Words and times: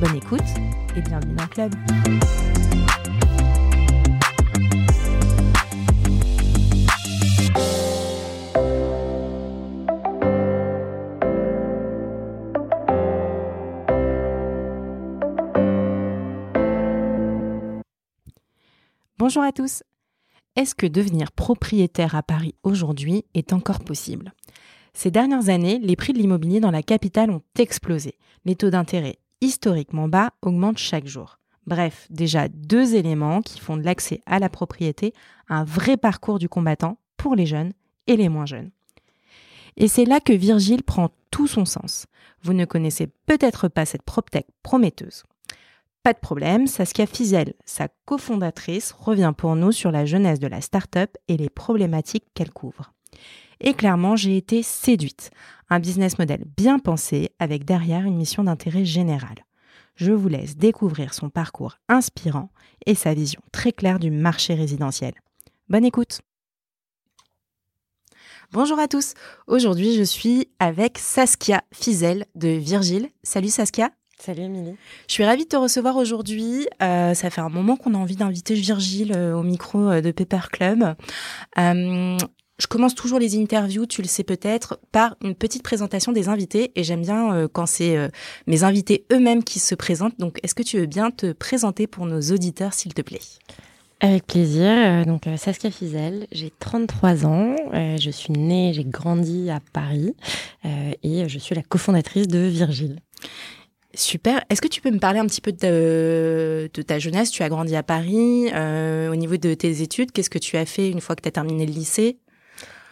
Bonne 0.00 0.14
écoute 0.14 0.40
et 0.94 1.00
bienvenue 1.00 1.34
dans 1.34 1.42
le 1.42 1.48
club. 1.48 1.74
Bonjour 19.18 19.42
à 19.42 19.50
tous. 19.50 19.82
Est-ce 20.54 20.76
que 20.76 20.86
devenir 20.86 21.32
propriétaire 21.32 22.14
à 22.14 22.22
Paris 22.22 22.54
aujourd'hui 22.62 23.24
est 23.34 23.52
encore 23.52 23.80
possible? 23.80 24.32
Ces 24.92 25.10
dernières 25.10 25.48
années, 25.48 25.80
les 25.80 25.96
prix 25.96 26.12
de 26.12 26.18
l'immobilier 26.18 26.60
dans 26.60 26.70
la 26.70 26.84
capitale 26.84 27.32
ont 27.32 27.42
explosé. 27.58 28.14
Les 28.44 28.54
taux 28.54 28.70
d'intérêt 28.70 29.18
historiquement 29.40 30.08
bas 30.08 30.30
augmentent 30.42 30.78
chaque 30.78 31.06
jour. 31.06 31.38
Bref, 31.66 32.06
déjà 32.10 32.48
deux 32.48 32.94
éléments 32.94 33.42
qui 33.42 33.60
font 33.60 33.76
de 33.76 33.82
l'accès 33.82 34.20
à 34.26 34.38
la 34.38 34.48
propriété 34.48 35.12
un 35.48 35.64
vrai 35.64 35.96
parcours 35.96 36.38
du 36.38 36.48
combattant 36.48 36.98
pour 37.16 37.34
les 37.34 37.46
jeunes 37.46 37.72
et 38.06 38.16
les 38.16 38.28
moins 38.28 38.46
jeunes. 38.46 38.70
Et 39.76 39.86
c'est 39.86 40.06
là 40.06 40.20
que 40.20 40.32
Virgile 40.32 40.82
prend 40.82 41.10
tout 41.30 41.46
son 41.46 41.64
sens. 41.64 42.06
Vous 42.42 42.52
ne 42.52 42.64
connaissez 42.64 43.06
peut-être 43.26 43.68
pas 43.68 43.84
cette 43.84 44.02
PropTech 44.02 44.46
prometteuse. 44.62 45.24
Pas 46.02 46.12
de 46.12 46.18
problème, 46.18 46.66
Saskia 46.66 47.06
Fizel, 47.06 47.54
sa 47.64 47.88
cofondatrice, 48.06 48.92
revient 48.92 49.34
pour 49.36 49.56
nous 49.56 49.72
sur 49.72 49.90
la 49.90 50.06
jeunesse 50.06 50.40
de 50.40 50.46
la 50.46 50.60
start-up 50.60 51.16
et 51.28 51.36
les 51.36 51.50
problématiques 51.50 52.24
qu'elle 52.34 52.50
couvre. 52.50 52.92
Et 53.60 53.74
clairement, 53.74 54.16
j'ai 54.16 54.36
été 54.36 54.62
séduite. 54.62 55.30
Un 55.70 55.80
business 55.80 56.18
model 56.18 56.44
bien 56.56 56.78
pensé 56.78 57.30
avec 57.38 57.64
derrière 57.64 58.06
une 58.06 58.16
mission 58.16 58.44
d'intérêt 58.44 58.86
général. 58.86 59.44
Je 59.96 60.12
vous 60.12 60.28
laisse 60.28 60.56
découvrir 60.56 61.12
son 61.12 61.28
parcours 61.28 61.76
inspirant 61.88 62.50
et 62.86 62.94
sa 62.94 63.12
vision 63.12 63.40
très 63.52 63.72
claire 63.72 63.98
du 63.98 64.10
marché 64.10 64.54
résidentiel. 64.54 65.12
Bonne 65.68 65.84
écoute 65.84 66.20
Bonjour 68.50 68.78
à 68.78 68.88
tous. 68.88 69.12
Aujourd'hui, 69.46 69.94
je 69.94 70.02
suis 70.02 70.48
avec 70.58 70.96
Saskia 70.96 71.62
Fizel 71.70 72.24
de 72.34 72.48
Virgile. 72.48 73.10
Salut 73.22 73.48
Saskia. 73.48 73.90
Salut 74.18 74.42
Émilie. 74.42 74.74
Je 75.06 75.12
suis 75.12 75.24
ravie 75.24 75.44
de 75.44 75.48
te 75.48 75.56
recevoir 75.56 75.96
aujourd'hui. 75.96 76.66
Euh, 76.82 77.12
ça 77.12 77.28
fait 77.28 77.42
un 77.42 77.50
moment 77.50 77.76
qu'on 77.76 77.92
a 77.92 77.98
envie 77.98 78.16
d'inviter 78.16 78.54
Virgile 78.54 79.12
euh, 79.14 79.36
au 79.36 79.42
micro 79.42 79.90
euh, 79.90 80.00
de 80.00 80.10
Pepper 80.12 80.48
Club. 80.50 80.96
Je 82.58 82.66
commence 82.66 82.94
toujours 82.94 83.18
les 83.18 83.40
interviews, 83.40 83.86
tu 83.86 84.02
le 84.02 84.08
sais 84.08 84.24
peut-être, 84.24 84.78
par 84.92 85.16
une 85.22 85.34
petite 85.34 85.62
présentation 85.62 86.12
des 86.12 86.28
invités 86.28 86.72
et 86.74 86.84
j'aime 86.84 87.02
bien 87.02 87.48
quand 87.52 87.66
c'est 87.66 88.10
mes 88.46 88.64
invités 88.64 89.04
eux-mêmes 89.12 89.44
qui 89.44 89.58
se 89.60 89.74
présentent. 89.74 90.18
Donc, 90.18 90.38
est-ce 90.42 90.54
que 90.54 90.62
tu 90.62 90.78
veux 90.78 90.86
bien 90.86 91.10
te 91.10 91.32
présenter 91.32 91.86
pour 91.86 92.06
nos 92.06 92.20
auditeurs, 92.20 92.74
s'il 92.74 92.94
te 92.94 93.02
plaît? 93.02 93.20
Avec 94.00 94.26
plaisir. 94.26 95.06
Donc 95.06 95.22
Saskia 95.36 95.70
Fizel, 95.70 96.26
j'ai 96.32 96.52
33 96.58 97.26
ans, 97.26 97.56
je 97.72 98.10
suis 98.10 98.32
née, 98.32 98.72
j'ai 98.74 98.84
grandi 98.84 99.50
à 99.50 99.60
Paris 99.72 100.14
et 100.64 101.28
je 101.28 101.38
suis 101.38 101.54
la 101.54 101.62
cofondatrice 101.62 102.26
de 102.26 102.38
Virgile. 102.38 103.00
Super. 103.94 104.44
Est-ce 104.50 104.60
que 104.60 104.68
tu 104.68 104.80
peux 104.80 104.90
me 104.90 104.98
parler 104.98 105.18
un 105.18 105.26
petit 105.26 105.40
peu 105.40 105.50
de, 105.50 106.70
ta 106.86 106.98
jeunesse? 106.98 107.30
Tu 107.30 107.42
as 107.42 107.48
grandi 107.48 107.74
à 107.74 107.82
Paris. 107.82 108.48
Euh, 108.54 109.10
au 109.10 109.16
niveau 109.16 109.36
de 109.36 109.54
tes 109.54 109.82
études, 109.82 110.12
qu'est-ce 110.12 110.30
que 110.30 110.38
tu 110.38 110.56
as 110.56 110.66
fait 110.66 110.90
une 110.90 111.00
fois 111.00 111.16
que 111.16 111.22
tu 111.22 111.28
as 111.28 111.32
terminé 111.32 111.66
le 111.66 111.72
lycée? 111.72 112.18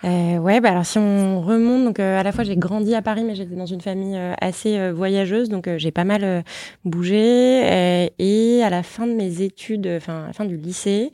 Euh, 0.06 0.38
ouais, 0.38 0.60
bah 0.60 0.70
alors 0.70 0.86
si 0.86 0.98
on 0.98 1.40
remonte, 1.40 1.84
donc 1.84 1.98
euh, 1.98 2.20
à 2.20 2.22
la 2.22 2.30
fois 2.30 2.44
j'ai 2.44 2.56
grandi 2.56 2.94
à 2.94 3.02
Paris, 3.02 3.24
mais 3.24 3.34
j'étais 3.34 3.56
dans 3.56 3.66
une 3.66 3.80
famille 3.80 4.16
euh, 4.16 4.34
assez 4.40 4.92
voyageuse, 4.92 5.48
donc 5.48 5.68
j'ai 5.78 5.90
pas 5.90 6.04
mal 6.04 6.44
bougé. 6.84 7.16
et 8.18 8.62
à 8.62 8.70
la 8.70 8.82
fin 8.82 9.06
de 9.06 9.12
mes 9.12 9.42
études, 9.42 9.88
enfin 9.96 10.24
à 10.24 10.26
la 10.28 10.32
fin 10.32 10.44
du 10.44 10.56
lycée, 10.56 11.12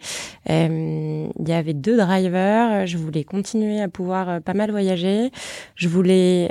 il 0.49 1.49
y 1.49 1.53
avait 1.53 1.75
deux 1.75 1.97
drivers. 1.97 2.87
Je 2.87 2.99
voulais 2.99 3.25
continuer 3.25 3.81
à 3.81 3.89
pouvoir 3.89 4.43
pas 4.43 4.55
mal 4.55 4.71
voyager. 4.71 5.31
Je 5.75 5.89
voulais 5.89 6.51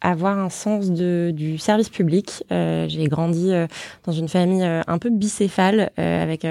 avoir 0.00 0.38
un 0.38 0.50
sens 0.50 0.90
de, 0.90 1.32
du 1.34 1.58
service 1.58 1.88
public. 1.88 2.44
Euh, 2.52 2.86
j'ai 2.88 3.06
grandi 3.08 3.52
euh, 3.52 3.66
dans 4.04 4.12
une 4.12 4.28
famille 4.28 4.62
euh, 4.62 4.82
un 4.86 4.98
peu 4.98 5.10
bicéphale, 5.10 5.90
avec 5.96 6.44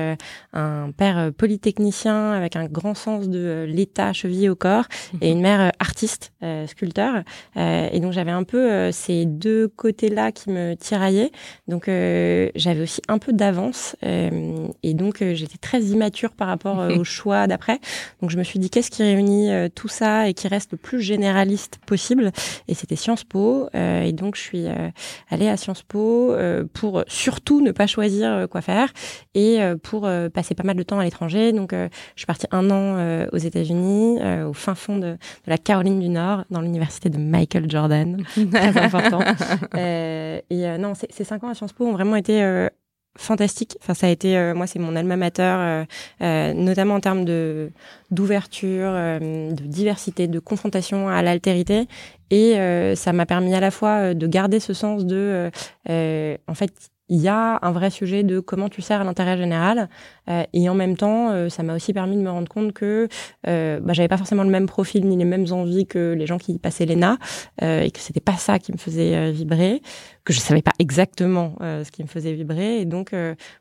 un 0.53 0.91
père 0.91 1.31
polytechnicien 1.38 2.31
avec 2.31 2.55
un 2.55 2.66
grand 2.66 2.94
sens 2.94 3.28
de 3.29 3.66
l'État 3.67 4.13
chevillé 4.13 4.50
au 4.50 4.55
corps 4.55 4.85
et 5.22 5.31
une 5.31 5.41
mère 5.41 5.72
artiste, 5.79 6.31
sculpteur. 6.67 7.23
et 7.55 8.00
donc 8.00 8.13
j'avais 8.13 8.31
un 8.31 8.44
peu 8.44 8.91
ces 8.91 9.25
deux 9.25 9.67
côtés-là 9.67 10.31
qui 10.31 10.50
me 10.50 10.75
tiraillaient. 10.75 11.31
Donc 11.67 11.85
j'avais 11.88 12.81
aussi 12.81 13.01
un 13.07 13.17
peu 13.17 13.34
d'avance 13.34 13.95
et 14.01 14.94
donc 14.94 15.23
j'étais 15.34 15.57
très 15.57 15.81
immature 15.81 16.31
par 16.31 16.47
rapport 16.47 16.78
au 17.00 17.03
choix 17.03 17.47
d'après. 17.47 17.79
Donc 18.22 18.29
je 18.29 18.38
me 18.38 18.44
suis 18.44 18.59
dit 18.59 18.69
qu'est-ce 18.69 18.91
qui 18.91 19.03
réunit 19.03 19.50
tout 19.75 19.89
ça 19.89 20.28
et 20.28 20.34
qui 20.34 20.47
reste 20.47 20.72
le 20.72 20.78
plus 20.78 21.01
généraliste 21.01 21.79
possible? 21.85 22.31
Et 22.67 22.73
c'était 22.73 22.95
Sciences 22.95 23.23
Po 23.23 23.34
euh, 23.38 24.01
et 24.01 24.12
donc 24.12 24.35
je 24.35 24.41
suis 24.41 24.68
euh, 24.68 24.90
allée 25.29 25.47
à 25.47 25.57
Sciences 25.57 25.84
Po 25.84 26.31
euh, 26.31 26.66
pour 26.73 27.03
surtout 27.07 27.62
ne 27.62 27.72
pas 27.72 27.88
choisir 27.88 28.47
quoi 28.50 28.62
faire 28.62 28.91
et 29.34 29.59
pour 29.84 30.07
passer 30.34 30.56
pas 30.56 30.63
mal 30.63 30.75
de 30.75 30.84
temps 30.84 31.00
à 31.00 31.03
l'étranger. 31.03 31.51
Donc 31.51 31.73
je 31.73 31.90
suis 32.16 32.25
partie 32.25 32.47
un 32.51 32.69
an 32.72 33.25
aux 33.31 33.38
États-Unis, 33.38 34.19
au 34.47 34.53
fin 34.53 34.75
fond 34.75 34.97
de, 34.97 35.18
la 35.46 35.57
Caroline 35.57 36.00
du 36.00 36.09
Nord, 36.09 36.46
dans 36.50 36.62
l'université 36.62 37.09
de 37.09 37.18
Michael 37.18 37.69
Jordan, 37.69 38.23
très 38.51 38.78
important. 38.78 39.19
et 39.78 40.78
non, 40.78 40.94
ces 40.96 41.23
cinq 41.23 41.44
ans 41.44 41.50
à 41.50 41.53
Sciences 41.53 41.73
Po 41.73 41.85
ont 41.85 41.94
vraiment 41.94 42.16
été 42.16 42.69
fantastique. 43.18 43.78
Enfin, 43.81 43.94
ça 43.94 44.08
a 44.08 44.09
été, 44.09 44.38
euh, 44.38 44.53
moi, 44.53 44.68
c'est 44.68 44.80
mon 44.80 44.96
alma 44.96 45.16
mater, 45.16 45.44
euh, 45.44 45.86
euh, 46.22 46.53
notamment 46.53 46.96
en 46.96 47.00
termes 47.00 47.26
de 47.26 47.72
d'ouverture, 48.12 48.92
de 48.92 49.64
diversité, 49.66 50.28
de 50.28 50.40
confrontation 50.40 51.09
à 51.09 51.22
l'altérité. 51.24 51.88
Et 52.30 52.56
ça 52.96 53.14
m'a 53.14 53.26
permis 53.26 53.53
à 53.56 53.59
la 53.59 53.72
fois 53.72 54.14
de 54.14 54.28
garder 54.28 54.59
ce 54.59 54.74
sens 54.74 55.06
de, 55.06 55.50
en 55.90 56.53
fait, 56.53 56.72
il 57.09 57.21
y 57.21 57.27
a 57.27 57.59
un 57.61 57.71
vrai 57.71 57.89
sujet 57.89 58.23
de 58.23 58.39
comment 58.39 58.69
tu 58.69 58.81
sers 58.81 59.01
à 59.01 59.03
l'intérêt 59.03 59.38
général 59.38 59.89
euh, 60.29 60.43
et 60.53 60.69
en 60.69 60.73
même 60.73 60.97
temps 60.97 61.31
euh, 61.31 61.49
ça 61.49 61.61
m'a 61.63 61.75
aussi 61.75 61.93
permis 61.93 62.16
de 62.17 62.21
me 62.21 62.31
rendre 62.31 62.49
compte 62.49 62.73
que 62.73 63.07
euh, 63.47 63.79
bah, 63.79 63.93
j'avais 63.93 64.07
pas 64.07 64.17
forcément 64.17 64.43
le 64.43 64.49
même 64.49 64.66
profil 64.66 65.07
ni 65.07 65.16
les 65.16 65.25
mêmes 65.25 65.45
envies 65.51 65.85
que 65.85 66.13
les 66.17 66.25
gens 66.25 66.38
qui 66.38 66.57
passaient 66.57 66.85
l'ENA 66.85 67.17
euh, 67.61 67.81
et 67.81 67.91
que 67.91 67.99
c'était 67.99 68.19
pas 68.19 68.38
ça 68.38 68.57
qui 68.59 68.71
me 68.71 68.77
faisait 68.77 69.16
euh, 69.16 69.31
vibrer 69.31 69.81
que 70.23 70.33
je 70.33 70.39
savais 70.39 70.63
pas 70.63 70.73
exactement 70.79 71.55
ce 71.61 71.91
qui 71.91 72.01
me 72.01 72.07
faisait 72.07 72.33
vibrer. 72.33 72.79
Et 72.79 72.85
donc 72.85 73.13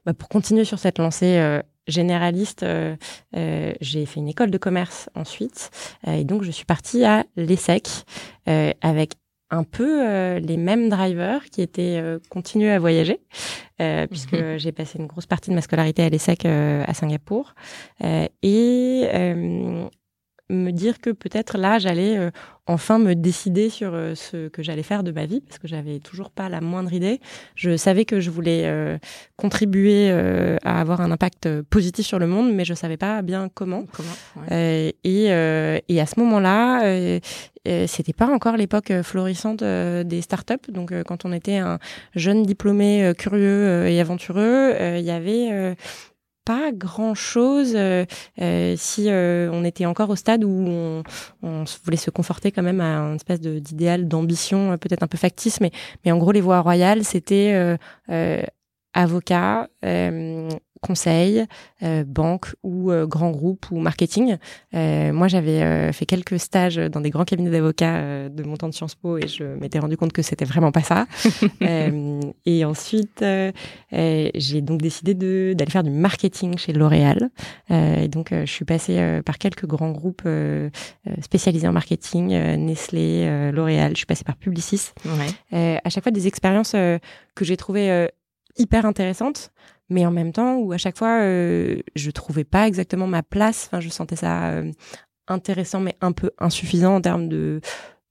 bah, 0.06 0.14
pour 0.14 0.30
continuer 0.30 0.64
sur 0.64 0.78
cette 0.78 0.96
lancée 0.96 1.60
généraliste, 1.86 2.64
j'ai 3.34 4.06
fait 4.06 4.20
une 4.20 4.28
école 4.28 4.50
de 4.50 4.56
commerce 4.56 5.10
ensuite, 5.14 5.70
et 6.06 6.24
donc 6.24 6.42
je 6.42 6.50
suis 6.50 6.64
partie 6.64 7.04
à 7.04 7.24
l'ESSEC 7.36 7.86
avec 8.80 9.12
un 9.54 9.64
peu 9.64 10.06
euh, 10.06 10.38
les 10.40 10.56
mêmes 10.56 10.88
drivers 10.88 11.44
qui 11.50 11.62
étaient 11.62 11.98
euh, 12.00 12.18
continués 12.28 12.70
à 12.70 12.78
voyager, 12.78 13.20
euh, 13.80 14.06
puisque 14.06 14.34
mhm. 14.34 14.58
j'ai 14.58 14.72
passé 14.72 14.98
une 14.98 15.06
grosse 15.06 15.26
partie 15.26 15.50
de 15.50 15.54
ma 15.54 15.60
scolarité 15.60 16.02
à 16.02 16.08
l'ESSEC 16.08 16.44
à 16.46 16.94
Singapour. 16.94 17.54
et 18.42 19.08
me 20.50 20.70
dire 20.72 21.00
que 21.00 21.10
peut-être 21.10 21.56
là, 21.56 21.78
j'allais 21.78 22.18
euh, 22.18 22.30
enfin 22.66 22.98
me 22.98 23.14
décider 23.14 23.70
sur 23.70 23.94
euh, 23.94 24.14
ce 24.14 24.48
que 24.48 24.62
j'allais 24.62 24.82
faire 24.82 25.02
de 25.02 25.10
ma 25.10 25.24
vie, 25.24 25.40
parce 25.40 25.58
que 25.58 25.66
j'avais 25.66 26.00
toujours 26.00 26.30
pas 26.30 26.48
la 26.48 26.60
moindre 26.60 26.92
idée. 26.92 27.20
Je 27.54 27.76
savais 27.76 28.04
que 28.04 28.20
je 28.20 28.30
voulais 28.30 28.62
euh, 28.66 28.98
contribuer 29.36 30.10
à 30.10 30.80
avoir 30.80 31.00
un 31.00 31.10
impact 31.10 31.62
positif 31.62 32.06
sur 32.06 32.18
le 32.18 32.26
monde, 32.26 32.52
mais 32.54 32.64
je 32.64 32.74
savais 32.74 32.96
pas 32.96 33.22
bien 33.22 33.48
comment. 33.52 33.84
comment 33.92 34.46
et, 34.50 34.96
et 35.04 36.00
à 36.00 36.06
ce 36.06 36.20
moment-là, 36.20 37.18
c'était 37.86 38.12
pas 38.12 38.26
encore 38.26 38.56
l'époque 38.56 38.92
florissante 39.02 39.62
des 39.62 40.20
startups. 40.20 40.70
Donc, 40.70 40.92
quand 41.04 41.24
on 41.24 41.32
était 41.32 41.56
un 41.56 41.78
jeune 42.14 42.42
diplômé 42.44 43.12
curieux 43.18 43.86
et 43.86 44.00
aventureux, 44.00 44.74
il 44.98 45.04
y 45.04 45.10
avait 45.10 45.74
pas 46.44 46.72
grand 46.72 47.14
chose 47.14 47.72
euh, 47.74 48.04
euh, 48.40 48.74
si 48.76 49.08
euh, 49.08 49.50
on 49.52 49.64
était 49.64 49.86
encore 49.86 50.10
au 50.10 50.16
stade 50.16 50.44
où 50.44 50.48
on, 50.50 51.02
on, 51.42 51.64
voulait 51.84 51.96
se 51.96 52.10
conforter 52.10 52.52
quand 52.52 52.62
même 52.62 52.80
à 52.80 52.98
un 52.98 53.14
espèce 53.14 53.40
d'idéal 53.40 54.08
d'ambition 54.08 54.76
peut-être 54.78 55.02
un 55.02 55.06
peu 55.06 55.18
factice 55.18 55.60
mais 55.60 55.70
mais 56.04 56.12
en 56.12 56.18
gros 56.18 56.32
les 56.32 56.40
voies 56.40 56.60
royales 56.60 57.04
c'était 57.04 57.76
avocat, 58.92 59.68
conseil, 60.86 61.46
euh, 61.82 62.04
banque 62.06 62.54
ou 62.62 62.90
euh, 62.90 63.06
grand 63.06 63.30
groupe 63.30 63.66
ou 63.70 63.78
marketing. 63.78 64.36
Euh, 64.74 65.12
moi, 65.12 65.28
j'avais 65.28 65.92
fait 65.92 66.04
quelques 66.04 66.38
stages 66.38 66.76
dans 66.76 67.00
des 67.00 67.10
grands 67.10 67.24
cabinets 67.24 67.50
d'avocats 67.50 68.28
de 68.28 68.42
mon 68.42 68.56
temps 68.56 68.68
de 68.68 68.74
Sciences 68.74 68.94
Po 68.94 69.16
et 69.16 69.26
je 69.26 69.44
m'étais 69.44 69.78
rendu 69.78 69.96
compte 69.96 70.12
que 70.12 70.20
c'était 70.20 70.44
vraiment 70.44 70.72
pas 70.72 70.82
ça. 70.82 71.06
et 72.46 72.64
ensuite, 72.64 73.24
j'ai 73.92 74.60
donc 74.60 74.82
décidé 74.82 75.14
d'aller 75.54 75.70
faire 75.70 75.84
du 75.84 75.90
marketing 75.90 76.58
chez 76.58 76.72
L'Oréal. 76.72 77.30
et 77.70 78.08
donc, 78.08 78.28
je 78.32 78.50
suis 78.50 78.64
passée 78.64 79.20
par 79.24 79.38
quelques 79.38 79.66
grands 79.66 79.92
groupes 79.92 80.28
spécialisés 81.22 81.68
en 81.68 81.72
marketing, 81.72 82.28
Nestlé, 82.58 83.50
L'Oréal. 83.52 83.92
Je 83.92 83.98
suis 83.98 84.06
passée 84.06 84.24
par 84.24 84.36
Publicis. 84.36 84.90
Ouais. 85.04 85.80
à 85.82 85.88
chaque 85.88 86.02
fois, 86.02 86.12
des 86.12 86.26
expériences 86.26 86.72
que 86.72 87.44
j'ai 87.44 87.56
trouvées 87.56 88.08
hyper 88.56 88.86
intéressantes 88.86 89.52
mais 89.88 90.06
en 90.06 90.10
même 90.10 90.32
temps 90.32 90.56
où 90.56 90.72
à 90.72 90.78
chaque 90.78 90.96
fois 90.96 91.20
euh, 91.20 91.80
je 91.94 92.10
trouvais 92.10 92.44
pas 92.44 92.66
exactement 92.66 93.06
ma 93.06 93.22
place. 93.22 93.66
Enfin 93.66 93.80
je 93.80 93.88
sentais 93.88 94.16
ça 94.16 94.50
euh, 94.50 94.70
intéressant 95.28 95.80
mais 95.80 95.96
un 96.00 96.12
peu 96.12 96.30
insuffisant 96.38 96.96
en 96.96 97.00
termes 97.00 97.28
de 97.28 97.60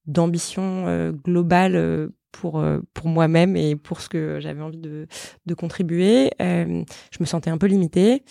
d'ambition 0.05 0.85
euh, 0.87 1.11
globale 1.11 1.75
euh, 1.75 2.09
pour 2.31 2.63
pour 2.93 3.07
moi-même 3.07 3.55
et 3.55 3.75
pour 3.75 4.01
ce 4.01 4.09
que 4.09 4.39
j'avais 4.39 4.61
envie 4.61 4.79
de 4.79 5.07
de 5.45 5.53
contribuer. 5.53 6.31
Je 6.39 7.19
me 7.19 7.25
sentais 7.25 7.51
un 7.51 7.59
peu 7.59 7.67
limitée 7.67 8.23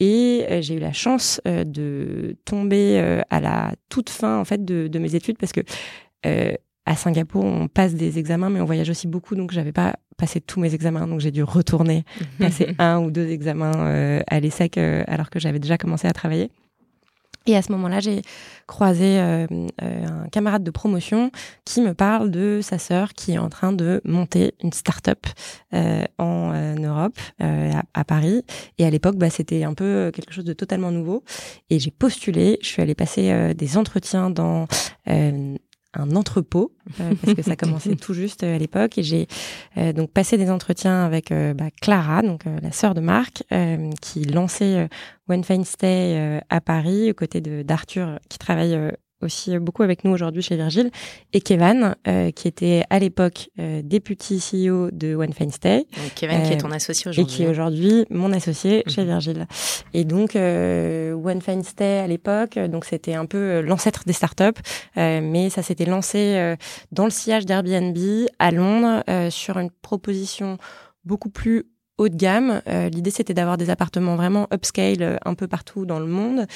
et 0.00 0.46
j'ai 0.62 0.76
eu 0.76 0.78
la 0.78 0.94
chance 0.94 1.38
de 1.44 2.34
tomber 2.46 3.22
à 3.28 3.40
la 3.40 3.74
toute 3.90 4.08
fin 4.08 4.38
en 4.38 4.46
fait 4.46 4.64
de, 4.64 4.88
de 4.88 4.98
mes 4.98 5.14
études 5.14 5.36
parce 5.36 5.52
que 5.52 5.60
à 6.84 6.96
Singapour, 6.96 7.44
on 7.44 7.68
passe 7.68 7.94
des 7.94 8.18
examens, 8.18 8.50
mais 8.50 8.60
on 8.60 8.64
voyage 8.64 8.90
aussi 8.90 9.06
beaucoup, 9.06 9.36
donc 9.36 9.52
j'avais 9.52 9.72
pas 9.72 9.96
passé 10.22 10.40
tous 10.40 10.60
mes 10.60 10.72
examens, 10.72 11.08
donc 11.08 11.18
j'ai 11.18 11.32
dû 11.32 11.42
retourner 11.42 12.04
passer 12.38 12.76
un 12.78 13.00
ou 13.00 13.10
deux 13.10 13.28
examens 13.30 13.72
euh, 13.74 14.20
à 14.28 14.38
l'ESSEC 14.38 14.78
euh, 14.78 15.02
alors 15.08 15.30
que 15.30 15.40
j'avais 15.40 15.58
déjà 15.58 15.76
commencé 15.76 16.06
à 16.06 16.12
travailler. 16.12 16.52
Et 17.46 17.56
à 17.56 17.62
ce 17.62 17.72
moment-là, 17.72 17.98
j'ai 17.98 18.22
croisé 18.68 19.18
euh, 19.18 19.48
un 19.80 20.28
camarade 20.30 20.62
de 20.62 20.70
promotion 20.70 21.32
qui 21.64 21.80
me 21.80 21.92
parle 21.92 22.30
de 22.30 22.60
sa 22.62 22.78
sœur 22.78 23.14
qui 23.14 23.32
est 23.32 23.38
en 23.38 23.48
train 23.48 23.72
de 23.72 24.00
monter 24.04 24.54
une 24.62 24.72
start-up 24.72 25.26
en 26.18 26.52
Europe, 26.78 27.18
à, 27.40 28.04
Paris. 28.04 28.44
Et 28.78 28.86
à 28.86 28.90
l'époque, 28.90 29.16
bah, 29.16 29.28
c'était 29.28 29.64
un 29.64 29.74
peu 29.74 30.12
quelque 30.14 30.32
chose 30.32 30.44
de 30.44 30.52
totalement 30.52 30.92
nouveau. 30.92 31.24
Et 31.68 31.80
j'ai 31.80 31.90
postulé. 31.90 32.60
Je 32.62 32.68
suis 32.68 32.80
allée 32.80 32.94
passer 32.94 33.54
des 33.54 33.76
entretiens 33.76 34.30
dans 34.30 34.68
un 35.94 36.14
entrepôt 36.16 36.72
euh, 37.00 37.14
parce 37.22 37.34
que 37.34 37.42
ça 37.42 37.56
commençait 37.56 37.96
tout 37.96 38.14
juste 38.14 38.42
euh, 38.42 38.56
à 38.56 38.58
l'époque. 38.58 38.98
Et 38.98 39.02
j'ai 39.02 39.26
euh, 39.76 39.92
donc 39.92 40.10
passé 40.10 40.36
des 40.36 40.50
entretiens 40.50 41.04
avec 41.04 41.32
bah, 41.32 41.70
Clara 41.80 42.22
donc 42.22 42.44
la 42.44 42.72
sœur 42.72 42.94
de 42.94 43.00
Marc 43.00 43.44
qui 44.00 44.24
lançait 44.24 44.88
One 45.28 45.44
Fine 45.44 45.64
Stay 45.64 46.40
à 46.48 46.60
Paris 46.60 47.10
aux 47.10 47.14
côtés 47.14 47.40
de 47.40 47.62
d'Arthur 47.62 48.18
qui 48.28 48.38
travaille 48.38 48.76
aussi 49.22 49.58
beaucoup 49.58 49.82
avec 49.82 50.04
nous 50.04 50.12
aujourd'hui 50.12 50.42
chez 50.42 50.56
Virgile, 50.56 50.90
et 51.32 51.40
Kevin, 51.40 51.94
euh, 52.06 52.30
qui 52.30 52.48
était 52.48 52.84
à 52.90 52.98
l'époque 52.98 53.48
euh, 53.58 53.82
député 53.82 54.36
CEO 54.36 54.90
de 54.90 55.14
One 55.14 55.32
Fine 55.32 55.50
Stay. 55.50 55.78
Donc 55.78 56.14
Kevin, 56.14 56.42
qui 56.42 56.52
est 56.52 56.58
ton 56.58 56.70
euh, 56.70 56.74
associé 56.74 57.10
aujourd'hui. 57.10 57.34
Et 57.34 57.36
qui 57.36 57.42
est 57.44 57.48
aujourd'hui 57.48 58.06
mon 58.10 58.32
associé 58.32 58.82
chez 58.86 59.02
mhm. 59.02 59.06
Virgile. 59.08 59.46
Et 59.94 60.04
donc, 60.04 60.34
One 60.34 61.40
Fine 61.40 61.62
Stay 61.62 61.98
à 61.98 62.06
l'époque, 62.06 62.58
donc 62.58 62.84
c'était 62.84 63.14
un 63.14 63.26
peu 63.26 63.60
l'ancêtre 63.60 64.02
des 64.06 64.12
startups, 64.12 64.60
mais 64.96 65.50
ça 65.50 65.62
s'était 65.62 65.84
lancé 65.84 66.56
dans 66.90 67.04
le 67.04 67.10
sillage 67.10 67.46
d'Airbnb 67.46 67.96
à 68.38 68.50
Londres 68.50 69.02
sur 69.30 69.58
une 69.58 69.70
proposition 69.70 70.58
beaucoup 71.04 71.30
plus 71.30 71.64
haut 71.98 72.08
de 72.08 72.16
gamme. 72.16 72.62
L'idée, 72.66 73.10
c'était 73.10 73.34
d'avoir 73.34 73.58
des 73.58 73.70
appartements 73.70 74.16
vraiment 74.16 74.46
upscale 74.52 75.18
un 75.24 75.34
peu 75.34 75.46
partout 75.46 75.84
dans 75.86 75.98
le 76.00 76.06
monde 76.06 76.46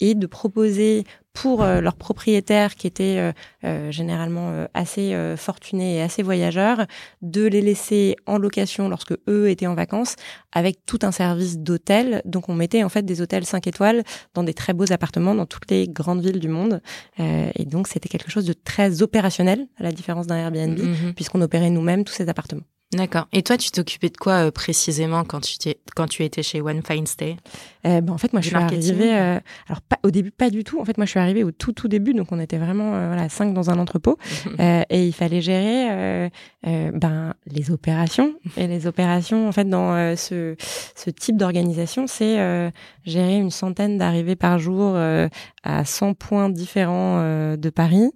et 0.00 0.14
de 0.14 0.26
proposer 0.26 1.04
pour 1.32 1.62
euh, 1.62 1.80
leurs 1.80 1.96
propriétaires 1.96 2.74
qui 2.74 2.86
étaient 2.86 3.18
euh, 3.18 3.32
euh, 3.64 3.90
généralement 3.90 4.66
assez 4.74 5.14
fortunés 5.36 5.96
et 5.96 6.02
assez 6.02 6.22
voyageurs, 6.22 6.86
de 7.22 7.46
les 7.46 7.60
laisser 7.60 8.16
en 8.26 8.38
location 8.38 8.88
lorsque 8.88 9.14
eux 9.28 9.48
étaient 9.48 9.66
en 9.66 9.74
vacances 9.74 10.16
avec 10.52 10.84
tout 10.86 10.98
un 11.02 11.12
service 11.12 11.58
d'hôtel. 11.58 12.22
Donc 12.24 12.48
on 12.48 12.54
mettait 12.54 12.82
en 12.82 12.88
fait 12.88 13.02
des 13.02 13.20
hôtels 13.20 13.44
5 13.44 13.66
étoiles 13.66 14.02
dans 14.34 14.42
des 14.42 14.54
très 14.54 14.72
beaux 14.72 14.92
appartements 14.92 15.34
dans 15.34 15.46
toutes 15.46 15.70
les 15.70 15.88
grandes 15.88 16.22
villes 16.22 16.40
du 16.40 16.48
monde. 16.48 16.80
et 17.18 17.64
donc 17.64 17.88
c'était 17.88 18.08
quelque 18.08 18.30
chose 18.30 18.44
de 18.44 18.52
très 18.52 19.02
opérationnel 19.02 19.66
à 19.78 19.82
la 19.82 19.92
différence 19.92 20.26
d'un 20.26 20.36
Airbnb 20.36 20.78
mm-hmm. 20.78 21.14
puisqu'on 21.14 21.40
opérait 21.40 21.70
nous-mêmes 21.70 22.04
tous 22.04 22.14
ces 22.14 22.28
appartements. 22.28 22.64
D'accord. 22.92 23.28
Et 23.32 23.44
toi, 23.44 23.56
tu 23.56 23.70
t'occupais 23.70 24.08
de 24.08 24.16
quoi 24.16 24.46
euh, 24.46 24.50
précisément 24.50 25.22
quand 25.22 25.40
tu, 25.40 25.56
quand 25.94 26.08
tu 26.08 26.24
étais 26.24 26.42
chez 26.42 26.60
One 26.60 26.82
Fine 26.84 27.06
Stay? 27.06 27.36
Euh, 27.86 28.00
ben, 28.00 28.12
En 28.12 28.18
fait, 28.18 28.32
moi, 28.32 28.42
je 28.42 28.48
suis 28.48 28.56
arrivée... 28.56 29.14
Euh, 29.14 29.38
alors, 29.68 29.80
pas, 29.80 29.98
au 30.02 30.10
début, 30.10 30.32
pas 30.32 30.50
du 30.50 30.64
tout. 30.64 30.80
En 30.80 30.84
fait, 30.84 30.98
moi, 30.98 31.04
je 31.04 31.10
suis 31.10 31.20
arrivée 31.20 31.44
au 31.44 31.52
tout, 31.52 31.72
tout 31.72 31.86
début. 31.86 32.14
Donc, 32.14 32.32
on 32.32 32.40
était 32.40 32.58
vraiment 32.58 32.96
euh, 32.96 33.06
voilà, 33.06 33.28
cinq 33.28 33.54
dans 33.54 33.70
un 33.70 33.78
entrepôt. 33.78 34.18
et 34.58 35.06
il 35.06 35.12
fallait 35.12 35.40
gérer 35.40 36.30
ben, 36.64 37.34
les 37.46 37.70
opérations. 37.70 38.34
Et 38.56 38.66
les 38.66 38.88
opérations, 38.88 39.48
en 39.48 39.52
fait, 39.52 39.68
dans 39.68 40.16
ce, 40.16 40.56
ce 40.96 41.10
type 41.10 41.36
d'organisation, 41.36 42.08
c'est 42.08 42.72
gérer 43.04 43.36
une 43.36 43.50
centaine 43.50 43.98
d'arrivées 43.98 44.36
par 44.36 44.58
jour 44.58 44.98
à 45.62 45.84
100 45.84 46.14
points 46.14 46.48
différents 46.48 47.20
de 47.56 47.70
Paris, 47.70 48.10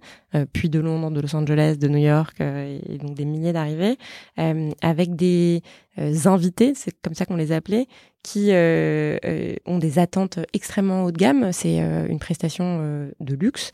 puis 0.53 0.69
de 0.69 0.79
Londres, 0.79 1.11
de 1.11 1.21
Los 1.21 1.35
Angeles, 1.35 1.77
de 1.77 1.87
New 1.87 1.99
York, 1.99 2.41
et 2.41 2.97
donc 2.97 3.15
des 3.15 3.25
milliers 3.25 3.53
d'arrivées. 3.53 3.97
Euh, 4.39 4.71
avec 4.81 5.15
des 5.15 5.61
euh, 5.97 6.13
invités, 6.25 6.73
c'est 6.75 6.93
comme 7.01 7.13
ça 7.13 7.25
qu'on 7.25 7.35
les 7.35 7.51
appelait, 7.51 7.87
qui 8.25 8.47
euh, 8.49 9.17
euh, 9.23 9.53
ont 9.67 9.77
des 9.77 9.99
attentes 9.99 10.39
extrêmement 10.53 11.03
haut 11.03 11.11
de 11.11 11.17
gamme. 11.17 11.51
C'est 11.53 11.79
euh, 11.79 12.07
une 12.09 12.17
prestation 12.17 12.79
euh, 12.81 13.11
de 13.19 13.35
luxe 13.35 13.69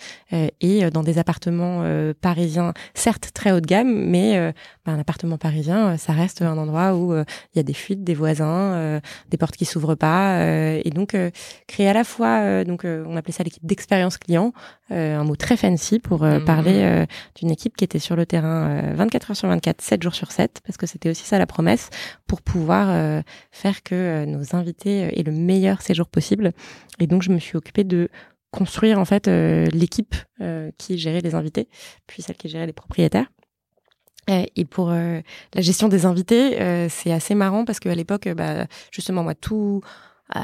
et 0.60 0.90
dans 0.90 1.04
des 1.04 1.18
appartements 1.18 1.84
parisiens, 2.22 2.74
certes 2.94 3.32
très 3.34 3.52
haut 3.52 3.60
de 3.60 3.66
gamme, 3.66 3.94
mais 4.08 4.54
bah, 4.86 4.94
un 4.94 5.00
appartement 5.00 5.38
parisien, 5.38 5.98
ça 5.98 6.14
reste 6.14 6.42
un 6.42 6.58
endroit 6.58 6.96
où 6.96 7.14
il 7.14 7.58
y 7.58 7.60
a 7.60 7.64
des 7.64 7.74
fuites, 7.74 8.04
des 8.04 8.14
voisins, 8.14 9.02
des 9.30 9.38
portes 9.38 9.56
qui 9.58 9.66
s'ouvrent 9.66 9.96
pas, 9.96 10.42
et 10.46 10.90
donc 10.90 11.16
créer 11.68 11.90
à 11.90 11.94
la 11.94 12.04
fois, 12.04 12.64
donc 12.64 12.86
on 12.86 13.16
appelait 13.18 13.34
ça 13.34 13.44
l'équipe 13.44 13.66
d'expérience 13.66 14.18
client, 14.18 14.54
un 14.92 15.24
mot 15.24 15.36
très 15.36 15.58
fancy 15.58 16.00
pour 16.00 16.24
mmh. 16.24 16.46
parler 16.46 17.06
d'une 17.36 17.50
équipe 17.50 17.78
qui 17.78 17.84
était 17.84 18.00
sur 18.00 18.16
le 18.16 18.26
terrain 18.26 18.94
24 18.94 19.32
heures 19.32 19.38
sur 19.38 19.48
24, 19.48 19.82
7 19.82 20.04
jours 20.04 20.16
sur 20.16 20.32
7, 20.32 20.62
parce 20.66 20.78
que 20.78 20.86
c'était 20.86 21.10
aussi 21.10 21.24
ça 21.24 21.40
la 21.40 21.48
promesse, 21.48 21.90
pour 22.28 22.42
pouvoir 22.42 23.24
faire 23.52 23.84
que 23.84 24.26
nos 24.26 24.56
invités 24.56 25.06
euh, 25.06 25.10
et 25.14 25.24
le 25.24 25.32
meilleur 25.32 25.82
séjour 25.82 26.08
possible. 26.08 26.54
Et 27.00 27.08
donc, 27.08 27.22
je 27.22 27.32
me 27.32 27.40
suis 27.40 27.58
occupée 27.58 27.84
de 27.84 28.10
construire 28.52 29.00
en 29.00 29.06
fait 29.06 29.28
euh, 29.28 29.66
l'équipe 29.72 30.16
euh, 30.42 30.72
qui 30.78 30.98
gérait 30.98 31.22
les 31.22 31.36
invités, 31.36 31.70
puis 32.08 32.22
celle 32.22 32.36
qui 32.36 32.50
gérait 32.50 32.68
les 32.68 32.74
propriétaires. 32.74 33.32
Et 34.56 34.64
pour 34.64 34.92
la 34.92 35.22
gestion 35.58 35.90
des 35.90 36.06
invités, 36.06 36.88
c'est 36.90 37.12
assez 37.12 37.36
marrant 37.36 37.66
parce 37.66 37.82
qu'à 37.82 37.94
l'époque, 37.94 38.30
bah, 38.30 38.66
justement, 38.90 39.24
moi, 39.24 39.36
tout 39.36 39.82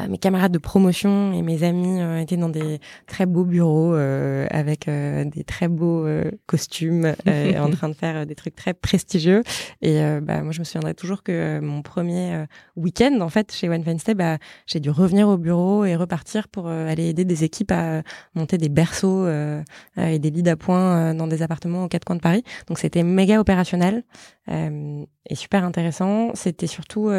mes 0.09 0.17
camarades 0.17 0.51
de 0.51 0.57
promotion 0.57 1.33
et 1.33 1.41
mes 1.41 1.63
amis 1.63 2.01
euh, 2.01 2.19
étaient 2.19 2.37
dans 2.37 2.49
des 2.49 2.79
très 3.05 3.25
beaux 3.25 3.45
bureaux 3.45 3.93
euh, 3.93 4.45
avec 4.49 4.87
euh, 4.87 5.25
des 5.25 5.43
très 5.43 5.67
beaux 5.67 6.07
costumes, 6.45 7.15
en 7.25 7.69
train 7.69 7.89
de 7.89 7.93
faire 7.93 8.25
des 8.25 8.35
trucs 8.35 8.55
très 8.55 8.73
prestigieux. 8.73 9.43
Et 9.81 9.99
bah, 10.21 10.41
moi, 10.41 10.51
je 10.51 10.59
me 10.59 10.63
souviendrai 10.63 10.93
toujours 10.93 11.23
que 11.23 11.59
mon 11.59 11.81
premier 11.81 12.45
week-end, 12.75 13.19
en 13.21 13.29
fait, 13.29 13.51
chez 13.51 13.69
One 13.69 13.83
Fine 13.83 13.97
bah, 14.15 14.37
j'ai 14.65 14.79
dû 14.79 14.89
revenir 14.89 15.27
au 15.27 15.37
bureau 15.37 15.85
et 15.85 15.95
repartir 15.95 16.47
pour 16.47 16.67
aller 16.67 17.09
aider 17.09 17.25
des 17.25 17.43
équipes 17.43 17.71
à 17.71 18.03
monter 18.35 18.57
des 18.57 18.69
berceaux 18.69 19.27
et 19.27 20.19
des 20.19 20.29
lits 20.29 20.43
d'appoint 20.43 21.13
dans 21.13 21.27
des 21.27 21.41
appartements 21.41 21.85
aux 21.85 21.87
quatre 21.87 22.05
coins 22.05 22.15
de 22.15 22.21
Paris. 22.21 22.43
Donc, 22.67 22.79
c'était 22.79 23.03
méga 23.03 23.39
opérationnel 23.39 24.03
et 24.49 25.35
super 25.35 25.63
intéressant. 25.63 26.31
C'était 26.33 26.67
surtout 26.67 27.09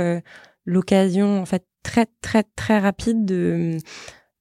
l'occasion 0.68 1.40
en 1.40 1.46
fait 1.46 1.64
très 1.82 2.06
très 2.20 2.44
très 2.56 2.78
rapide 2.78 3.24
de 3.24 3.78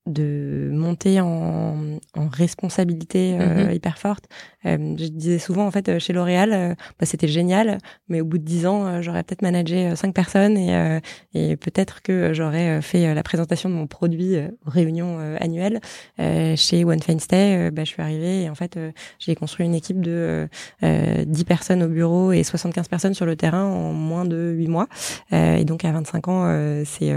de 0.05 0.69
monter 0.71 1.19
en, 1.19 1.99
en 2.15 2.27
responsabilité 2.29 3.37
euh, 3.39 3.67
mm-hmm. 3.67 3.75
hyper 3.75 3.97
forte. 3.97 4.25
Euh, 4.67 4.95
je 4.97 5.07
disais 5.07 5.39
souvent 5.39 5.65
en 5.65 5.71
fait 5.71 5.99
chez 5.99 6.13
L'Oréal, 6.13 6.53
euh, 6.53 6.75
bah, 6.99 7.05
c'était 7.05 7.27
génial, 7.27 7.79
mais 8.09 8.21
au 8.21 8.25
bout 8.25 8.37
de 8.37 8.43
dix 8.43 8.65
ans, 8.65 9.01
j'aurais 9.01 9.23
peut-être 9.23 9.41
managé 9.41 9.95
cinq 9.95 10.13
personnes 10.13 10.57
et, 10.57 11.55
peut-être 11.57 12.01
que 12.01 12.33
j'aurais 12.33 12.81
fait 12.81 13.13
la 13.13 13.23
présentation 13.23 13.69
de 13.69 13.75
mon 13.75 13.87
produit 13.87 14.37
aux 14.65 14.69
réunions 14.69 15.19
annuelles. 15.39 15.79
chez 16.17 16.83
One 16.83 17.01
Fine 17.01 17.19
Stay, 17.19 17.71
bah, 17.71 17.83
je 17.83 17.89
suis 17.89 18.01
arrivée 18.01 18.43
et 18.43 18.49
en 18.49 18.55
fait 18.55 18.79
j'ai 19.19 19.35
construit 19.35 19.65
une 19.65 19.75
équipe 19.75 20.01
de 20.01 20.47
10 20.81 21.43
personnes 21.45 21.83
au 21.83 21.87
bureau 21.87 22.31
et 22.31 22.43
75 22.43 22.87
personnes 22.87 23.13
sur 23.13 23.25
le 23.25 23.35
terrain 23.35 23.63
en 23.63 23.93
moins 23.93 24.25
de 24.25 24.51
huit 24.51 24.67
mois. 24.67 24.87
et 25.31 25.65
donc 25.65 25.85
à 25.85 25.91
25 25.91 26.27
ans, 26.27 26.83
c'est 26.85 27.13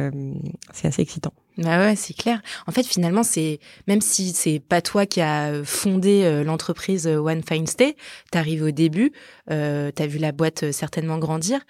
c'est 0.73 0.88
assez 0.88 1.02
excitant. 1.02 1.33
Bah 1.61 1.78
ouais, 1.78 1.95
c'est 1.95 2.14
clair. 2.14 2.40
En 2.66 2.73
fait, 2.73 2.85
finalement, 2.85 3.23
c'est 3.23 3.61
même 3.87 4.00
si 4.00 4.33
c'est 4.33 4.61
pas 4.61 4.80
toi 4.80 5.04
qui 5.04 5.21
a 5.21 5.62
fondé 5.64 6.23
euh, 6.25 6.42
l'entreprise 6.42 7.07
euh, 7.07 7.19
One 7.19 7.40
Fine 7.43 7.67
Stay, 7.67 7.97
t'arrives 8.31 8.63
au 8.63 8.71
début, 8.71 9.13
euh, 9.51 9.91
t'as 9.95 10.07
vu 10.07 10.19
la 10.19 10.33
boîte 10.33 10.65
euh, 10.65 10.73
certainement 10.73 11.19
grandir. 11.19 11.61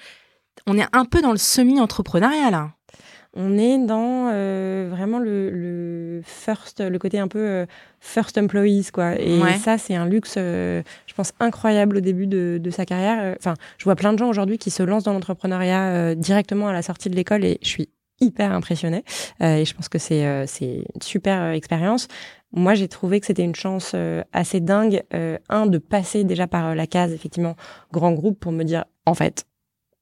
on 0.66 0.78
est 0.78 0.86
un 0.92 1.04
peu 1.04 1.22
dans 1.22 1.32
le 1.32 1.38
semi-entrepreneuriat 1.38 2.50
là. 2.50 2.70
On 3.34 3.58
est 3.58 3.78
dans 3.78 4.28
euh, 4.32 4.88
vraiment 4.90 5.20
le, 5.20 6.20
first, 6.24 6.80
le 6.80 6.98
côté 6.98 7.20
un 7.20 7.28
peu 7.28 7.38
euh, 7.38 7.66
first 8.00 8.36
employees, 8.36 8.90
quoi. 8.92 9.20
Et 9.20 9.38
ça, 9.62 9.78
c'est 9.78 9.94
un 9.94 10.06
luxe, 10.06 10.34
euh, 10.36 10.82
je 11.06 11.14
pense, 11.14 11.32
incroyable 11.38 11.98
au 11.98 12.00
début 12.00 12.26
de, 12.26 12.60
sa 12.70 12.84
carrière. 12.84 13.36
Enfin, 13.38 13.54
je 13.78 13.84
vois 13.84 13.94
plein 13.94 14.12
de 14.12 14.18
gens 14.18 14.28
aujourd'hui 14.28 14.58
qui 14.58 14.70
se 14.70 14.82
lancent 14.82 15.04
dans 15.04 15.12
l'entrepreneuriat 15.12 16.14
directement 16.16 16.68
à 16.68 16.72
la 16.72 16.82
sortie 16.82 17.08
de 17.08 17.14
l'école 17.14 17.44
et 17.44 17.58
je 17.62 17.68
suis 17.68 17.88
hyper 18.20 18.52
impressionnée. 18.52 19.04
et 19.40 19.64
je 19.64 19.74
pense 19.74 19.88
que 19.88 19.98
c'est 19.98 20.46
c'est 20.46 20.84
une 20.94 21.02
super 21.02 21.50
expérience. 21.50 22.08
Moi, 22.52 22.74
j'ai 22.74 22.88
trouvé 22.88 23.20
que 23.20 23.26
c'était 23.26 23.44
une 23.44 23.54
chance 23.54 23.94
assez 24.32 24.60
dingue, 24.60 25.02
un, 25.48 25.66
de 25.66 25.78
passer 25.78 26.24
déjà 26.24 26.46
par 26.46 26.74
la 26.74 26.86
case, 26.86 27.12
effectivement, 27.12 27.56
grand 27.92 28.12
groupe 28.12 28.40
pour 28.40 28.52
me 28.52 28.64
dire, 28.64 28.84
en 29.06 29.14
fait, 29.14 29.46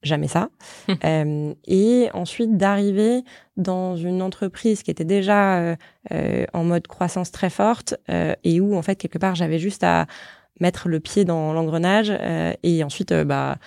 jamais 0.03 0.27
ça. 0.27 0.49
euh, 1.03 1.53
et 1.65 2.09
ensuite 2.13 2.57
d'arriver 2.57 3.23
dans 3.57 3.97
une 3.97 4.21
entreprise 4.21 4.83
qui 4.83 4.91
était 4.91 5.05
déjà 5.05 5.57
euh, 5.57 5.75
euh, 6.11 6.45
en 6.53 6.63
mode 6.63 6.87
croissance 6.87 7.31
très 7.31 7.49
forte 7.49 7.95
euh, 8.09 8.33
et 8.43 8.61
où 8.61 8.75
en 8.75 8.81
fait 8.81 8.95
quelque 8.95 9.17
part 9.17 9.35
j'avais 9.35 9.59
juste 9.59 9.83
à 9.83 10.07
mettre 10.59 10.89
le 10.89 10.99
pied 10.99 11.25
dans 11.25 11.53
l'engrenage 11.53 12.11
et 12.63 12.83
ensuite 12.83 13.13
bah 13.13 13.57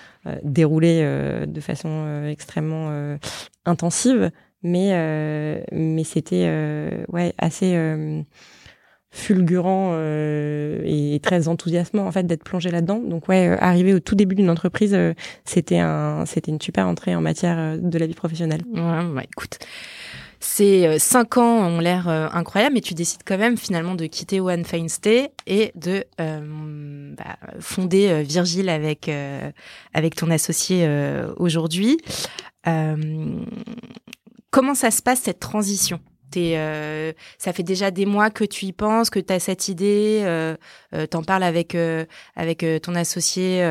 dérouler 0.42 1.02
de 1.46 1.60
façon 1.60 2.26
extrêmement 2.26 3.16
intensive. 3.64 4.30
Mais 4.62 5.64
mais 5.72 6.04
c'était 6.04 7.04
ouais 7.08 7.32
assez 7.38 7.74
fulgurant 9.12 9.90
euh, 9.92 10.80
et 10.84 11.20
très 11.20 11.46
enthousiasmant 11.46 12.06
en 12.06 12.12
fait 12.12 12.26
d'être 12.26 12.42
plongé 12.42 12.70
là-dedans. 12.70 12.98
Donc 12.98 13.28
ouais, 13.28 13.48
euh, 13.48 13.56
arriver 13.60 13.92
au 13.92 14.00
tout 14.00 14.14
début 14.14 14.34
d'une 14.34 14.48
entreprise, 14.48 14.94
euh, 14.94 15.12
c'était 15.44 15.78
un, 15.78 16.24
c'était 16.24 16.50
une 16.50 16.60
super 16.60 16.88
entrée 16.88 17.14
en 17.14 17.20
matière 17.20 17.78
de 17.78 17.98
la 17.98 18.06
vie 18.06 18.14
professionnelle. 18.14 18.62
Ouais, 18.72 18.80
bah, 19.14 19.22
écoute. 19.22 19.58
Ces 20.44 20.98
cinq 20.98 21.36
ans 21.36 21.66
ont 21.66 21.78
l'air 21.78 22.08
incroyables, 22.08 22.74
mais 22.74 22.80
tu 22.80 22.94
décides 22.94 23.22
quand 23.24 23.38
même 23.38 23.56
finalement 23.56 23.94
de 23.94 24.06
quitter 24.06 24.40
One 24.40 24.64
Fine 24.64 24.88
Stay 24.88 25.30
et 25.46 25.70
de 25.76 26.04
bah, 26.18 27.36
fonder 27.60 28.24
Virgile 28.24 28.68
avec 28.68 29.08
avec 29.94 30.16
ton 30.16 30.30
associé 30.30 30.88
aujourd'hui. 31.36 31.98
comment 34.50 34.74
ça 34.74 34.90
se 34.90 35.00
passe 35.00 35.20
cette 35.20 35.38
transition? 35.40 36.00
Euh, 36.36 37.12
ça 37.38 37.52
fait 37.52 37.62
déjà 37.62 37.90
des 37.90 38.06
mois 38.06 38.30
que 38.30 38.44
tu 38.44 38.66
y 38.66 38.72
penses, 38.72 39.10
que 39.10 39.20
tu 39.20 39.32
as 39.32 39.40
cette 39.40 39.68
idée, 39.68 40.22
euh, 40.24 40.56
euh, 40.94 41.06
t'en 41.06 41.22
parles 41.22 41.42
avec 41.42 41.74
euh, 41.74 42.04
avec 42.36 42.64
ton 42.82 42.94
associé, 42.94 43.64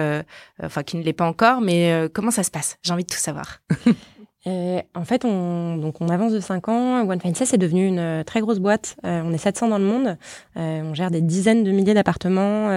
enfin 0.62 0.84
qui 0.84 0.98
ne 0.98 1.04
l'est 1.04 1.14
pas 1.14 1.26
encore, 1.26 1.62
mais 1.62 2.08
comment 2.14 2.32
ça 2.32 2.44
se 2.44 2.52
passe? 2.52 2.78
J'ai 2.84 2.94
envie 2.94 3.04
de 3.04 3.12
tout 3.12 3.18
savoir. 3.18 3.62
en 4.46 5.06
fait, 5.06 5.26
on, 5.26 5.78
donc 5.78 6.02
on 6.02 6.10
avance 6.10 6.32
de 6.34 6.40
5 6.40 6.70
ans. 6.70 7.08
One 7.08 7.22
Fine 7.22 7.36
c'est 7.36 7.58
devenu 7.58 7.88
une 7.88 8.24
très 8.26 8.42
grosse 8.42 8.60
boîte. 8.60 8.96
on 9.04 9.32
est 9.34 9.38
700 9.38 9.68
dans 9.70 9.78
le 9.78 9.86
monde. 9.86 10.18
on 10.56 10.94
gère 10.94 11.12
des 11.12 11.22
dizaines 11.22 11.64
de 11.64 11.72
milliers 11.72 11.94
d'appartements 11.94 12.70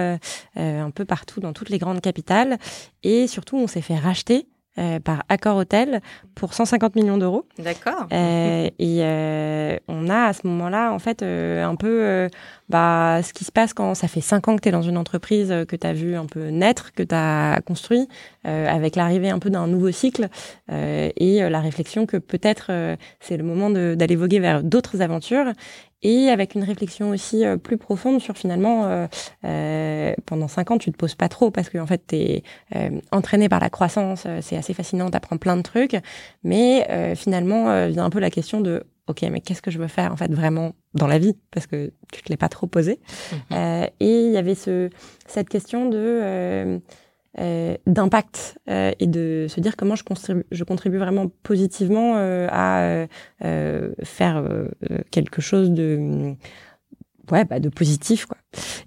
un 0.55 0.89
peu 0.91 1.05
partout 1.05 1.39
dans 1.39 1.53
toutes 1.53 1.69
les 1.69 1.77
grandes 1.77 2.01
capitales. 2.01 2.57
Et 3.03 3.27
surtout, 3.27 3.57
on 3.57 3.67
s'est 3.67 3.81
fait 3.81 3.97
racheter 3.97 4.47
euh, 4.77 4.99
par 4.99 5.23
Accor 5.29 5.55
Hôtel 5.55 6.01
pour 6.35 6.53
150 6.53 6.97
millions 6.97 7.17
d'euros. 7.17 7.45
D'accord. 7.57 8.07
Euh, 8.11 8.69
et 8.77 8.97
euh, 9.05 9.77
on 9.87 10.09
a 10.09 10.25
à 10.25 10.33
ce 10.33 10.45
moment-là, 10.47 10.91
en 10.91 10.99
fait, 10.99 11.21
euh, 11.21 11.63
un 11.63 11.75
peu 11.77 12.03
euh, 12.03 12.27
bah, 12.69 13.21
ce 13.23 13.33
qui 13.33 13.45
se 13.45 13.51
passe 13.51 13.73
quand 13.73 13.95
ça 13.95 14.07
fait 14.07 14.21
cinq 14.21 14.47
ans 14.47 14.55
que 14.55 14.61
tu 14.61 14.69
es 14.69 14.71
dans 14.71 14.81
une 14.81 14.97
entreprise 14.97 15.53
que 15.67 15.75
tu 15.75 15.85
as 15.87 15.93
vu 15.93 16.15
un 16.15 16.25
peu 16.25 16.49
naître, 16.49 16.93
que 16.93 17.03
tu 17.03 17.15
as 17.15 17.61
construit, 17.65 18.07
avec 18.43 18.95
l'arrivée 18.95 19.29
un 19.29 19.39
peu 19.39 19.49
d'un 19.49 19.67
nouveau 19.67 19.91
cycle 19.91 20.29
et 20.69 21.49
la 21.49 21.59
réflexion 21.59 22.05
que 22.05 22.17
peut-être 22.17 22.71
c'est 23.19 23.37
le 23.37 23.43
moment 23.43 23.69
d'aller 23.69 24.15
voguer 24.15 24.39
vers 24.39 24.63
d'autres 24.63 25.01
aventures 25.01 25.53
et 26.05 26.29
avec 26.29 26.53
une 26.53 26.63
réflexion 26.63 27.09
aussi 27.09 27.43
euh, 27.43 27.57
plus 27.57 27.77
profonde 27.77 28.21
sur 28.21 28.37
finalement 28.37 28.85
euh, 28.85 29.07
euh, 29.43 30.13
pendant 30.25 30.47
cinq 30.47 30.69
ans 30.69 30.77
tu 30.77 30.91
te 30.91 30.97
poses 30.97 31.15
pas 31.15 31.29
trop 31.29 31.49
parce 31.49 31.69
que 31.69 31.79
en 31.79 31.87
fait 31.87 32.03
tu 32.07 32.15
es 32.15 32.43
entraîné 33.11 33.49
par 33.49 33.59
la 33.59 33.69
croissance 33.69 34.27
c'est 34.41 34.55
assez 34.55 34.73
fascinant 34.73 35.09
tu 35.09 35.17
apprends 35.17 35.37
plein 35.37 35.57
de 35.57 35.63
trucs 35.63 35.97
mais 36.43 37.15
finalement 37.15 37.87
vient 37.87 38.05
un 38.05 38.09
peu 38.09 38.19
la 38.19 38.29
question 38.29 38.61
de 38.61 38.83
ok 39.07 39.21
mais 39.31 39.41
qu'est-ce 39.41 39.61
que 39.61 39.71
je 39.71 39.77
veux 39.77 39.87
faire 39.87 40.11
en 40.11 40.17
fait 40.17 40.31
vraiment 40.31 40.73
dans 40.93 41.07
la 41.07 41.19
vie? 41.19 41.35
Parce 41.51 41.67
que 41.67 41.91
tu 42.11 42.21
te 42.21 42.29
l'es 42.29 42.37
pas 42.37 42.49
trop 42.49 42.67
posé. 42.67 42.99
Mmh 43.31 43.55
et 43.99 44.25
il 44.25 44.31
y 44.31 44.37
avait 44.37 44.55
ce 44.55 44.89
cette 45.27 45.49
question 45.49 45.89
de 45.89 46.81
euh, 47.37 47.75
d'impact 47.85 48.57
euh, 48.69 48.93
et 48.97 49.07
de 49.07 49.47
se 49.49 49.59
dire 49.59 49.75
comment 49.75 49.97
je 49.97 50.05
contribue, 50.05 50.45
je 50.51 50.63
contribue 50.63 50.99
vraiment 50.99 51.29
positivement 51.43 52.13
euh, 52.15 52.47
à 52.49 53.07
faire 54.03 54.41
quelque 55.11 55.41
chose 55.41 55.71
de 55.71 56.33
ouais 57.31 57.43
bah, 57.43 57.59
de 57.59 57.67
positif 57.67 58.25
quoi. 58.25 58.37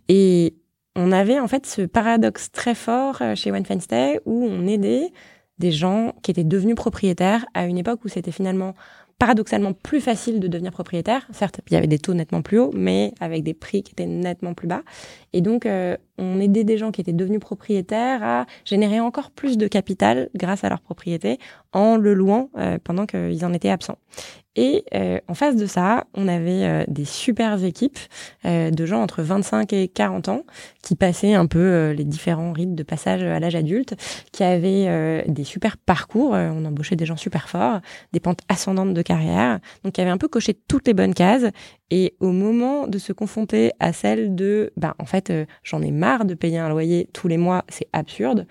Et 0.09 0.55
on 0.97 1.13
avait 1.13 1.39
en 1.39 1.47
fait 1.47 1.67
ce 1.67 1.83
paradoxe 1.83 2.51
très 2.51 2.75
fort 2.75 3.23
chez 3.35 3.53
One 3.53 3.65
Stay 3.81 4.19
où 4.25 4.47
on 4.51 4.67
aidait 4.67 5.13
des 5.59 5.71
gens 5.71 6.15
qui 6.23 6.31
étaient 6.31 6.45
devenus 6.45 6.77
propriétaires 6.77 7.45
à 7.53 7.67
une 7.67 7.77
époque 7.77 8.01
où 8.05 8.09
c'était 8.09 8.33
finalement 8.33 8.75
paradoxalement 9.19 9.73
plus 9.73 10.01
facile 10.01 10.39
de 10.39 10.47
devenir 10.47 10.71
propriétaire. 10.71 11.27
Certes, 11.33 11.61
il 11.69 11.75
y 11.75 11.77
avait 11.77 11.89
des 11.89 11.99
taux 11.99 12.15
nettement 12.15 12.41
plus 12.41 12.59
hauts, 12.59 12.71
mais 12.73 13.13
avec 13.21 13.43
des 13.43 13.55
prix 13.55 13.83
qui 13.83 13.93
étaient 13.93 14.07
nettement 14.07 14.55
plus 14.55 14.69
bas. 14.69 14.83
Et 15.33 15.41
donc, 15.41 15.67
euh, 15.67 15.97
on 16.19 16.41
aidait 16.41 16.65
des 16.65 16.79
gens 16.79 16.93
qui 16.93 17.01
étaient 17.01 17.13
devenus 17.13 17.41
propriétaires 17.41 18.23
à 18.23 18.47
générer 18.65 19.01
encore 19.01 19.31
plus 19.31 19.59
de 19.59 19.67
capital 19.67 20.31
grâce 20.37 20.63
à 20.63 20.69
leur 20.69 20.81
propriété 20.81 21.39
en 21.73 21.97
le 21.97 22.15
louant 22.15 22.51
euh, 22.57 22.79
pendant 22.83 23.07
qu'ils 23.07 23.45
en 23.45 23.53
étaient 23.53 23.71
absents. 23.71 23.99
Et 24.59 24.85
euh, 24.93 25.21
en 25.29 25.35
face 25.35 25.55
de 25.55 25.67
ça, 25.67 26.09
on 26.15 26.27
avait 26.27 26.65
euh, 26.65 26.85
des 26.89 27.05
super 27.05 27.63
équipes 27.63 27.99
euh, 28.45 28.73
de 28.73 28.87
gens 28.87 29.01
entre 29.01 29.23
25 29.23 29.73
et 29.73 29.87
40 29.87 30.29
ans 30.29 30.43
qui 30.83 30.97
passaient 30.97 31.35
un 31.35 31.47
peu 31.47 31.91
les 31.91 32.05
différents 32.05 32.53
rites 32.53 32.75
de 32.75 32.83
passage 32.83 33.23
à 33.23 33.39
l'âge 33.39 33.55
adulte, 33.55 33.95
qui 34.33 34.43
avaient 34.43 35.23
des 35.29 35.45
super 35.45 35.77
parcours. 35.77 36.31
on 36.31 36.65
embauchait 36.65 36.97
des 36.97 37.05
gens 37.05 37.17
super 37.17 37.49
forts, 37.51 37.81
des 38.15 38.21
pentes 38.21 38.41
ascendantes 38.49 38.95
de 38.95 39.03
carrière. 39.03 39.59
Donc, 39.85 39.93
qui 39.93 40.01
avaient 40.01 40.11
un 40.11 40.17
peu 40.17 40.29
coché 40.29 40.55
toutes 40.55 40.87
les 40.87 40.95
bonnes 40.95 41.13
cases. 41.13 41.45
Et 41.91 42.17
au 42.21 42.33
moment 42.33 42.87
de 42.87 42.97
se 42.97 43.13
confronter 43.13 43.73
à 43.81 43.93
celle 43.93 44.35
de, 44.35 44.73
bah, 44.79 44.95
en 44.99 45.05
fait, 45.05 45.31
j'en 45.63 45.83
ai 45.83 45.91
marre 45.91 46.25
de 46.25 46.33
payer 46.33 46.59
un 46.59 46.71
loyer 46.71 47.11
tous 47.13 47.29
les 47.29 47.37
mois, 47.37 47.65
c'est 47.69 47.89
absurde. 47.93 48.47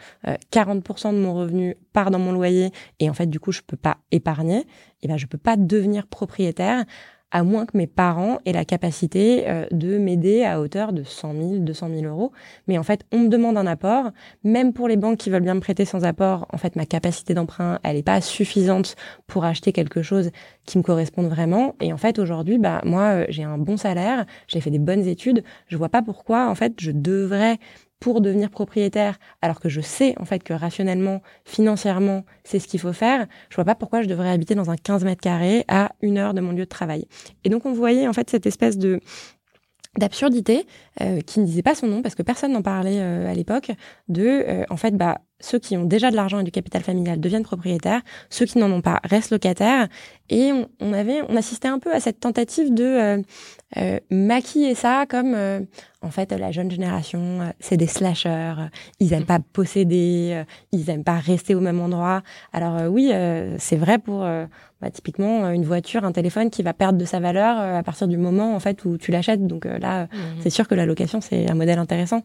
40% 0.51 1.13
de 1.13 1.19
mon 1.19 1.33
revenu 1.33 1.75
part 1.97 2.11
dans 2.11 2.19
mon 2.19 2.31
loyer 2.31 2.69
et 2.99 3.09
en 3.09 3.15
fait, 3.15 3.25
du 3.25 3.39
coup, 3.39 3.51
je 3.51 3.61
peux 3.65 3.75
pas 3.75 3.97
épargner 4.11 4.67
eh 5.01 5.07
ben, 5.07 5.17
je 5.17 5.25
peux 5.25 5.39
pas 5.39 5.57
devenir 5.57 6.05
propriétaire 6.05 6.85
à 7.31 7.43
moins 7.43 7.65
que 7.65 7.75
mes 7.75 7.87
parents 7.87 8.37
aient 8.45 8.53
la 8.53 8.65
capacité 8.65 9.49
euh, 9.49 9.65
de 9.71 9.97
m'aider 9.97 10.43
à 10.43 10.61
hauteur 10.61 10.93
de 10.93 11.03
100 11.03 11.33
000, 11.33 11.57
200 11.57 11.89
000 11.93 12.05
euros. 12.05 12.31
Mais 12.67 12.77
en 12.77 12.83
fait, 12.83 13.03
on 13.11 13.19
me 13.19 13.27
demande 13.27 13.57
un 13.57 13.67
apport. 13.67 14.11
Même 14.45 14.71
pour 14.71 14.87
les 14.87 14.95
banques 14.95 15.17
qui 15.17 15.29
veulent 15.29 15.43
bien 15.43 15.55
me 15.55 15.59
prêter 15.59 15.83
sans 15.83 16.05
apport, 16.05 16.47
en 16.53 16.57
fait, 16.57 16.75
ma 16.77 16.85
capacité 16.85 17.33
d'emprunt, 17.33 17.79
elle 17.83 17.97
n'est 17.97 18.03
pas 18.03 18.21
suffisante 18.21 18.95
pour 19.25 19.43
acheter 19.43 19.73
quelque 19.73 20.01
chose 20.01 20.31
qui 20.65 20.77
me 20.77 20.83
corresponde 20.83 21.27
vraiment. 21.27 21.75
Et 21.81 21.91
en 21.91 21.97
fait, 21.97 22.17
aujourd'hui, 22.17 22.59
bah, 22.59 22.81
moi, 22.85 23.01
euh, 23.01 23.25
j'ai 23.27 23.43
un 23.43 23.57
bon 23.57 23.75
salaire, 23.75 24.25
j'ai 24.47 24.61
fait 24.61 24.71
des 24.71 24.79
bonnes 24.79 25.05
études. 25.05 25.43
Je 25.67 25.75
vois 25.75 25.89
pas 25.89 26.01
pourquoi, 26.01 26.47
en 26.47 26.55
fait, 26.55 26.75
je 26.79 26.91
devrais 26.91 27.57
pour 27.99 28.21
devenir 28.21 28.49
propriétaire, 28.49 29.17
alors 29.41 29.59
que 29.59 29.69
je 29.69 29.81
sais 29.81 30.13
en 30.19 30.25
fait 30.25 30.43
que 30.43 30.53
rationnellement, 30.53 31.21
financièrement, 31.45 32.25
c'est 32.43 32.59
ce 32.59 32.67
qu'il 32.67 32.79
faut 32.79 32.93
faire, 32.93 33.27
je 33.49 33.55
vois 33.55 33.65
pas 33.65 33.75
pourquoi 33.75 34.01
je 34.01 34.07
devrais 34.07 34.29
habiter 34.29 34.55
dans 34.55 34.69
un 34.69 34.75
15 34.75 35.03
mètres 35.03 35.21
carrés 35.21 35.65
à 35.67 35.91
une 36.01 36.17
heure 36.17 36.33
de 36.33 36.41
mon 36.41 36.51
lieu 36.51 36.65
de 36.65 36.65
travail. 36.65 37.07
Et 37.43 37.49
donc 37.49 37.65
on 37.65 37.73
voyait 37.73 38.07
en 38.07 38.13
fait 38.13 38.29
cette 38.29 38.45
espèce 38.45 38.77
de 38.77 38.99
d'absurdité 39.97 40.65
euh, 41.01 41.21
qui 41.21 41.39
ne 41.39 41.45
disait 41.45 41.63
pas 41.63 41.75
son 41.75 41.87
nom 41.87 42.01
parce 42.01 42.15
que 42.15 42.23
personne 42.23 42.53
n'en 42.53 42.61
parlait 42.61 42.99
euh, 42.99 43.29
à 43.29 43.33
l'époque 43.33 43.71
de 44.07 44.23
euh, 44.47 44.63
en 44.69 44.77
fait 44.77 44.95
bah 44.95 45.21
ceux 45.39 45.59
qui 45.59 45.77
ont 45.77 45.83
déjà 45.83 46.09
de 46.09 46.15
l'argent 46.15 46.39
et 46.39 46.43
du 46.43 46.51
capital 46.51 46.81
familial 46.81 47.19
deviennent 47.19 47.43
propriétaires, 47.43 48.01
ceux 48.31 48.45
qui 48.45 48.57
n'en 48.57 48.71
ont 48.71 48.81
pas 48.81 48.99
restent 49.03 49.31
locataires. 49.31 49.87
Et 50.29 50.51
on, 50.79 50.93
avait, 50.93 51.21
on 51.29 51.35
assistait 51.35 51.67
un 51.67 51.77
peu 51.77 51.93
à 51.93 51.99
cette 51.99 52.19
tentative 52.19 52.73
de 52.73 53.21
maquiller 54.09 54.73
ça 54.73 55.05
comme, 55.07 55.37
en 56.07 56.11
fait, 56.11 56.31
la 56.31 56.51
jeune 56.51 56.71
génération, 56.71 57.41
euh, 57.41 57.51
c'est 57.59 57.77
des 57.77 57.87
slashers, 57.87 58.55
ils 58.99 59.13
aiment 59.13 59.25
pas 59.25 59.39
posséder, 59.39 60.43
ils 60.71 60.89
aiment 60.89 61.03
pas 61.03 61.17
rester 61.17 61.53
au 61.53 61.59
même 61.59 61.79
endroit. 61.79 62.21
Alors 62.53 62.89
oui, 62.91 63.11
c'est 63.57 63.75
vrai 63.75 63.97
pour 63.97 64.21
bah, 64.21 64.89
typiquement 64.91 65.49
une 65.49 65.65
voiture, 65.65 66.05
un 66.05 66.11
téléphone 66.11 66.49
qui 66.49 66.63
va 66.63 66.73
perdre 66.73 66.97
de 66.97 67.05
sa 67.05 67.19
valeur 67.19 67.59
à 67.59 67.83
partir 67.83 68.07
du 68.07 68.17
moment 68.17 68.55
en 68.55 68.59
fait 68.59 68.85
où 68.85 68.97
tu 68.97 69.11
l'achètes. 69.11 69.45
Donc 69.45 69.65
là, 69.65 70.05
mmh. 70.05 70.07
c'est 70.41 70.49
sûr 70.49 70.67
que 70.67 70.75
la 70.75 70.85
location 70.85 71.21
c'est 71.21 71.49
un 71.49 71.55
modèle 71.55 71.79
intéressant. 71.79 72.21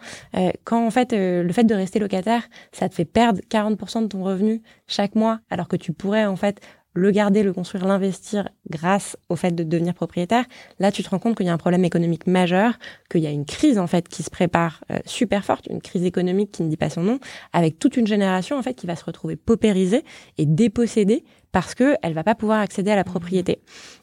quand 0.65 0.87
en 0.87 0.91
fait 0.91 1.12
le 1.12 1.53
fait 1.53 1.65
de 1.65 1.75
rester 1.75 1.99
locataire, 1.99 2.43
ça 2.73 2.89
te 2.89 2.95
fait 2.95 3.05
perdre 3.05 3.41
40% 3.51 4.03
de 4.03 4.07
ton 4.09 4.23
revenu 4.23 4.62
chaque 4.87 5.15
mois, 5.15 5.41
alors 5.51 5.69
que 5.69 5.77
tu 5.77 5.93
pourrais 5.93 6.27
en 6.27 6.37
fait 6.37 6.61
le 6.95 7.11
garder, 7.11 7.43
le 7.43 7.53
construire, 7.53 7.87
l'investir 7.87 8.49
grâce 8.69 9.17
au 9.29 9.37
fait 9.37 9.53
de 9.53 9.65
devenir 9.65 9.95
propriétaire, 9.95 10.45
là 10.79 10.93
tu 10.93 11.03
te 11.03 11.11
rends 11.11 11.19
compte 11.19 11.37
qu'il 11.37 11.47
y 11.47 11.49
a 11.49 11.53
un 11.53 11.59
problème 11.59 11.85
économique 11.85 12.27
majeur, 12.27 12.79
qu'il 13.11 13.23
y 13.23 13.27
a 13.27 13.31
une 13.31 13.47
crise 13.47 13.79
en 13.79 13.87
fait 13.87 14.09
qui 14.09 14.23
se 14.23 14.31
prépare 14.31 14.85
euh, 14.91 14.99
super 15.07 15.45
forte, 15.45 15.67
une 15.71 15.81
crise 15.81 16.05
économique 16.05 16.53
qui 16.53 16.63
ne 16.63 16.69
dit 16.69 16.77
pas 16.77 16.91
son 16.91 17.03
nom, 17.03 17.19
avec 17.53 17.79
toute 17.79 17.97
une 17.97 18.07
génération 18.07 18.59
en 18.59 18.63
fait 18.63 18.75
qui 18.75 18.87
va 18.87 18.97
se 18.97 19.05
retrouver 19.05 19.37
paupérisée 19.37 20.05
et 20.39 20.47
dépossédée 20.47 21.25
parce 21.53 21.75
que 21.75 21.97
elle 22.03 22.15
va 22.15 22.25
pas 22.25 22.35
pouvoir 22.35 22.61
accéder 22.61 22.91
à 22.91 22.97
la 22.97 23.05
propriété. 23.05 23.61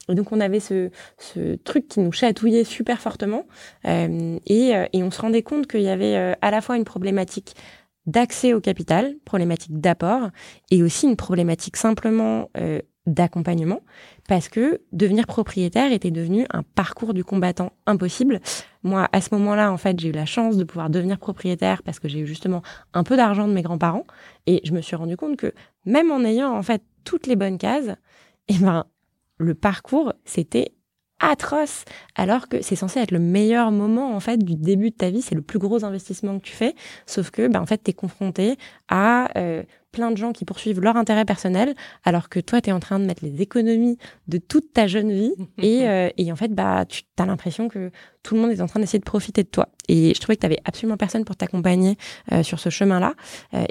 Et 0.07 0.15
donc 0.15 0.31
on 0.31 0.39
avait 0.39 0.59
ce, 0.59 0.89
ce 1.17 1.55
truc 1.55 1.87
qui 1.87 1.99
nous 1.99 2.11
chatouillait 2.11 2.63
super 2.63 3.01
fortement 3.01 3.45
euh, 3.85 4.37
et, 4.45 4.75
euh, 4.75 4.85
et, 4.93 5.03
on 5.03 5.11
se 5.11 5.21
rendait 5.21 5.41
compte 5.41 5.67
qu'il 5.67 5.81
y 5.81 5.89
avait 5.89 6.15
euh, 6.15 6.33
à 6.41 6.51
la 6.51 6.61
fois 6.61 6.77
une 6.77 6.85
problématique 6.85 7.55
d'accès 8.05 8.53
au 8.53 8.61
capital, 8.61 9.15
problématique 9.25 9.79
d'apport, 9.79 10.29
et 10.71 10.83
aussi 10.83 11.07
une 11.07 11.15
problématique 11.15 11.77
simplement 11.77 12.49
euh, 12.57 12.79
d'accompagnement, 13.05 13.81
parce 14.27 14.49
que 14.49 14.81
devenir 14.91 15.25
propriétaire 15.25 15.91
était 15.91 16.11
devenu 16.11 16.45
un 16.51 16.63
parcours 16.63 17.13
du 17.13 17.23
combattant 17.23 17.71
impossible. 17.85 18.39
Moi, 18.83 19.07
à 19.11 19.21
ce 19.21 19.33
moment-là, 19.35 19.71
en 19.71 19.77
fait, 19.77 19.99
j'ai 19.99 20.09
eu 20.09 20.13
la 20.13 20.25
chance 20.25 20.57
de 20.57 20.63
pouvoir 20.63 20.89
devenir 20.89 21.17
propriétaire 21.17 21.83
parce 21.83 21.99
que 21.99 22.07
j'ai 22.07 22.19
eu 22.19 22.27
justement 22.27 22.61
un 22.93 23.03
peu 23.03 23.15
d'argent 23.15 23.47
de 23.47 23.53
mes 23.53 23.61
grands-parents, 23.61 24.05
et 24.45 24.61
je 24.63 24.73
me 24.73 24.81
suis 24.81 24.95
rendu 24.95 25.17
compte 25.17 25.37
que 25.37 25.53
même 25.85 26.11
en 26.11 26.23
ayant 26.23 26.55
en 26.55 26.63
fait 26.63 26.83
toutes 27.03 27.27
les 27.27 27.35
bonnes 27.35 27.57
cases, 27.57 27.95
eh 28.47 28.57
ben 28.57 28.85
le 29.37 29.55
parcours 29.55 30.13
c'était 30.25 30.73
atroce 31.19 31.85
alors 32.15 32.47
que 32.47 32.61
c'est 32.61 32.75
censé 32.75 32.99
être 32.99 33.11
le 33.11 33.19
meilleur 33.19 33.71
moment 33.71 34.15
en 34.15 34.19
fait 34.19 34.37
du 34.37 34.55
début 34.55 34.91
de 34.91 34.95
ta 34.95 35.09
vie. 35.09 35.21
C'est 35.21 35.35
le 35.35 35.41
plus 35.41 35.59
gros 35.59 35.85
investissement 35.85 36.39
que 36.39 36.43
tu 36.43 36.53
fais. 36.53 36.75
Sauf 37.05 37.29
que 37.31 37.47
ben 37.47 37.61
en 37.61 37.65
fait 37.65 37.81
tu 37.83 37.91
es 37.91 37.93
confronté 37.93 38.57
à 38.87 39.37
euh, 39.37 39.63
plein 39.91 40.11
de 40.11 40.17
gens 40.17 40.31
qui 40.31 40.45
poursuivent 40.45 40.81
leur 40.81 40.97
intérêt 40.97 41.25
personnel 41.25 41.75
alors 42.03 42.29
que 42.29 42.39
toi 42.39 42.61
tu 42.61 42.69
es 42.69 42.73
en 42.73 42.79
train 42.79 42.99
de 42.99 43.05
mettre 43.05 43.23
les 43.23 43.41
économies 43.41 43.97
de 44.27 44.37
toute 44.37 44.73
ta 44.73 44.87
jeune 44.87 45.11
vie. 45.11 45.33
Et, 45.57 45.87
euh, 45.87 46.09
et 46.17 46.31
en 46.31 46.35
fait 46.35 46.53
bah 46.53 46.85
tu 46.85 47.03
as 47.17 47.25
l'impression 47.25 47.67
que 47.67 47.91
tout 48.23 48.35
le 48.35 48.41
monde 48.41 48.51
est 48.51 48.61
en 48.61 48.67
train 48.67 48.79
d'essayer 48.79 48.99
de 48.99 49.05
profiter 49.05 49.43
de 49.43 49.49
toi. 49.49 49.69
Et 49.87 50.13
je 50.13 50.19
trouvais 50.19 50.35
que 50.35 50.41
tu 50.41 50.45
avais 50.45 50.59
absolument 50.65 50.97
personne 50.97 51.25
pour 51.25 51.35
t'accompagner 51.35 51.97
euh, 52.31 52.43
sur 52.43 52.59
ce 52.59 52.69
chemin-là. 52.69 53.13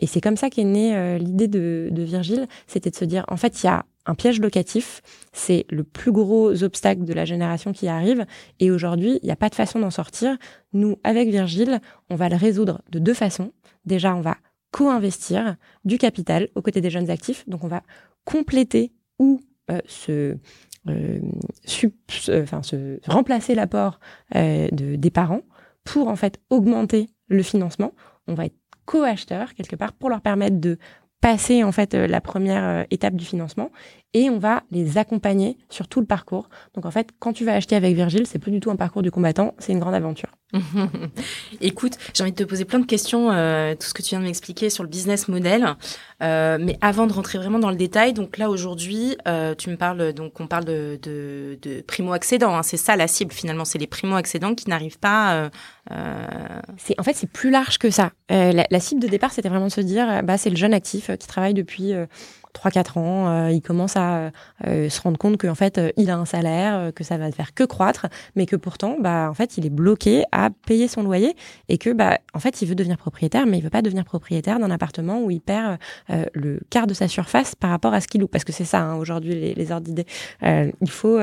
Et 0.00 0.07
c'est 0.07 0.21
comme 0.21 0.37
ça 0.37 0.50
qu'est 0.50 0.64
née 0.64 1.19
l'idée 1.19 1.49
de, 1.49 1.88
de 1.90 2.02
Virgile. 2.02 2.47
C'était 2.67 2.90
de 2.90 2.97
se 2.97 3.05
dire 3.05 3.25
en 3.28 3.37
fait 3.37 3.62
il 3.62 3.67
y 3.67 3.69
a 3.69 3.85
un 4.09 4.15
piège 4.15 4.41
locatif, 4.41 5.03
c'est 5.33 5.67
le 5.69 5.85
plus 5.85 6.12
gros 6.12 6.65
obstacle 6.65 7.05
de 7.05 7.12
la 7.12 7.27
génération 7.27 7.73
qui 7.73 7.88
arrive. 7.88 8.25
Et 8.59 8.71
aujourd'hui, 8.71 9.21
il 9.23 9.27
n'y 9.27 9.31
a 9.31 9.37
pas 9.37 9.50
de 9.50 9.55
façon 9.55 9.79
d'en 9.79 9.91
sortir. 9.91 10.38
Nous, 10.73 10.97
avec 11.05 11.29
Virgile, 11.29 11.81
on 12.09 12.17
va 12.17 12.31
le 12.31 12.37
résoudre 12.37 12.81
de 12.91 12.99
deux 12.99 13.15
façons. 13.15 13.53
Déjà, 13.85 14.17
on 14.17 14.23
va 14.23 14.38
co-investir 14.71 15.57
du 15.85 15.99
capital 15.99 16.49
aux 16.55 16.62
côtés 16.62 16.81
des 16.81 16.91
jeunes 16.91 17.11
actifs. 17.11 17.47
Donc, 17.49 17.65
on 17.65 17.69
va 17.69 17.83
compléter 18.25 18.93
ou 19.19 19.41
euh, 19.71 19.81
se, 19.87 20.37
euh, 20.88 21.21
se 21.67 23.11
remplacer 23.11 23.55
l'apport 23.55 24.00
euh, 24.35 24.69
de, 24.73 24.97
des 24.97 25.11
parents 25.11 25.43
pour 25.85 26.09
en 26.09 26.17
fait 26.17 26.41
augmenter 26.49 27.11
le 27.29 27.43
financement. 27.43 27.93
On 28.27 28.33
va 28.33 28.47
être 28.47 28.57
co-acheteur 28.87 29.53
quelque 29.53 29.77
part 29.77 29.93
pour 29.93 30.09
leur 30.09 30.23
permettre 30.23 30.59
de 30.59 30.79
passer 31.21 31.65
en 31.65 31.73
fait 31.73 31.95
la 31.95 32.21
première 32.21 32.87
étape 32.91 33.15
du 33.15 33.25
financement 33.25 33.71
et 34.15 34.31
on 34.31 34.39
va 34.39 34.63
les 34.71 34.99
accompagner 34.99 35.59
sur 35.69 35.87
tout 35.89 36.01
le 36.01 36.07
parcours. 36.07 36.49
Donc 36.75 36.87
en 36.87 36.91
fait, 36.91 37.11
quand 37.19 37.33
tu 37.33 37.45
vas 37.45 37.55
acheter 37.55 37.77
avec 37.77 37.95
Virgile, 37.95 38.27
c'est 38.27 38.39
plus 38.39 38.53
du 38.53 38.61
tout 38.61 38.71
un 38.71 38.77
parcours 38.77 39.03
du 39.03 39.11
combattant, 39.11 39.55
c'est 39.59 39.73
une 39.73 39.81
grande 39.81 39.95
aventure. 39.95 40.31
Écoute, 41.61 41.99
j'ai 42.15 42.23
envie 42.23 42.33
de 42.33 42.37
te 42.37 42.49
poser 42.49 42.65
plein 42.65 42.79
de 42.79 42.87
questions, 42.87 43.31
euh, 43.31 43.75
tout 43.75 43.87
ce 43.87 43.93
que 43.93 44.01
tu 44.01 44.11
viens 44.11 44.21
de 44.21 44.25
m'expliquer 44.25 44.71
sur 44.71 44.83
le 44.83 44.89
business 44.89 45.29
model. 45.29 45.77
Euh, 46.23 46.57
mais 46.59 46.79
avant 46.81 47.07
de 47.07 47.13
rentrer 47.13 47.37
vraiment 47.37 47.59
dans 47.59 47.69
le 47.69 47.77
détail, 47.77 48.15
donc 48.15 48.39
là 48.39 48.49
aujourd'hui, 48.49 49.19
euh, 49.29 49.55
tu 49.55 49.69
me 49.69 49.77
parles, 49.77 50.15
donc 50.15 50.41
on 50.41 50.47
parle 50.47 50.65
de, 50.65 50.99
de, 51.03 51.59
de 51.61 51.83
primo 51.83 52.15
accédants. 52.15 52.57
Hein, 52.57 52.63
c'est 52.63 52.79
ça 52.79 52.97
la 52.97 53.09
cible 53.09 53.33
finalement, 53.33 53.67
c'est 53.67 53.79
les 53.79 53.87
primo 53.87 54.17
accédants 54.17 54.55
qui 54.55 54.71
n'arrivent 54.71 54.99
pas. 54.99 55.51
Euh, 55.90 56.26
euh, 56.90 56.95
en 56.99 57.02
fait 57.02 57.14
c'est 57.14 57.30
plus 57.30 57.50
large 57.50 57.78
que 57.78 57.90
ça. 57.90 58.12
La, 58.28 58.66
la, 58.71 58.80
cible 58.80 59.00
de 59.00 59.09
départ, 59.09 59.33
c'était 59.33 59.49
vraiment 59.49 59.66
de 59.66 59.73
se 59.73 59.80
dire, 59.80 60.23
bah 60.23 60.37
c'est 60.38 60.50
le 60.50 60.57
jeune 60.57 60.75
actif 60.75 61.11
qui 61.18 61.26
travaille 61.26 61.54
depuis 61.54 61.95
3-4 62.58 62.99
ans, 62.99 63.28
euh, 63.28 63.50
il 63.50 63.62
commence 63.62 63.97
à 63.97 64.30
euh, 64.66 64.88
se 64.88 65.00
rendre 65.00 65.18
compte 65.18 65.38
qu'en 65.38 65.54
fait, 65.54 65.78
euh, 65.78 65.90
il 65.97 66.10
a 66.10 66.16
un 66.16 66.25
salaire, 66.25 66.92
que 66.94 67.04
ça 67.04 67.16
va 67.16 67.30
faire 67.30 67.54
que 67.54 67.64
croître, 67.64 68.06
mais 68.34 68.47
que 68.47 68.56
pourtant, 68.56 68.97
bah, 69.00 69.28
en 69.30 69.34
fait, 69.34 69.58
il 69.58 69.66
est 69.66 69.71
bloqué 69.71 70.25
à 70.32 70.50
payer 70.66 70.88
son 70.88 71.02
loyer 71.02 71.36
et 71.68 71.78
que, 71.78 71.90
bah, 71.90 72.18
en 72.34 72.40
fait, 72.40 72.62
il 72.62 72.68
veut 72.68 72.75
devenir 72.75 72.99
propriétaire, 72.99 73.47
mais 73.47 73.58
il 73.58 73.62
veut 73.62 73.71
pas 73.71 73.82
devenir 73.82 74.04
propriétaire 74.04 74.58
d'un 74.58 74.71
appartement 74.71 75.21
où 75.21 75.30
il 75.30 75.40
perd 75.40 75.78
le 76.34 76.60
quart 76.71 76.86
de 76.86 76.94
sa 76.94 77.08
surface 77.08 77.54
par 77.54 77.71
rapport 77.71 77.94
à 77.94 78.00
ce 78.00 78.08
qu'il 78.08 78.21
loue. 78.21 78.28
Parce 78.28 78.44
que 78.44 78.52
c'est 78.52 78.64
ça, 78.64 78.80
hein, 78.80 78.97
aujourd'hui, 78.97 79.34
les, 79.34 79.54
les 79.54 79.73
ordres 79.73 79.86
d'idées. 79.86 80.06
il 80.42 80.90
faut, 80.90 81.18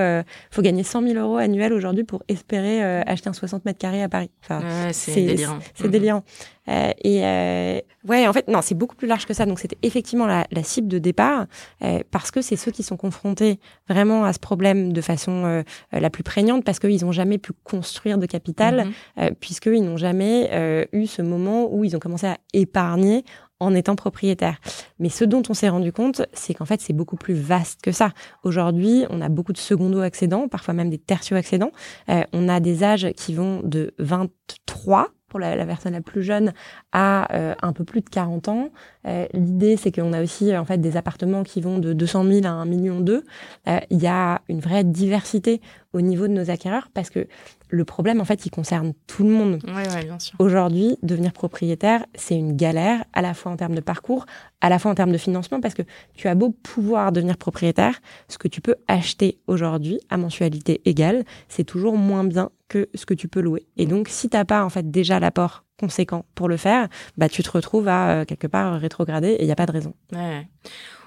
faut 0.51 0.61
gagner 0.61 0.83
100 0.83 1.01
000 1.07 1.15
euros 1.15 1.37
annuels 1.37 1.73
aujourd'hui 1.73 2.03
pour 2.03 2.23
espérer 2.27 2.83
acheter 3.01 3.29
un 3.29 3.33
60 3.33 3.65
mètres 3.65 3.79
carrés 3.79 4.03
à 4.03 4.09
Paris. 4.09 4.29
Enfin, 4.43 4.61
c'est 4.91 5.15
délirant. 5.15 5.59
C'est 5.73 5.89
délirant. 5.89 6.23
Euh, 6.67 6.91
et 7.03 7.23
euh, 7.23 7.79
ouais, 8.07 8.27
en 8.27 8.33
fait, 8.33 8.47
non, 8.47 8.61
c'est 8.61 8.75
beaucoup 8.75 8.95
plus 8.95 9.07
large 9.07 9.25
que 9.25 9.33
ça. 9.33 9.45
Donc, 9.45 9.59
c'était 9.59 9.77
effectivement 9.81 10.25
la, 10.25 10.47
la, 10.51 10.63
cible 10.63 10.87
de 10.87 10.97
départ 10.97 11.45
euh, 11.83 11.99
parce 12.11 12.31
que 12.31 12.41
c'est 12.41 12.55
ceux 12.55 12.71
qui 12.71 12.83
sont 12.83 12.97
confrontés 12.97 13.59
vraiment 13.87 14.25
à 14.25 14.33
ce 14.33 14.39
problème 14.39 14.93
de 14.93 15.01
façon 15.01 15.45
euh, 15.45 15.63
la 15.91 16.09
plus 16.09 16.23
prégnante 16.23 16.63
parce 16.63 16.79
qu'ils 16.79 17.03
n'ont 17.03 17.11
jamais 17.11 17.37
pu 17.37 17.51
construire 17.63 18.17
de 18.17 18.25
capital, 18.25 18.87
mm 18.87 18.91
puisqu'ils 19.39 19.83
n'ont 19.83 19.97
jamais 19.97 20.87
eu 20.91 21.07
ce 21.07 21.21
moment 21.21 21.67
où 21.71 21.83
ils 21.83 21.95
ont 21.95 21.99
commencé 21.99 22.27
à 22.27 22.37
épargner 22.53 23.23
en 23.59 23.73
étant 23.73 23.95
propriétaire. 23.95 24.59
Mais 24.99 25.09
ce 25.09 25.23
dont 25.23 25.43
on 25.49 25.53
s'est 25.53 25.69
rendu 25.69 25.91
compte, 25.91 26.23
c'est 26.33 26.53
qu'en 26.53 26.65
fait, 26.65 26.81
c'est 26.81 26.93
beaucoup 26.93 27.15
plus 27.15 27.33
vaste 27.33 27.81
que 27.81 27.91
ça. 27.91 28.11
Aujourd'hui, 28.43 29.05
on 29.09 29.21
a 29.21 29.29
beaucoup 29.29 29.53
de 29.53 29.57
secondo-accédants, 29.57 30.47
parfois 30.47 30.73
même 30.73 30.89
des 30.89 30.97
tertio-accédants. 30.97 31.71
Euh, 32.09 32.23
on 32.33 32.49
a 32.49 32.59
des 32.59 32.83
âges 32.83 33.11
qui 33.15 33.33
vont 33.33 33.61
de 33.63 33.93
23 33.99 35.09
pour 35.35 35.41
la, 35.41 35.65
personne 35.65 35.91
la 35.91 35.99
plus 35.99 36.23
jeune 36.23 36.53
à 36.93 37.35
euh, 37.35 37.55
un 37.61 37.73
peu 37.73 37.83
plus 37.83 37.99
de 37.99 38.07
40 38.07 38.47
ans. 38.47 38.69
Euh, 39.05 39.25
L'idée, 39.33 39.75
c'est 39.75 39.91
qu'on 39.91 40.13
a 40.13 40.23
aussi 40.23 40.55
en 40.55 40.63
fait 40.63 40.77
des 40.77 40.95
appartements 40.95 41.43
qui 41.43 41.59
vont 41.59 41.77
de 41.77 41.91
200 41.91 42.23
000 42.23 42.45
à 42.45 42.51
1 42.51 42.63
million 42.63 43.01
d'eux. 43.01 43.25
Euh, 43.67 43.79
il 43.89 44.01
y 44.01 44.07
a 44.07 44.39
une 44.47 44.61
vraie 44.61 44.85
diversité 44.85 45.59
au 45.95 46.01
niveau 46.01 46.27
de 46.27 46.33
nos 46.33 46.49
acquéreurs 46.49 46.89
parce 46.93 47.09
que 47.09 47.27
le 47.69 47.85
problème, 47.85 48.21
en 48.21 48.25
fait, 48.25 48.45
il 48.45 48.49
concerne 48.51 48.93
tout 49.07 49.23
le 49.23 49.29
monde. 49.29 49.59
Ouais, 49.65 49.89
ouais, 49.89 50.03
bien 50.03 50.19
sûr. 50.19 50.35
Aujourd'hui, 50.39 50.97
devenir 51.01 51.31
propriétaire, 51.33 52.05
c'est 52.13 52.35
une 52.35 52.55
galère, 52.55 53.03
à 53.13 53.21
la 53.21 53.33
fois 53.33 53.51
en 53.51 53.55
termes 53.55 53.73
de 53.75 53.81
parcours, 53.81 54.25
à 54.61 54.69
la 54.69 54.77
fois 54.77 54.91
en 54.91 54.95
termes 54.95 55.11
de 55.11 55.17
financement, 55.17 55.61
parce 55.61 55.73
que 55.73 55.81
tu 56.13 56.27
as 56.27 56.35
beau 56.35 56.51
pouvoir 56.51 57.11
devenir 57.11 57.37
propriétaire, 57.37 57.99
ce 58.27 58.37
que 58.37 58.47
tu 58.47 58.61
peux 58.61 58.75
acheter 58.87 59.39
aujourd'hui 59.47 59.99
à 60.09 60.17
mensualité 60.17 60.81
égale, 60.85 61.23
c'est 61.47 61.63
toujours 61.63 61.97
moins 61.97 62.23
bien 62.23 62.49
que 62.67 62.89
ce 62.93 63.05
que 63.05 63.13
tu 63.13 63.27
peux 63.27 63.41
louer. 63.41 63.65
Et 63.77 63.85
donc, 63.85 64.09
si 64.09 64.29
t'as 64.29 64.45
pas 64.45 64.63
en 64.63 64.69
fait 64.69 64.91
déjà 64.91 65.19
l'apport 65.19 65.63
conséquent 65.79 66.25
pour 66.35 66.47
le 66.49 66.57
faire, 66.57 66.87
bah 67.17 67.29
tu 67.29 67.41
te 67.41 67.49
retrouves 67.49 67.87
à 67.87 68.09
euh, 68.09 68.25
quelque 68.25 68.47
part 68.47 68.79
rétrogradé 68.79 69.29
et 69.29 69.41
il 69.41 69.45
n'y 69.45 69.51
a 69.51 69.55
pas 69.55 69.65
de 69.65 69.71
raison. 69.71 69.93
Ouais. 70.13 70.47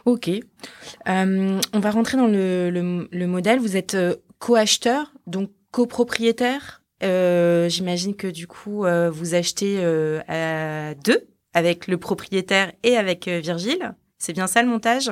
Ok. 0.04 0.28
Euh, 0.28 1.60
on 1.72 1.80
va 1.80 1.90
rentrer 1.90 2.16
dans 2.16 2.26
le, 2.26 2.70
le, 2.70 3.08
le 3.10 3.26
modèle. 3.26 3.58
Vous 3.60 3.76
êtes 3.76 3.94
euh, 3.94 4.16
co-acheteur, 4.38 5.12
donc 5.26 5.50
copropriétaire. 5.70 6.82
Euh, 7.02 7.68
J'imagine 7.68 8.16
que 8.16 8.26
du 8.26 8.46
coup, 8.46 8.84
euh, 8.84 9.10
vous 9.10 9.34
achetez 9.34 9.78
euh, 9.78 10.20
à 10.28 10.94
deux 10.94 11.28
avec 11.54 11.86
le 11.86 11.98
propriétaire 11.98 12.72
et 12.82 12.96
avec 12.96 13.28
euh, 13.28 13.40
Virgile. 13.40 13.94
C'est 14.18 14.32
bien 14.32 14.46
ça 14.46 14.62
le 14.62 14.68
montage? 14.68 15.10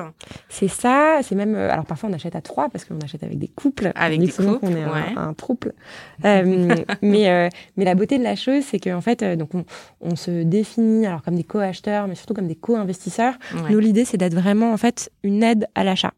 C'est 0.49 0.69
ça. 0.69 1.21
C'est 1.23 1.35
même. 1.35 1.55
Alors 1.55 1.87
parfois 1.87 2.09
on 2.11 2.12
achète 2.12 2.35
à 2.35 2.40
trois 2.40 2.69
parce 2.69 2.85
qu'on 2.85 2.99
achète 3.01 3.23
avec 3.23 3.38
des 3.38 3.49
couples. 3.49 3.92
Avec 3.95 4.21
des 4.21 4.29
couples. 4.29 4.59
On 4.62 4.71
est 4.71 4.85
ouais. 4.85 5.14
un, 5.16 5.29
un, 5.29 5.35
trouble. 5.35 5.75
euh, 6.25 6.75
mais 7.03 7.31
euh, 7.31 7.49
mais 7.77 7.85
la 7.85 7.95
beauté 7.95 8.19
de 8.19 8.25
la 8.25 8.37
chose, 8.37 8.64
c'est 8.64 8.81
qu'en 8.81 9.01
fait, 9.01 9.23
euh, 9.23 9.37
donc 9.37 9.55
on, 9.55 9.64
on, 10.01 10.16
se 10.16 10.42
définit 10.42 11.07
alors 11.07 11.23
comme 11.23 11.37
des 11.37 11.45
co-acheteurs, 11.45 12.09
mais 12.09 12.14
surtout 12.14 12.35
comme 12.35 12.49
des 12.49 12.57
co-investisseurs. 12.57 13.35
Ouais. 13.55 13.71
Nous 13.71 13.79
l'idée, 13.79 14.05
c'est 14.05 14.16
d'être 14.16 14.35
vraiment 14.35 14.73
en 14.73 14.77
fait 14.77 15.11
une 15.23 15.42
aide 15.42 15.69
à 15.75 15.85
l'achat 15.85 16.12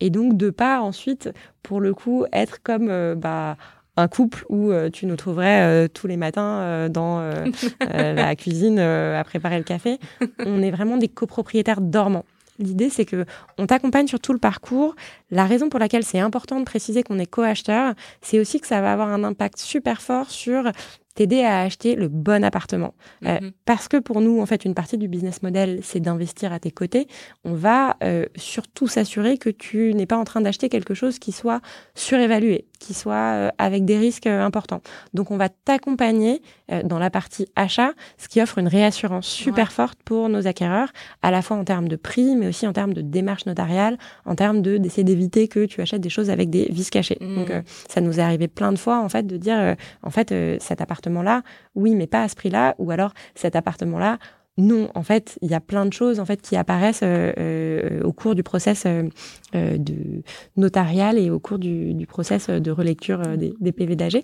et 0.00 0.10
donc 0.10 0.36
de 0.36 0.50
pas 0.50 0.80
ensuite, 0.80 1.30
pour 1.62 1.80
le 1.80 1.94
coup, 1.94 2.24
être 2.32 2.62
comme 2.62 2.88
euh, 2.90 3.14
bah 3.14 3.56
un 3.96 4.08
couple 4.08 4.44
où 4.48 4.70
euh, 4.70 4.90
tu 4.90 5.06
nous 5.06 5.16
trouverais 5.16 5.62
euh, 5.62 5.88
tous 5.88 6.06
les 6.06 6.16
matins 6.16 6.60
euh, 6.60 6.88
dans 6.88 7.20
la 7.80 8.36
cuisine 8.36 8.78
à 8.78 9.22
préparer 9.24 9.58
le 9.58 9.64
café. 9.64 9.98
On 10.44 10.62
est 10.62 10.70
vraiment 10.70 10.96
des 10.96 11.08
copropriétaires 11.08 11.80
dormants. 11.80 12.24
L'idée, 12.58 12.90
c'est 12.90 13.06
que 13.06 13.24
on 13.58 13.66
t'accompagne 13.66 14.06
sur 14.06 14.20
tout 14.20 14.32
le 14.32 14.38
parcours. 14.38 14.94
La 15.30 15.46
raison 15.46 15.68
pour 15.68 15.80
laquelle 15.80 16.04
c'est 16.04 16.20
important 16.20 16.60
de 16.60 16.64
préciser 16.64 17.02
qu'on 17.02 17.18
est 17.18 17.26
co-acheteur, 17.26 17.94
c'est 18.20 18.38
aussi 18.38 18.60
que 18.60 18.66
ça 18.66 18.80
va 18.80 18.92
avoir 18.92 19.08
un 19.08 19.24
impact 19.24 19.58
super 19.58 20.02
fort 20.02 20.30
sur 20.30 20.70
t'aider 21.14 21.42
à 21.42 21.60
acheter 21.60 21.94
le 21.94 22.08
bon 22.08 22.44
appartement. 22.44 22.94
Mm 23.20 23.26
-hmm. 23.26 23.44
euh, 23.44 23.50
parce 23.64 23.88
que 23.88 23.98
pour 23.98 24.20
nous, 24.20 24.40
en 24.40 24.46
fait, 24.46 24.64
une 24.64 24.74
partie 24.74 24.98
du 24.98 25.08
business 25.08 25.42
model, 25.42 25.80
c'est 25.82 26.00
d'investir 26.00 26.52
à 26.52 26.58
tes 26.58 26.70
côtés. 26.70 27.06
On 27.44 27.54
va 27.54 27.96
euh, 28.02 28.26
surtout 28.36 28.86
s'assurer 28.86 29.38
que 29.38 29.50
tu 29.50 29.94
n'es 29.94 30.06
pas 30.06 30.16
en 30.16 30.24
train 30.24 30.40
d'acheter 30.40 30.68
quelque 30.68 30.94
chose 30.94 31.18
qui 31.18 31.32
soit 31.32 31.60
surévalué, 31.94 32.66
qui 32.82 32.94
soit 32.94 33.52
avec 33.58 33.84
des 33.84 33.96
risques 33.96 34.26
importants. 34.26 34.82
Donc 35.14 35.30
on 35.30 35.36
va 35.36 35.48
t'accompagner 35.48 36.42
dans 36.84 36.98
la 36.98 37.10
partie 37.10 37.46
achat, 37.54 37.92
ce 38.18 38.28
qui 38.28 38.42
offre 38.42 38.58
une 38.58 38.68
réassurance 38.68 39.26
super 39.26 39.72
forte 39.72 39.98
pour 40.04 40.28
nos 40.28 40.46
acquéreurs, 40.46 40.92
à 41.22 41.30
la 41.30 41.42
fois 41.42 41.56
en 41.56 41.64
termes 41.64 41.88
de 41.88 41.96
prix, 41.96 42.34
mais 42.36 42.48
aussi 42.48 42.66
en 42.66 42.72
termes 42.72 42.92
de 42.92 43.00
démarche 43.00 43.46
notariale, 43.46 43.98
en 44.24 44.34
termes 44.34 44.62
de 44.62 44.78
d'essayer 44.78 45.04
d'éviter 45.04 45.48
que 45.48 45.64
tu 45.64 45.80
achètes 45.80 46.00
des 46.00 46.10
choses 46.10 46.30
avec 46.30 46.50
des 46.50 46.64
vices 46.70 46.90
cachés. 46.90 47.18
Mmh. 47.20 47.34
Donc 47.36 47.52
ça 47.88 48.00
nous 48.00 48.18
est 48.18 48.22
arrivé 48.22 48.48
plein 48.48 48.72
de 48.72 48.78
fois 48.78 48.98
en 48.98 49.08
fait 49.08 49.26
de 49.26 49.36
dire 49.36 49.76
en 50.02 50.10
fait 50.10 50.34
cet 50.60 50.80
appartement 50.80 51.22
là, 51.22 51.42
oui 51.74 51.94
mais 51.94 52.06
pas 52.06 52.22
à 52.22 52.28
ce 52.28 52.34
prix-là, 52.34 52.74
ou 52.78 52.90
alors 52.90 53.12
cet 53.34 53.54
appartement-là, 53.56 54.18
non, 54.58 54.90
en 54.94 55.02
fait, 55.02 55.38
il 55.40 55.50
y 55.50 55.54
a 55.54 55.60
plein 55.60 55.86
de 55.86 55.92
choses 55.92 56.20
en 56.20 56.26
fait 56.26 56.42
qui 56.42 56.56
apparaissent 56.56 57.02
euh, 57.02 57.32
euh, 57.38 58.02
au 58.02 58.12
cours 58.12 58.34
du 58.34 58.42
process 58.42 58.84
euh, 58.86 59.08
de 59.52 60.22
notarial 60.56 61.18
et 61.18 61.30
au 61.30 61.38
cours 61.38 61.58
du, 61.58 61.94
du 61.94 62.06
process 62.06 62.50
de 62.50 62.70
relecture 62.70 63.36
des, 63.36 63.54
des 63.58 63.72
PV 63.72 63.96
d'AG. 63.96 64.22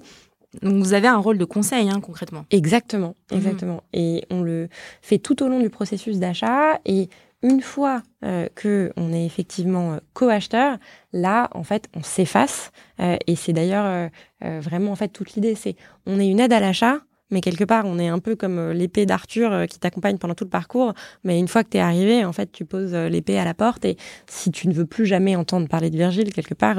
Donc 0.63 0.83
vous 0.83 0.93
avez 0.93 1.09
un 1.09 1.19
rôle 1.19 1.39
de 1.39 1.45
conseil 1.45 1.89
hein, 1.89 2.01
concrètement. 2.01 2.45
Exactement, 2.51 3.15
mmh. 3.31 3.37
exactement. 3.37 3.83
Et 3.95 4.25
on 4.31 4.43
le 4.43 4.69
fait 5.01 5.19
tout 5.19 5.43
au 5.43 5.49
long 5.49 5.61
du 5.61 5.71
processus 5.71 6.19
d'achat 6.19 6.79
et 6.85 7.09
une 7.43 7.63
fois 7.63 8.03
euh, 8.25 8.49
que 8.55 8.93
on 8.97 9.13
est 9.13 9.25
effectivement 9.25 9.99
co-acheteur, 10.13 10.77
là 11.13 11.49
en 11.53 11.63
fait 11.63 11.89
on 11.95 12.03
s'efface 12.03 12.71
et 12.99 13.37
c'est 13.37 13.53
d'ailleurs 13.53 14.11
vraiment 14.41 14.91
en 14.91 14.97
fait 14.97 15.09
toute 15.09 15.35
l'idée, 15.35 15.55
c'est 15.55 15.77
on 16.05 16.19
est 16.19 16.27
une 16.27 16.41
aide 16.41 16.53
à 16.53 16.61
l'achat 16.61 16.99
mais 17.31 17.41
quelque 17.41 17.65
part, 17.65 17.85
on 17.87 17.99
est 17.99 18.09
un 18.09 18.19
peu 18.19 18.37
comme 18.37 18.59
euh, 18.59 18.73
l'épée 18.73 19.05
d'Arthur 19.05 19.53
euh, 19.53 19.67
qui 19.67 19.79
t'accompagne 19.79 20.17
pendant 20.17 20.35
tout 20.35 20.45
le 20.45 20.51
parcours. 20.51 20.95
Mais 21.25 21.39
une 21.39 21.49
fois 21.49 21.63
que 21.63 21.69
tu 21.71 21.77
es 21.77 21.81
arrivé, 21.81 22.25
en 22.25 22.33
fait, 22.33 22.51
tu 22.51 22.65
poses 22.65 22.95
euh, 22.95 23.09
l'épée 23.09 23.39
à 23.39 23.45
la 23.45 23.55
porte 23.55 23.85
et 23.85 23.97
si 24.27 24.51
tu 24.51 24.69
ne 24.69 24.73
veux 24.73 24.87
plus 24.87 25.05
jamais 25.05 25.37
entendre 25.37 25.69
parler 25.69 25.91
de 25.91 25.97
Virgile, 25.97 26.33
quelque 26.33 26.55
part, 26.55 26.79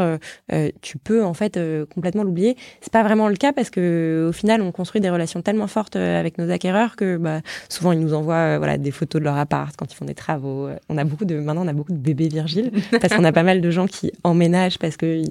tu 0.82 0.98
peux 0.98 1.24
en 1.24 1.34
fait 1.34 1.60
complètement 1.94 2.24
l'oublier. 2.24 2.56
C'est 2.82 2.92
pas 2.92 3.04
vraiment 3.04 3.28
le 3.28 3.36
cas 3.36 3.54
parce 3.54 3.70
que 3.70 4.28
au 4.30 4.32
final, 4.32 4.62
on 4.62 4.72
construit 4.72 5.02
des 5.02 5.10
relations 5.10 5.42
tellement 5.42 5.68
fortes 5.68 5.96
avec 5.96 6.38
nos 6.38 6.50
acquéreurs 6.50 6.96
que 6.96 7.18
bah, 7.18 7.42
souvent 7.70 7.92
ils 7.92 8.00
nous 8.00 8.14
envoient 8.14 8.58
voilà 8.58 8.78
des 8.78 8.92
photos 8.92 9.20
de 9.20 9.26
leur 9.26 9.38
appart 9.38 9.76
quand 9.76 9.92
ils 9.92 9.96
font 9.96 10.06
des 10.06 10.16
travaux. 10.16 10.70
On 10.90 10.98
a 10.98 11.04
beaucoup 11.04 11.26
de 11.26 11.36
maintenant, 11.40 11.66
on 11.66 11.68
a 11.68 11.74
beaucoup 11.74 11.92
de 11.92 11.98
bébés 11.98 12.30
Virgile 12.30 12.72
parce 13.02 13.14
qu'on 13.14 13.24
a 13.24 13.32
pas 13.32 13.44
mal 13.44 13.62
de 13.62 13.72
gens 13.72 13.88
qui 13.88 14.12
emménagent 14.24 14.80
parce 14.80 14.98
que 14.98 15.22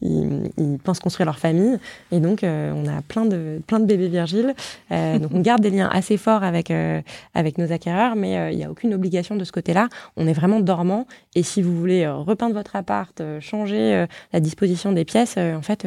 ils, 0.00 0.50
ils, 0.56 0.78
pensent 0.82 1.00
construire 1.00 1.26
leur 1.26 1.38
famille 1.38 1.78
et 2.12 2.20
donc 2.20 2.40
on 2.42 2.86
a 2.86 3.02
plein 3.02 3.24
de 3.24 3.60
plein 3.66 3.80
de 3.80 3.86
bébés 3.86 4.08
Virgile. 4.08 4.54
Euh, 4.90 5.18
donc 5.18 5.32
on 5.34 5.40
garde 5.40 5.60
des 5.62 5.70
liens 5.70 5.88
assez 5.92 6.16
forts 6.16 6.42
avec 6.42 6.70
euh, 6.70 7.00
avec 7.34 7.58
nos 7.58 7.72
acquéreurs, 7.72 8.16
mais 8.16 8.38
euh, 8.38 8.50
il 8.50 8.56
n'y 8.56 8.64
a 8.64 8.70
aucune 8.70 8.94
obligation 8.94 9.36
de 9.36 9.44
ce 9.44 9.52
côté-là. 9.52 9.88
On 10.16 10.26
est 10.26 10.32
vraiment 10.32 10.60
dormant. 10.60 11.06
Et 11.34 11.42
si 11.42 11.62
vous 11.62 11.76
voulez 11.76 12.06
repeindre 12.06 12.54
votre 12.54 12.76
appart, 12.76 13.22
changer 13.40 14.06
la 14.32 14.40
disposition 14.40 14.92
des 14.92 15.04
pièces, 15.04 15.36
en 15.36 15.62
fait, 15.62 15.86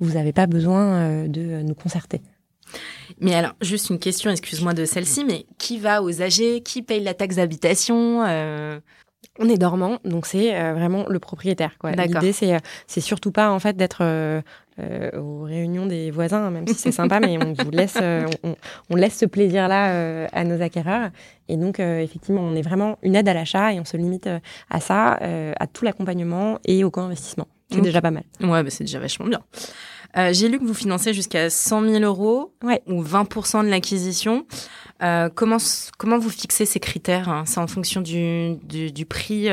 vous 0.00 0.12
n'avez 0.12 0.32
pas 0.32 0.46
besoin 0.46 1.26
de 1.26 1.62
nous 1.62 1.74
concerter. 1.74 2.20
Mais 3.20 3.34
alors, 3.34 3.54
juste 3.60 3.90
une 3.90 3.98
question, 3.98 4.30
excuse-moi 4.30 4.74
de 4.74 4.84
celle-ci, 4.84 5.24
mais 5.24 5.46
qui 5.58 5.78
va 5.78 6.02
aux 6.02 6.22
AG 6.22 6.62
Qui 6.64 6.82
paye 6.82 7.02
la 7.02 7.14
taxe 7.14 7.36
d'habitation? 7.36 8.24
On 9.40 9.48
est 9.48 9.58
dormant, 9.58 9.98
donc 10.04 10.26
c'est 10.26 10.72
vraiment 10.72 11.06
le 11.08 11.18
propriétaire. 11.20 11.72
L'idée, 11.84 12.32
c'est 12.32 12.56
c'est 12.86 13.00
surtout 13.00 13.30
pas 13.30 13.50
en 13.50 13.60
fait 13.60 13.76
d'être 13.76 14.02
euh, 14.02 14.42
aux 15.16 15.42
réunions 15.42 15.86
des 15.86 16.10
voisins, 16.10 16.50
même 16.50 16.66
si 16.66 16.74
c'est 16.74 16.92
sympa, 16.92 17.20
mais 17.20 17.38
on 17.42 17.52
vous 17.52 17.70
laisse, 17.70 17.98
euh, 18.00 18.26
on, 18.90 18.96
laisse 18.96 19.18
ce 19.18 19.26
plaisir-là 19.26 19.92
euh, 19.92 20.26
à 20.32 20.44
nos 20.44 20.60
acquéreurs. 20.62 21.10
Et 21.48 21.56
donc, 21.56 21.80
effectivement, 21.80 22.42
on 22.42 22.54
est 22.54 22.62
vraiment 22.62 22.98
une 23.02 23.16
aide 23.16 23.28
à 23.28 23.34
l'achat 23.34 23.72
et 23.72 23.80
on 23.80 23.84
se 23.84 23.96
limite 23.96 24.28
à 24.68 24.80
ça, 24.80 25.18
à 25.58 25.66
tout 25.66 25.84
l'accompagnement 25.84 26.58
et 26.66 26.84
au 26.84 26.90
co-investissement. 26.90 27.48
C'est 27.70 27.80
déjà 27.80 28.02
pas 28.02 28.10
mal. 28.10 28.24
Ouais, 28.40 28.62
bah 28.62 28.70
c'est 28.70 28.84
déjà 28.84 28.98
vachement 28.98 29.26
bien. 29.26 29.40
J'ai 30.32 30.48
lu 30.48 30.58
que 30.58 30.64
vous 30.64 30.74
financez 30.74 31.14
jusqu'à 31.14 31.48
100 31.48 31.88
000 31.88 32.04
euros 32.04 32.52
ouais. 32.62 32.82
ou 32.86 33.02
20% 33.02 33.64
de 33.64 33.70
l'acquisition. 33.70 34.44
comment, 35.00 35.56
comment 35.96 36.18
vous 36.18 36.30
fixez 36.30 36.66
ces 36.66 36.80
critères 36.80 37.30
hein? 37.30 37.44
C'est 37.46 37.60
en 37.60 37.66
fonction 37.66 38.02
du, 38.02 38.56
du, 38.62 38.92
du 38.92 39.06
prix 39.06 39.48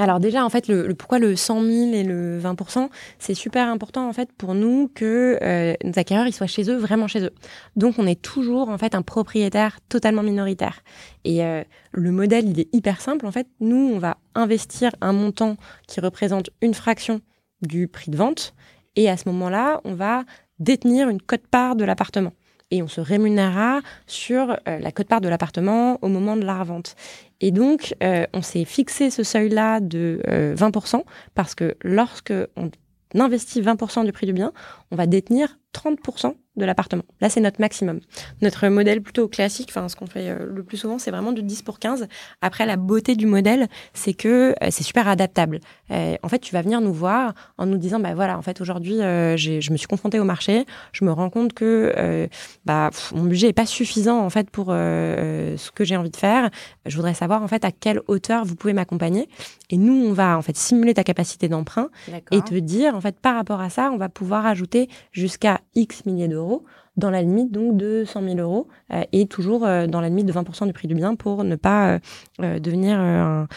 alors 0.00 0.18
déjà, 0.18 0.44
en 0.44 0.48
fait, 0.48 0.66
le, 0.66 0.94
pourquoi 0.94 1.18
le 1.18 1.36
100 1.36 1.62
000 1.62 1.92
et 1.92 2.04
le 2.04 2.40
20% 2.40 2.88
c'est 3.18 3.34
super 3.34 3.68
important 3.68 4.08
en 4.08 4.12
fait 4.12 4.32
pour 4.32 4.54
nous 4.54 4.90
que 4.94 5.38
euh, 5.42 5.74
nos 5.84 5.98
acquéreurs 5.98 6.26
ils 6.26 6.32
soient 6.32 6.46
chez 6.46 6.70
eux, 6.70 6.76
vraiment 6.76 7.06
chez 7.06 7.22
eux. 7.22 7.32
Donc 7.76 7.98
on 7.98 8.06
est 8.06 8.20
toujours 8.20 8.70
en 8.70 8.78
fait 8.78 8.94
un 8.94 9.02
propriétaire 9.02 9.78
totalement 9.88 10.22
minoritaire. 10.22 10.80
Et 11.24 11.44
euh, 11.44 11.62
le 11.92 12.10
modèle, 12.10 12.48
il 12.48 12.58
est 12.60 12.74
hyper 12.74 13.00
simple 13.00 13.26
en 13.26 13.30
fait. 13.30 13.46
Nous, 13.60 13.92
on 13.94 13.98
va 13.98 14.16
investir 14.34 14.90
un 15.02 15.12
montant 15.12 15.56
qui 15.86 16.00
représente 16.00 16.50
une 16.62 16.74
fraction 16.74 17.20
du 17.60 17.86
prix 17.88 18.10
de 18.10 18.16
vente, 18.16 18.54
et 18.96 19.10
à 19.10 19.18
ce 19.18 19.28
moment-là, 19.28 19.82
on 19.84 19.94
va 19.94 20.24
détenir 20.58 21.08
une 21.08 21.20
cote-part 21.20 21.76
de 21.76 21.84
l'appartement 21.84 22.32
et 22.70 22.82
on 22.82 22.88
se 22.88 23.00
rémunérera 23.00 23.80
sur 24.06 24.50
euh, 24.50 24.78
la 24.78 24.92
cote-part 24.92 25.20
de 25.20 25.28
l'appartement 25.28 25.98
au 26.02 26.08
moment 26.08 26.36
de 26.36 26.44
la 26.44 26.58
revente. 26.58 26.96
Et 27.40 27.50
donc, 27.50 27.94
euh, 28.02 28.26
on 28.32 28.42
s'est 28.42 28.64
fixé 28.64 29.10
ce 29.10 29.22
seuil-là 29.22 29.80
de 29.80 30.20
20% 30.26 30.96
euh, 30.96 31.00
parce 31.34 31.54
que 31.54 31.76
lorsque 31.82 32.32
on 32.56 32.70
investit 33.14 33.60
20% 33.60 34.04
du 34.04 34.12
prix 34.12 34.26
du 34.26 34.32
bien, 34.32 34.52
on 34.90 34.96
va 34.96 35.06
détenir 35.06 35.58
30% 35.74 36.34
de 36.56 36.64
l'appartement. 36.64 37.04
Là, 37.20 37.28
c'est 37.28 37.40
notre 37.40 37.60
maximum. 37.60 38.00
Notre 38.42 38.68
modèle 38.68 39.00
plutôt 39.00 39.28
classique, 39.28 39.68
enfin, 39.70 39.88
ce 39.88 39.96
qu'on 39.96 40.06
fait 40.06 40.28
euh, 40.28 40.46
le 40.48 40.62
plus 40.64 40.76
souvent, 40.76 40.98
c'est 40.98 41.10
vraiment 41.10 41.32
de 41.32 41.40
10 41.40 41.62
pour 41.62 41.78
15. 41.78 42.08
Après, 42.40 42.66
la 42.66 42.76
beauté 42.76 43.14
du 43.14 43.26
modèle, 43.26 43.68
c'est 43.94 44.14
que 44.14 44.54
euh, 44.62 44.68
c'est 44.70 44.82
super 44.82 45.06
adaptable. 45.08 45.60
Euh, 45.90 46.16
en 46.22 46.28
fait, 46.28 46.40
tu 46.40 46.52
vas 46.52 46.62
venir 46.62 46.80
nous 46.80 46.92
voir 46.92 47.34
en 47.56 47.66
nous 47.66 47.78
disant, 47.78 48.00
bah 48.00 48.14
voilà, 48.14 48.36
en 48.36 48.42
fait, 48.42 48.60
aujourd'hui, 48.60 48.98
je 48.98 49.72
me 49.72 49.76
suis 49.76 49.86
confrontée 49.86 50.18
au 50.18 50.24
marché, 50.24 50.66
je 50.92 51.04
me 51.04 51.12
rends 51.12 51.30
compte 51.30 51.52
que 51.52 52.28
bah, 52.64 52.90
mon 53.14 53.24
budget 53.24 53.48
est 53.48 53.52
pas 53.52 53.66
suffisant, 53.66 54.20
en 54.20 54.30
fait, 54.30 54.50
pour 54.50 54.66
ce 54.66 55.70
que 55.70 55.84
j'ai 55.84 55.96
envie 55.96 56.10
de 56.10 56.16
faire. 56.16 56.50
Je 56.84 56.96
voudrais 56.96 57.14
savoir, 57.14 57.42
en 57.42 57.48
fait, 57.48 57.64
à 57.64 57.70
quelle 57.70 58.00
hauteur 58.08 58.44
vous 58.44 58.56
pouvez 58.56 58.72
m'accompagner. 58.72 59.28
Et 59.70 59.76
nous, 59.76 60.06
on 60.06 60.12
va, 60.12 60.36
en 60.36 60.42
fait, 60.42 60.56
simuler 60.56 60.94
ta 60.94 61.04
capacité 61.04 61.48
d'emprunt 61.48 61.90
et 62.32 62.42
te 62.42 62.54
dire, 62.54 62.94
en 62.94 63.00
fait, 63.00 63.18
par 63.18 63.36
rapport 63.36 63.60
à 63.60 63.70
ça, 63.70 63.90
on 63.92 63.96
va 63.96 64.08
pouvoir 64.08 64.46
ajouter 64.46 64.88
jusqu'à 65.12 65.59
X 65.74 66.06
milliers 66.06 66.28
d'euros 66.28 66.64
dans 66.96 67.10
la 67.10 67.22
limite 67.22 67.50
donc 67.50 67.76
de 67.76 68.04
100 68.04 68.22
000 68.22 68.36
euros 68.38 68.68
euh, 68.92 69.02
et 69.12 69.26
toujours 69.26 69.64
euh, 69.64 69.86
dans 69.86 70.00
la 70.00 70.08
limite 70.08 70.26
de 70.26 70.32
20% 70.32 70.66
du 70.66 70.72
prix 70.72 70.86
du 70.86 70.94
bien 70.94 71.16
pour 71.16 71.42
ne 71.42 71.56
pas 71.56 71.98
euh, 72.40 72.58
devenir 72.60 73.00
un, 73.00 73.48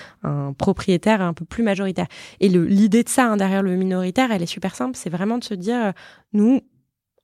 propriétaire 0.58 1.22
un 1.22 1.34
peu 1.34 1.46
plus 1.46 1.64
majoritaire. 1.64 2.08
Et 2.40 2.50
l'idée 2.50 3.04
de 3.04 3.10
ça 3.10 3.26
hein, 3.26 3.38
derrière 3.38 3.62
le 3.62 3.76
minoritaire, 3.76 4.32
elle 4.32 4.42
est 4.42 4.48
super 4.48 4.76
simple, 4.76 4.96
c'est 4.96 5.10
vraiment 5.10 5.38
de 5.38 5.44
se 5.44 5.54
dire, 5.54 5.94
nous, 6.32 6.62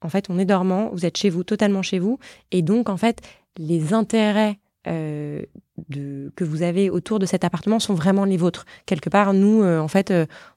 en 0.02 0.10
fait, 0.10 0.26
on 0.30 0.38
est 0.38 0.46
dormant, 0.46 0.90
vous 0.92 1.06
êtes 1.06 1.18
chez 1.18 1.30
vous, 1.30 1.44
totalement 1.44 1.82
chez 1.82 2.00
vous, 2.00 2.20
et 2.52 2.62
donc 2.62 2.90
en 2.90 2.98
fait, 2.98 3.22
les 3.58 3.94
intérêts 3.94 4.60
de, 4.86 6.32
que 6.36 6.44
vous 6.44 6.64
avez 6.64 6.90
autour 6.90 7.20
de 7.20 7.26
cet 7.26 7.44
appartement 7.44 7.80
sont 7.80 7.94
vraiment 7.94 8.26
les 8.26 8.38
vôtres. 8.38 8.66
Quelque 8.86 9.10
part, 9.10 9.34
nous, 9.34 9.64
en 9.64 9.88
fait, 9.88 10.14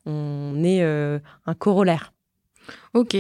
on 0.07 0.63
est 0.65 0.83
un 0.83 1.55
corollaire. 1.55 2.13
Ok, 2.95 3.17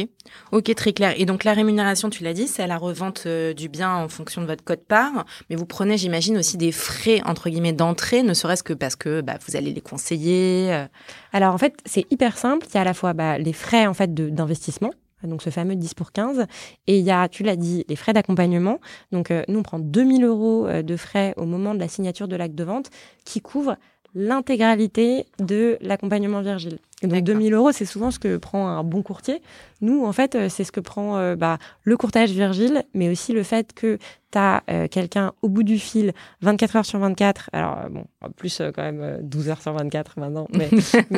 ok, 0.52 0.74
très 0.74 0.92
clair. 0.92 1.14
Et 1.16 1.24
donc 1.24 1.44
la 1.44 1.52
rémunération, 1.54 2.10
tu 2.10 2.24
l'as 2.24 2.34
dit, 2.34 2.46
c'est 2.46 2.66
la 2.66 2.76
revente 2.76 3.24
euh, 3.26 3.54
du 3.54 3.68
bien 3.68 3.94
en 3.94 4.08
fonction 4.08 4.42
de 4.42 4.46
votre 4.46 4.62
code 4.62 4.84
part, 4.84 5.24
mais 5.48 5.56
vous 5.56 5.66
prenez, 5.66 5.96
j'imagine, 5.96 6.36
aussi 6.36 6.56
des 6.56 6.72
frais 6.72 7.20
entre 7.24 7.48
guillemets 7.48 7.72
d'entrée, 7.72 8.22
ne 8.22 8.34
serait-ce 8.34 8.62
que 8.62 8.74
parce 8.74 8.96
que 8.96 9.20
bah, 9.20 9.38
vous 9.46 9.56
allez 9.56 9.72
les 9.72 9.80
conseiller. 9.80 10.72
Euh. 10.72 10.86
Alors 11.32 11.54
en 11.54 11.58
fait, 11.58 11.74
c'est 11.86 12.06
hyper 12.10 12.36
simple. 12.36 12.66
Il 12.70 12.74
y 12.74 12.78
a 12.78 12.82
à 12.82 12.84
la 12.84 12.94
fois 12.94 13.14
bah, 13.14 13.38
les 13.38 13.52
frais 13.52 13.86
en 13.86 13.94
fait 13.94 14.12
d'investissement. 14.14 14.92
donc 15.22 15.42
ce 15.42 15.50
fameux 15.50 15.74
10 15.74 15.94
pour 15.94 16.12
15. 16.12 16.46
Et 16.86 16.98
il 16.98 17.04
y 17.04 17.10
a, 17.10 17.28
tu 17.28 17.42
l'as 17.42 17.56
dit, 17.56 17.84
les 17.88 17.96
frais 17.96 18.12
d'accompagnement. 18.12 18.78
Donc 19.10 19.30
euh, 19.30 19.42
nous, 19.48 19.60
on 19.60 19.62
prend 19.62 19.78
2000 19.78 20.24
euros 20.24 20.68
de 20.68 20.96
frais 20.96 21.32
au 21.36 21.46
moment 21.46 21.74
de 21.74 21.80
la 21.80 21.88
signature 21.88 22.28
de 22.28 22.36
l'acte 22.36 22.54
de 22.54 22.64
vente 22.64 22.90
qui 23.24 23.40
couvre 23.40 23.76
l'intégralité 24.14 25.26
de 25.38 25.78
l'accompagnement 25.80 26.42
Virgile. 26.42 26.78
donc 27.02 27.22
2000 27.24 27.54
euros, 27.54 27.72
c'est 27.72 27.86
souvent 27.86 28.10
ce 28.10 28.18
que 28.18 28.36
prend 28.36 28.68
un 28.68 28.84
bon 28.84 29.02
courtier. 29.02 29.40
Nous, 29.80 30.04
en 30.04 30.12
fait, 30.12 30.34
euh, 30.34 30.48
c'est 30.48 30.64
ce 30.64 30.72
que 30.72 30.80
prend 30.80 31.16
euh, 31.16 31.34
bah, 31.34 31.58
le 31.82 31.96
courtage 31.96 32.30
Virgile, 32.30 32.84
mais 32.94 33.08
aussi 33.08 33.32
le 33.32 33.42
fait 33.42 33.72
que 33.72 33.98
tu 34.30 34.38
as 34.38 34.62
euh, 34.70 34.86
quelqu'un 34.86 35.32
au 35.40 35.48
bout 35.48 35.62
du 35.62 35.78
fil 35.78 36.12
24 36.42 36.76
heures 36.76 36.84
sur 36.84 36.98
24. 36.98 37.50
Alors, 37.52 37.78
bon, 37.90 38.04
plus, 38.36 38.60
quand 38.74 38.82
même 38.82 39.18
12 39.22 39.48
heures 39.48 39.62
sur 39.62 39.72
24 39.72 40.20
maintenant, 40.20 40.46
mais, 40.54 40.68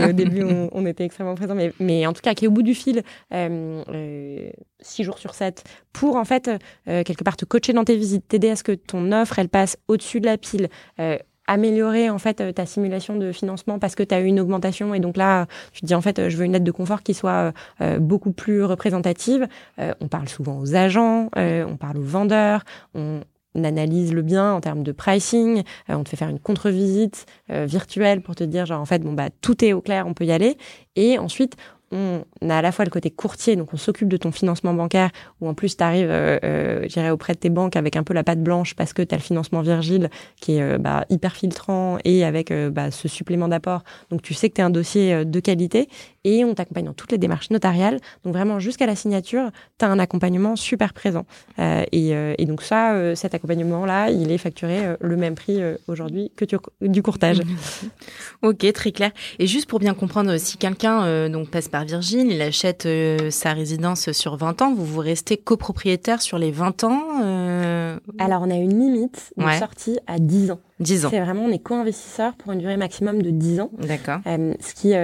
au 0.08 0.12
début, 0.12 0.44
on, 0.44 0.86
était 0.86 1.04
extrêmement 1.04 1.34
présents. 1.34 1.56
Mais, 1.56 1.72
mais, 1.80 2.06
en 2.06 2.12
tout 2.12 2.22
cas, 2.22 2.34
qui 2.34 2.44
est 2.44 2.48
au 2.48 2.52
bout 2.52 2.62
du 2.62 2.74
fil 2.74 3.02
6 3.32 5.04
jours 5.04 5.18
sur 5.18 5.34
7 5.34 5.64
pour, 5.92 6.16
en 6.16 6.24
fait, 6.24 6.50
quelque 6.86 7.24
part 7.24 7.36
te 7.36 7.44
coacher 7.44 7.72
dans 7.72 7.84
tes 7.84 7.96
visites, 7.96 8.28
t'aider 8.28 8.50
à 8.50 8.56
ce 8.56 8.62
que 8.62 8.72
ton 8.72 9.10
offre, 9.12 9.38
elle 9.38 9.48
passe 9.48 9.78
au-dessus 9.88 10.20
de 10.20 10.26
la 10.26 10.38
pile 10.38 10.68
améliorer 11.46 12.10
en 12.10 12.18
fait 12.18 12.40
euh, 12.40 12.52
ta 12.52 12.66
simulation 12.66 13.16
de 13.16 13.32
financement 13.32 13.78
parce 13.78 13.94
que 13.94 14.02
tu 14.02 14.14
as 14.14 14.20
eu 14.20 14.26
une 14.26 14.40
augmentation 14.40 14.94
et 14.94 15.00
donc 15.00 15.16
là 15.16 15.46
tu 15.72 15.82
te 15.82 15.86
dis 15.86 15.94
en 15.94 16.00
fait 16.00 16.18
euh, 16.18 16.30
je 16.30 16.36
veux 16.36 16.44
une 16.44 16.52
lettre 16.52 16.64
de 16.64 16.70
confort 16.70 17.02
qui 17.02 17.14
soit 17.14 17.52
euh, 17.80 17.98
beaucoup 17.98 18.32
plus 18.32 18.64
représentative. 18.64 19.46
on 19.78 20.08
parle 20.08 20.28
souvent 20.28 20.58
aux 20.58 20.74
agents, 20.74 21.28
on 21.36 21.76
parle 21.76 21.98
aux 21.98 22.02
vendeurs, 22.02 22.64
on, 22.94 23.20
analyse 23.62 24.12
le 24.12 24.22
bien 24.22 24.52
en 24.52 24.60
termes 24.60 24.82
de 24.82 24.90
pricing, 24.90 25.62
on 25.88 26.02
te 26.02 26.08
fait 26.08 26.16
faire 26.16 26.28
une 26.28 26.40
contre-visite 26.40 27.26
virtuelle 27.48 28.20
pour 28.20 28.34
te 28.34 28.42
dire 28.42 28.66
genre 28.66 28.80
en 28.80 28.84
fait 28.84 29.00
bon 29.00 29.12
bah 29.12 29.28
tout 29.42 29.64
est 29.64 29.72
au 29.72 29.80
clair, 29.80 30.08
on 30.08 30.14
peut 30.14 30.24
y 30.24 30.32
aller 30.32 30.56
et 30.96 31.18
ensuite 31.18 31.54
on 31.94 32.50
a 32.50 32.58
à 32.58 32.62
la 32.62 32.72
fois 32.72 32.84
le 32.84 32.90
côté 32.90 33.10
courtier, 33.10 33.56
donc 33.56 33.72
on 33.72 33.76
s'occupe 33.76 34.08
de 34.08 34.16
ton 34.16 34.32
financement 34.32 34.74
bancaire, 34.74 35.10
où 35.40 35.48
en 35.48 35.54
plus 35.54 35.76
tu 35.76 35.84
arrives, 35.84 36.10
euh, 36.10 36.38
euh 36.42 37.10
auprès 37.10 37.34
de 37.34 37.38
tes 37.38 37.50
banques 37.50 37.76
avec 37.76 37.96
un 37.96 38.02
peu 38.02 38.14
la 38.14 38.24
patte 38.24 38.42
blanche 38.42 38.74
parce 38.74 38.92
que 38.92 39.02
tu 39.02 39.14
as 39.14 39.18
le 39.18 39.22
financement 39.22 39.60
Virgile 39.60 40.10
qui 40.40 40.56
est 40.56 40.62
euh, 40.62 40.78
bah, 40.78 41.04
hyper 41.10 41.36
filtrant 41.36 41.98
et 42.04 42.24
avec 42.24 42.50
euh, 42.50 42.70
bah, 42.70 42.90
ce 42.90 43.08
supplément 43.08 43.46
d'apport. 43.46 43.84
Donc 44.10 44.22
tu 44.22 44.34
sais 44.34 44.48
que 44.48 44.54
tu 44.54 44.60
es 44.60 44.64
un 44.64 44.70
dossier 44.70 45.24
de 45.24 45.40
qualité 45.40 45.88
et 46.24 46.44
on 46.44 46.54
t'accompagne 46.54 46.86
dans 46.86 46.94
toutes 46.94 47.12
les 47.12 47.18
démarches 47.18 47.50
notariales. 47.50 48.00
Donc 48.24 48.32
vraiment 48.32 48.58
jusqu'à 48.58 48.86
la 48.86 48.96
signature, 48.96 49.50
tu 49.78 49.84
as 49.84 49.88
un 49.88 49.98
accompagnement 49.98 50.56
super 50.56 50.92
présent. 50.92 51.26
Et, 51.58 52.10
et, 52.10 52.46
donc 52.46 52.62
ça, 52.62 53.14
cet 53.14 53.34
accompagnement-là, 53.34 54.10
il 54.10 54.32
est 54.32 54.38
facturé 54.38 54.96
le 55.00 55.16
même 55.16 55.34
prix 55.34 55.60
aujourd'hui 55.86 56.32
que 56.34 56.44
du 56.80 57.02
courtage. 57.02 57.42
ok, 58.42 58.72
très 58.72 58.92
clair. 58.92 59.10
Et 59.38 59.46
juste 59.46 59.68
pour 59.68 59.78
bien 59.78 59.94
comprendre, 59.94 60.36
si 60.38 60.56
quelqu'un 60.56 61.28
donc 61.28 61.50
passe 61.50 61.68
par 61.68 61.83
Virgile, 61.84 62.30
il 62.30 62.42
achète 62.42 62.86
euh, 62.86 63.30
sa 63.30 63.52
résidence 63.52 64.12
sur 64.12 64.36
20 64.36 64.62
ans, 64.62 64.74
vous 64.74 64.84
vous 64.84 65.00
restez 65.00 65.36
copropriétaire 65.36 66.20
sur 66.20 66.38
les 66.38 66.50
20 66.50 66.84
ans 66.84 67.02
euh, 67.22 67.98
Alors, 68.18 68.42
on 68.42 68.50
a 68.50 68.54
une 68.54 68.78
limite 68.78 69.32
de 69.36 69.50
sortie 69.58 69.98
à 70.06 70.18
10 70.18 70.52
ans. 70.52 70.60
10 70.80 71.06
ans. 71.06 71.08
C'est 71.10 71.20
vraiment, 71.20 71.44
on 71.44 71.52
est 71.52 71.58
co-investisseur 71.58 72.34
pour 72.34 72.52
une 72.52 72.58
durée 72.58 72.76
maximum 72.76 73.22
de 73.22 73.30
10 73.30 73.60
ans. 73.60 73.70
D'accord. 73.78 74.18
Euh, 74.26 74.54
ce 74.60 74.74
qui 74.74 74.94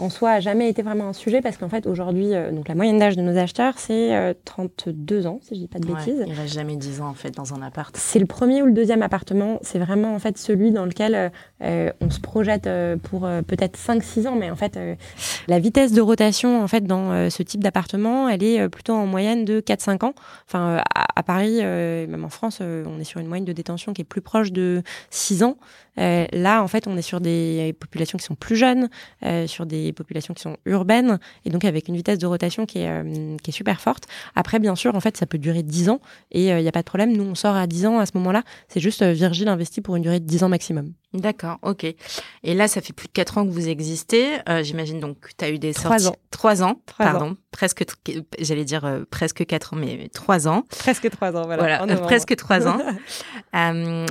en 0.00 0.10
soi 0.10 0.30
a 0.30 0.40
jamais 0.40 0.68
été 0.68 0.82
vraiment 0.82 1.08
un 1.08 1.12
sujet 1.12 1.40
parce 1.40 1.56
qu'en 1.56 1.68
fait 1.68 1.86
aujourd'hui 1.86 2.34
euh, 2.34 2.50
donc 2.50 2.68
la 2.68 2.74
moyenne 2.74 2.98
d'âge 2.98 3.16
de 3.16 3.22
nos 3.22 3.36
acheteurs 3.36 3.74
c'est 3.78 4.34
32 4.44 5.26
euh, 5.26 5.28
ans 5.28 5.40
si 5.42 5.54
je 5.54 5.60
dis 5.60 5.68
pas 5.68 5.78
de 5.78 5.86
bêtises. 5.86 6.24
Il 6.26 6.32
reste 6.32 6.54
jamais 6.54 6.76
10 6.76 7.02
ans 7.02 7.08
en 7.08 7.14
fait 7.14 7.30
dans 7.30 7.54
un 7.54 7.62
appart. 7.62 7.94
C'est 7.96 8.18
le 8.18 8.26
premier 8.26 8.62
ou 8.62 8.66
le 8.66 8.72
deuxième 8.72 9.02
appartement, 9.02 9.58
c'est 9.62 9.78
vraiment 9.78 10.14
en 10.14 10.18
fait 10.18 10.38
celui 10.38 10.70
dans 10.70 10.86
lequel 10.86 11.30
euh, 11.62 11.90
on 12.00 12.10
se 12.10 12.20
projette 12.20 12.68
pour 13.02 13.28
peut-être 13.46 13.76
5 13.76 14.02
6 14.02 14.26
ans 14.26 14.36
mais 14.36 14.50
en 14.50 14.56
fait 14.56 14.78
la 15.48 15.58
vitesse 15.58 15.92
de 15.92 16.00
rotation 16.00 16.62
en 16.62 16.68
fait 16.68 16.84
dans 16.84 17.30
ce 17.30 17.42
type 17.42 17.62
d'appartement, 17.62 18.28
elle 18.28 18.42
est 18.42 18.68
plutôt 18.68 18.94
en 18.94 19.06
moyenne 19.06 19.44
de 19.44 19.60
4 19.60 19.80
5 19.80 20.04
ans. 20.04 20.14
Enfin 20.46 20.82
à, 20.94 21.22
Paris 21.22 21.62
même 21.62 22.24
en 22.24 22.30
France, 22.30 22.60
on 22.60 22.98
est 22.98 23.04
sur 23.04 23.20
une 23.20 23.26
moyenne 23.26 23.44
de 23.44 23.52
détention 23.52 23.92
qui 23.92 24.02
est 24.02 24.04
plus 24.04 24.22
proche 24.22 24.52
de 24.52 24.82
6 25.10 25.42
ans. 25.42 25.56
là 25.96 26.62
en 26.62 26.68
fait, 26.68 26.86
on 26.86 26.96
est 26.96 27.02
sur 27.02 27.20
des 27.20 27.74
populations 27.78 28.18
qui 28.18 28.24
sont 28.24 28.34
plus 28.34 28.56
jeunes, 28.56 28.88
sur 29.46 29.66
des 29.66 29.89
populations 29.92 30.34
qui 30.34 30.42
sont 30.42 30.56
urbaines 30.66 31.18
et 31.44 31.50
donc 31.50 31.64
avec 31.64 31.88
une 31.88 31.96
vitesse 31.96 32.18
de 32.18 32.26
rotation 32.26 32.66
qui 32.66 32.80
est, 32.80 32.88
euh, 32.88 33.36
qui 33.42 33.50
est 33.50 33.52
super 33.52 33.80
forte. 33.80 34.04
Après, 34.34 34.58
bien 34.58 34.74
sûr, 34.74 34.94
en 34.94 35.00
fait, 35.00 35.16
ça 35.16 35.26
peut 35.26 35.38
durer 35.38 35.62
10 35.62 35.90
ans 35.90 36.00
et 36.30 36.46
il 36.46 36.52
euh, 36.52 36.62
n'y 36.62 36.68
a 36.68 36.72
pas 36.72 36.80
de 36.80 36.86
problème. 36.86 37.16
Nous, 37.16 37.24
on 37.24 37.34
sort 37.34 37.56
à 37.56 37.66
10 37.66 37.86
ans 37.86 37.98
à 37.98 38.06
ce 38.06 38.12
moment-là. 38.14 38.42
C'est 38.68 38.80
juste 38.80 39.02
euh, 39.02 39.12
Virgile 39.12 39.48
investit 39.48 39.80
pour 39.80 39.96
une 39.96 40.02
durée 40.02 40.20
de 40.20 40.26
10 40.26 40.44
ans 40.44 40.48
maximum. 40.48 40.92
D'accord, 41.12 41.58
ok. 41.62 41.84
Et 41.84 42.54
là, 42.54 42.68
ça 42.68 42.80
fait 42.80 42.92
plus 42.92 43.08
de 43.08 43.12
4 43.12 43.38
ans 43.38 43.44
que 43.44 43.50
vous 43.50 43.68
existez. 43.68 44.38
J'imagine 44.62 45.00
donc 45.00 45.18
que 45.18 45.30
tu 45.36 45.44
as 45.44 45.50
eu 45.50 45.58
des 45.58 45.72
sorties. 45.72 46.04
3 46.04 46.08
ans. 46.08 46.16
3 46.30 46.62
ans, 46.62 46.80
pardon. 46.98 47.36
Presque, 47.50 47.84
j'allais 48.38 48.64
dire 48.64 49.00
presque 49.10 49.44
4 49.44 49.74
ans, 49.74 49.76
mais 49.76 50.08
3 50.14 50.46
ans. 50.46 50.62
Presque 50.68 51.10
3 51.10 51.36
ans, 51.36 51.46
voilà. 51.46 51.78
voilà 51.78 51.96
presque 51.96 52.36
3 52.36 52.68
ans. 52.68 52.78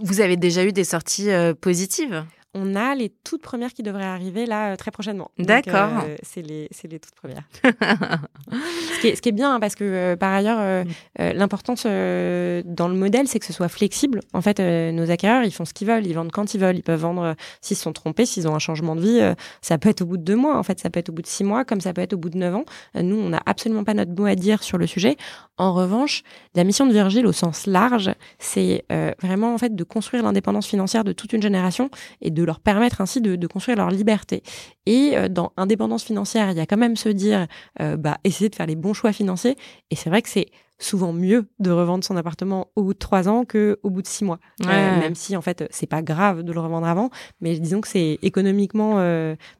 vous 0.00 0.20
avez 0.20 0.36
déjà 0.36 0.64
eu 0.64 0.72
des 0.72 0.84
sorties 0.84 1.30
positives? 1.60 2.24
On 2.56 2.74
a 2.74 2.94
les 2.94 3.10
toutes 3.10 3.42
premières 3.42 3.72
qui 3.72 3.82
devraient 3.82 4.04
arriver 4.04 4.46
là 4.46 4.72
euh, 4.72 4.76
très 4.76 4.90
prochainement. 4.90 5.30
D'accord. 5.38 5.90
Euh, 6.04 6.16
c'est 6.22 6.42
les, 6.42 6.68
les, 6.90 6.98
toutes 6.98 7.14
premières. 7.14 7.42
ce, 7.62 9.00
qui 9.00 9.08
est, 9.08 9.16
ce, 9.16 9.22
qui 9.22 9.28
est, 9.28 9.32
bien 9.32 9.54
hein, 9.54 9.60
parce 9.60 9.74
que 9.74 9.84
euh, 9.84 10.16
par 10.16 10.32
ailleurs, 10.32 10.84
l'importance 11.18 11.84
dans 11.84 12.88
le 12.88 12.94
modèle, 12.94 13.28
c'est 13.28 13.38
que 13.38 13.44
ce 13.44 13.52
soit 13.52 13.68
flexible. 13.68 14.20
En 14.32 14.40
fait, 14.40 14.58
nos 14.92 15.10
acquéreurs, 15.10 15.44
ils 15.44 15.52
font 15.52 15.64
ce 15.64 15.74
qu'ils 15.74 15.86
veulent, 15.86 16.06
ils 16.06 16.14
vendent 16.14 16.32
quand 16.32 16.54
ils 16.54 16.60
veulent. 16.60 16.76
Ils 16.76 16.82
peuvent 16.82 17.00
vendre 17.00 17.34
s'ils 17.60 17.76
se 17.76 17.82
sont 17.82 17.92
trompés, 17.92 18.26
s'ils 18.26 18.48
ont 18.48 18.54
un 18.54 18.58
changement 18.58 18.96
de 18.96 19.00
vie. 19.00 19.34
ça 19.60 19.78
peut 19.78 19.90
être 19.90 20.02
au 20.02 20.06
bout 20.06 20.16
de 20.16 20.22
deux 20.22 20.36
mois, 20.36 20.56
en 20.56 20.62
fait, 20.62 20.80
ça 20.80 20.90
peut 20.90 21.00
être 21.00 21.10
au 21.10 21.12
bout 21.12 21.22
de 21.22 21.26
six 21.26 21.44
mois, 21.44 21.64
comme 21.64 21.80
ça 21.80 21.92
peut 21.92 22.00
être 22.00 22.14
au 22.14 22.18
bout 22.18 22.30
de 22.30 22.38
neuf 22.38 22.54
ans. 22.54 22.64
nous, 22.94 23.16
on 23.16 23.28
n'a 23.28 23.42
absolument 23.44 23.84
pas 23.84 23.94
notre 23.94 24.14
mot 24.18 24.26
à 24.26 24.34
dire 24.34 24.62
sur 24.62 24.78
le 24.78 24.86
sujet. 24.86 25.16
En 25.58 25.74
revanche, 25.74 26.22
la 26.54 26.64
mission 26.64 26.86
de 26.86 26.92
Virgile 26.92 27.26
au 27.26 27.32
sens 27.32 27.66
large, 27.66 28.10
c'est 28.38 28.84
vraiment 29.22 29.54
en 29.54 29.58
fait 29.58 29.74
de 29.74 29.84
construire 29.84 30.22
l'indépendance 30.22 30.66
financière 30.66 31.04
de 31.04 31.12
toute 31.12 31.32
une 31.32 31.42
génération 31.42 31.90
et 32.22 32.30
de 32.30 32.45
leur 32.46 32.60
permettre 32.60 33.00
ainsi 33.00 33.20
de, 33.20 33.46
construire 33.46 33.76
leur 33.76 33.90
liberté. 33.90 34.42
Et 34.86 35.16
euh, 35.16 35.28
dans 35.28 35.52
indépendance 35.56 36.04
financière, 36.04 36.50
il 36.50 36.56
y 36.56 36.60
a 36.60 36.66
quand 36.66 36.76
même 36.76 36.96
se 36.96 37.08
dire, 37.08 37.46
euh, 37.80 37.96
bah, 37.96 38.18
essayer 38.24 38.48
de 38.48 38.54
faire 38.54 38.66
les 38.66 38.76
bons 38.76 38.94
choix 38.94 39.12
financiers. 39.12 39.56
Et 39.90 39.96
c'est 39.96 40.10
vrai 40.10 40.22
que 40.22 40.28
c'est 40.28 40.46
souvent 40.78 41.12
mieux 41.12 41.46
de 41.58 41.70
revendre 41.70 42.04
son 42.04 42.16
appartement 42.16 42.68
au 42.76 42.82
bout 42.82 42.94
de 42.94 42.98
trois 42.98 43.28
ans 43.28 43.44
que 43.44 43.78
au 43.82 43.90
bout 43.90 44.02
de 44.02 44.06
six 44.06 44.24
mois. 44.24 44.38
Euh, 44.64 44.66
même 44.66 45.14
si 45.14 45.36
en 45.36 45.42
fait 45.42 45.66
c'est 45.70 45.86
pas 45.86 46.02
grave 46.02 46.42
de 46.42 46.52
le 46.52 46.60
revendre 46.60 46.86
avant, 46.86 47.10
mais 47.40 47.58
disons 47.58 47.80
que 47.80 47.88
c'est 47.88 48.18
économiquement 48.22 48.96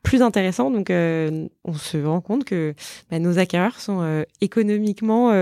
plus 0.02 0.22
intéressant. 0.22 0.70
Donc 0.70 0.88
on 0.90 1.74
se 1.74 2.05
rend 2.05 2.20
compte 2.20 2.44
que 2.44 2.74
bah, 3.11 3.18
nos 3.18 3.38
acquéreurs 3.38 3.81
sont 3.81 4.24
économiquement 4.40 5.33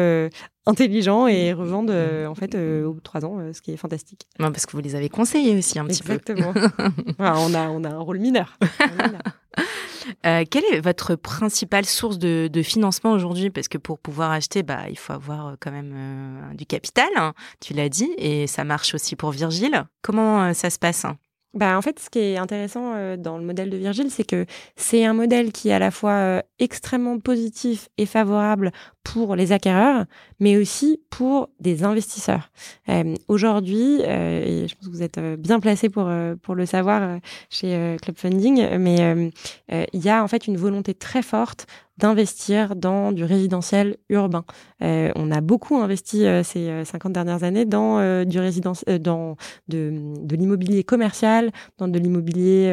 intelligents 0.67 1.27
et 1.27 1.53
revendent 1.53 1.91
euh, 1.91 2.27
en 2.27 2.35
fait 2.35 2.55
euh, 2.55 2.85
au 2.85 2.93
bout 2.93 3.01
de 3.01 3.05
trois 3.05 3.25
ans, 3.25 3.39
euh, 3.39 3.53
ce 3.53 3.61
qui 3.61 3.73
est 3.73 3.77
fantastique. 3.77 4.27
parce 4.39 4.67
que 4.67 4.73
vous 4.73 4.83
les 4.83 4.95
avez 4.95 5.09
conseillés 5.09 5.57
aussi 5.57 5.79
un 5.79 5.87
petit 5.87 6.03
peu. 6.03 6.13
Exactement. 6.13 6.55
on 7.19 7.55
a 7.55 7.69
on 7.69 7.85
a 7.85 7.91
un 7.91 7.99
rôle 7.99 8.19
mineur. 8.19 8.59
quelle 10.23 10.65
est 10.73 10.81
votre 10.81 11.15
principale 11.15 11.85
source 11.85 12.19
de, 12.19 12.63
financement 12.63 13.13
aujourd'hui? 13.13 13.51
Parce 13.51 13.69
que 13.69 13.79
pour 13.79 13.99
pouvoir 13.99 14.31
acheter, 14.31 14.63
bah, 14.63 14.89
il 14.89 14.99
faut 14.99 15.13
avoir 15.13 15.57
quand 15.61 15.71
même 15.71 16.55
du 16.55 16.67
capital, 16.67 17.09
hein, 17.17 17.35
tu 17.61 17.75
l'as 17.75 17.89
dit, 17.89 18.11
et 18.17 18.47
ça 18.47 18.65
marche 18.65 18.95
aussi 18.95 19.17
pour 19.17 19.31
Virgile. 19.31 19.85
Comment 20.03 20.55
ça 20.55 20.71
se 20.71 20.79
passe? 20.79 21.07
Bah, 21.55 21.79
en 21.79 21.83
fait, 21.83 22.01
ce 22.01 22.11
qui 22.11 22.19
est 22.19 22.37
intéressant 22.37 22.95
euh, 22.95 23.17
dans 23.17 23.39
le 23.39 23.45
modèle 23.45 23.71
de 23.71 23.77
Virgile, 23.77 24.11
c'est 24.11 24.25
que 24.25 24.45
c'est 24.77 25.05
un 25.05 25.15
modèle 25.15 25.53
qui 25.53 25.69
est 25.69 25.73
à 25.73 25.79
la 25.79 25.93
fois 25.93 26.13
euh, 26.13 26.43
extrêmement 26.59 27.19
positif 27.21 27.89
et 27.97 28.07
favorable 28.07 28.73
pour 29.05 29.37
les 29.37 29.53
acquéreurs, 29.53 30.05
mais 30.41 30.57
aussi 30.57 31.01
pour 31.11 31.51
des 31.61 31.85
investisseurs. 31.85 32.51
Euh, 32.89 33.15
Aujourd'hui, 33.29 34.01
et 34.01 34.67
je 34.69 34.75
pense 34.75 34.87
que 34.87 34.93
vous 34.93 35.03
êtes 35.03 35.21
bien 35.39 35.61
placé 35.61 35.89
pour 35.89 36.11
pour 36.43 36.55
le 36.55 36.67
savoir 36.67 37.19
chez 37.51 37.97
Club 38.01 38.17
Funding, 38.17 38.77
mais 38.79 39.31
il 39.69 40.01
y 40.05 40.09
a 40.09 40.23
en 40.23 40.29
fait 40.29 40.47
une 40.47 40.57
volonté 40.57 40.95
très 40.95 41.23
forte 41.23 41.67
d'investir 41.99 42.75
dans 42.75 43.13
du 43.13 43.25
résidentiel 43.25 43.97
urbain. 44.09 44.45
Euh, 44.83 45.13
on 45.15 45.31
a 45.31 45.41
beaucoup 45.41 45.77
investi 45.77 46.27
euh, 46.27 46.43
ces 46.43 46.85
50 46.85 47.11
euh, 47.11 47.15
dernières 47.15 47.45
années 47.45 47.65
dans 47.65 48.25
du 48.25 48.39
résidence, 48.39 48.85
dans 48.85 49.37
de, 49.69 49.93
de 50.21 50.37
l'immobilier 50.37 50.83
commercial, 50.83 51.53
dans 51.79 51.89
de 51.89 51.99
l'immobilier 51.99 52.73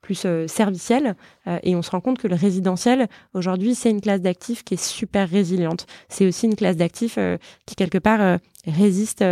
plus 0.00 0.26
serviciel, 0.46 1.16
et 1.62 1.74
on 1.74 1.82
se 1.82 1.90
rend 1.90 2.00
compte 2.00 2.18
que 2.18 2.28
le 2.28 2.36
résidentiel 2.36 3.08
aujourd'hui 3.34 3.74
c'est 3.74 3.90
une 3.90 4.00
classe 4.00 4.20
d'actifs 4.20 4.62
qui 4.62 4.74
est 4.74 4.82
super 4.82 5.28
résiliente. 5.28 5.86
C'est 6.08 6.26
aussi 6.26 6.46
une 6.46 6.54
classe 6.54 6.76
d'actifs 6.76 7.18
qui 7.66 7.74
quelque 7.74 7.98
part 7.98 8.38
résiste 8.66 9.24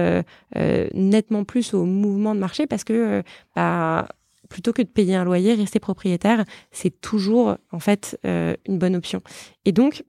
nettement 0.94 1.44
plus 1.44 1.74
au 1.74 1.84
mouvement 1.84 2.34
de 2.34 2.40
marché 2.40 2.66
parce 2.66 2.84
que 2.84 3.22
bah, 3.54 4.08
plutôt 4.54 4.72
que 4.72 4.82
de 4.82 4.86
payer 4.86 5.16
un 5.16 5.24
loyer, 5.24 5.54
rester 5.54 5.80
propriétaire, 5.80 6.44
c'est 6.70 7.00
toujours 7.00 7.56
en 7.72 7.80
fait 7.80 8.16
euh, 8.24 8.54
une 8.68 8.78
bonne 8.78 8.96
option. 8.96 9.20
Et 9.64 9.72
donc, 9.72 10.04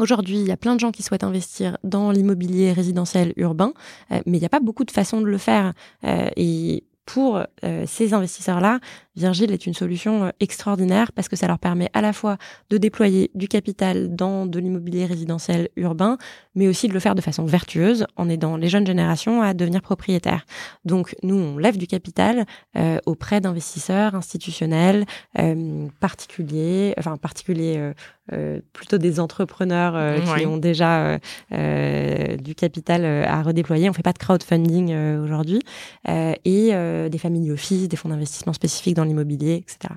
Aujourd'hui, 0.00 0.40
il 0.40 0.48
y 0.48 0.50
a 0.50 0.56
plein 0.56 0.74
de 0.74 0.80
gens 0.80 0.90
qui 0.90 1.04
souhaitent 1.04 1.22
investir 1.22 1.78
dans 1.84 2.10
l'immobilier 2.10 2.72
résidentiel 2.72 3.32
urbain, 3.36 3.72
euh, 4.10 4.20
mais 4.26 4.38
il 4.38 4.40
n'y 4.40 4.46
a 4.46 4.48
pas 4.48 4.58
beaucoup 4.58 4.82
de 4.82 4.90
façons 4.90 5.20
de 5.20 5.26
le 5.26 5.38
faire. 5.38 5.72
Euh, 6.02 6.28
et 6.34 6.82
pour 7.06 7.40
ces 7.86 8.12
investisseurs-là, 8.12 8.80
Virgile 9.16 9.52
est 9.52 9.66
une 9.66 9.74
solution 9.74 10.32
extraordinaire 10.40 11.12
parce 11.12 11.28
que 11.28 11.36
ça 11.36 11.46
leur 11.46 11.58
permet 11.58 11.88
à 11.92 12.00
la 12.00 12.12
fois 12.12 12.36
de 12.70 12.78
déployer 12.78 13.30
du 13.34 13.48
capital 13.48 14.14
dans 14.14 14.46
de 14.46 14.58
l'immobilier 14.58 15.06
résidentiel 15.06 15.68
urbain, 15.76 16.18
mais 16.54 16.68
aussi 16.68 16.88
de 16.88 16.92
le 16.92 17.00
faire 17.00 17.14
de 17.14 17.20
façon 17.20 17.44
vertueuse 17.44 18.06
en 18.16 18.28
aidant 18.28 18.56
les 18.56 18.68
jeunes 18.68 18.86
générations 18.86 19.42
à 19.42 19.54
devenir 19.54 19.82
propriétaires. 19.82 20.46
Donc 20.84 21.14
nous, 21.22 21.36
on 21.36 21.58
lève 21.58 21.76
du 21.76 21.86
capital 21.86 22.44
euh, 22.76 22.98
auprès 23.06 23.40
d'investisseurs 23.40 24.14
institutionnels, 24.14 25.04
euh, 25.38 25.86
particuliers, 26.00 26.94
enfin 26.98 27.16
particuliers, 27.16 27.76
euh, 27.78 27.92
euh 28.32 28.60
plutôt 28.72 28.96
des 28.98 29.20
entrepreneurs 29.20 29.94
euh, 29.96 30.18
qui 30.18 30.46
ont 30.46 30.56
déjà 30.56 31.18
du 31.50 32.54
capital 32.54 33.04
à 33.04 33.42
redéployer. 33.42 33.90
On 33.90 33.92
fait 33.92 34.02
pas 34.02 34.12
de 34.12 34.18
crowdfunding 34.18 34.94
aujourd'hui 35.22 35.60
et 36.06 36.70
des 37.10 37.18
familles 37.18 37.52
office, 37.52 37.88
des 37.88 37.96
fonds 37.96 38.08
d'investissement 38.08 38.52
spécifiques 38.52 38.94
dans 38.94 39.03
l'immobilier, 39.04 39.54
etc. 39.54 39.94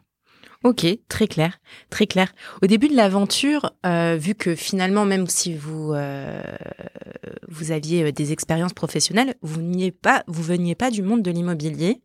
Ok, 0.63 0.85
très 1.07 1.27
clair, 1.27 1.59
très 1.89 2.07
clair. 2.07 2.33
Au 2.63 2.67
début 2.67 2.87
de 2.87 2.95
l'aventure, 2.95 3.73
euh, 3.85 4.17
vu 4.19 4.33
que 4.33 4.55
finalement, 4.55 5.05
même 5.05 5.27
si 5.27 5.53
vous 5.53 5.93
euh, 5.93 6.41
vous 7.47 7.71
aviez 7.71 8.05
euh, 8.05 8.11
des 8.11 8.31
expériences 8.31 8.73
professionnelles, 8.73 9.35
vous 9.41 9.61
veniez 9.61 9.91
pas, 9.91 10.23
vous 10.27 10.41
veniez 10.41 10.73
pas 10.73 10.89
du 10.89 11.03
monde 11.03 11.21
de 11.21 11.29
l'immobilier, 11.29 12.01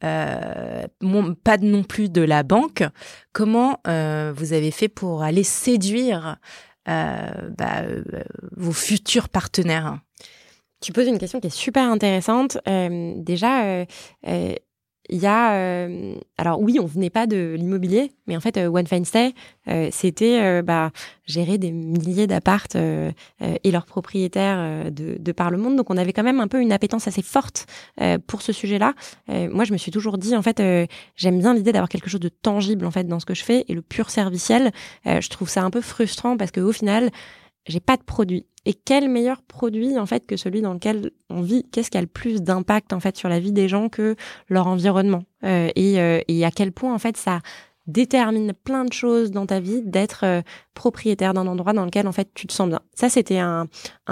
pas 0.00 0.88
non 1.62 1.84
plus 1.84 2.10
de 2.10 2.22
la 2.22 2.42
banque. 2.42 2.82
Comment 3.32 3.80
vous 3.84 4.52
avez 4.52 4.70
fait 4.70 4.88
pour 4.88 5.22
aller 5.22 5.44
séduire 5.44 6.36
bah, 6.86 7.82
vos 8.56 8.72
futurs 8.72 9.28
partenaires? 9.28 10.00
Tu 10.82 10.92
poses 10.92 11.06
une 11.06 11.18
question 11.18 11.40
qui 11.40 11.46
est 11.46 11.50
super 11.50 11.90
intéressante. 11.90 12.58
déjà 12.66 13.86
il 15.08 15.18
y 15.18 15.26
a, 15.26 15.88
alors 16.38 16.60
oui, 16.60 16.78
on 16.80 16.86
venait 16.86 17.10
pas 17.10 17.26
de 17.26 17.54
l'immobilier, 17.56 18.12
mais 18.26 18.36
en 18.36 18.40
fait, 18.40 18.58
One 18.58 18.86
Fine 18.86 19.04
Stay, 19.04 19.34
c'était 19.90 20.62
bah, 20.62 20.90
gérer 21.26 21.58
des 21.58 21.70
milliers 21.70 22.26
d'appartes 22.26 22.76
et 22.76 23.70
leurs 23.70 23.86
propriétaires 23.86 24.90
de, 24.90 25.16
de, 25.18 25.32
par 25.32 25.50
le 25.50 25.58
monde. 25.58 25.76
Donc, 25.76 25.90
on 25.90 25.96
avait 25.96 26.12
quand 26.12 26.22
même 26.22 26.40
un 26.40 26.48
peu 26.48 26.60
une 26.60 26.72
appétence 26.72 27.08
assez 27.08 27.22
forte 27.22 27.66
pour 28.26 28.42
ce 28.42 28.52
sujet-là. 28.52 28.94
moi, 29.28 29.64
je 29.64 29.72
me 29.72 29.78
suis 29.78 29.92
toujours 29.92 30.18
dit, 30.18 30.34
en 30.36 30.42
fait, 30.42 30.62
j'aime 31.14 31.38
bien 31.38 31.54
l'idée 31.54 31.72
d'avoir 31.72 31.88
quelque 31.88 32.10
chose 32.10 32.20
de 32.20 32.28
tangible 32.28 32.84
en 32.86 32.90
fait 32.90 33.04
dans 33.04 33.20
ce 33.20 33.26
que 33.26 33.34
je 33.34 33.44
fais 33.44 33.64
et 33.68 33.74
le 33.74 33.82
pur 33.82 34.10
serviciel. 34.10 34.72
je 35.04 35.28
trouve 35.28 35.48
ça 35.48 35.62
un 35.62 35.70
peu 35.70 35.80
frustrant 35.80 36.36
parce 36.36 36.50
que 36.50 36.60
au 36.60 36.72
final, 36.72 37.10
j'ai 37.66 37.80
pas 37.80 37.96
de 37.96 38.02
produit. 38.02 38.46
Et 38.66 38.74
quel 38.74 39.08
meilleur 39.08 39.42
produit 39.42 39.96
en 39.96 40.06
fait 40.06 40.26
que 40.26 40.36
celui 40.36 40.60
dans 40.60 40.74
lequel 40.74 41.12
on 41.30 41.40
vit? 41.40 41.64
Qu'est-ce 41.70 41.90
qui 41.90 41.98
a 41.98 42.00
le 42.00 42.08
plus 42.08 42.42
d'impact 42.42 42.92
en 42.92 43.00
fait 43.00 43.16
sur 43.16 43.28
la 43.28 43.38
vie 43.38 43.52
des 43.52 43.68
gens 43.68 43.88
que 43.88 44.16
leur 44.48 44.66
environnement? 44.66 45.22
Euh, 45.44 45.70
et, 45.76 46.00
euh, 46.00 46.20
et, 46.26 46.44
à 46.44 46.50
quel 46.50 46.72
point 46.72 46.92
en 46.92 46.98
fait 46.98 47.16
ça 47.16 47.40
détermine 47.86 48.52
plein 48.52 48.84
de 48.84 48.92
choses 48.92 49.30
dans 49.30 49.46
ta 49.46 49.60
vie 49.60 49.82
d'être 49.82 50.24
euh, 50.24 50.42
propriétaire 50.74 51.32
d'un 51.32 51.46
endroit 51.46 51.72
dans 51.72 51.84
lequel 51.84 52.08
en 52.08 52.12
fait 52.12 52.28
tu 52.34 52.48
te 52.48 52.52
sens 52.52 52.68
bien. 52.68 52.80
Ça 52.92 53.08
c'était 53.08 53.38
un, 53.38 53.68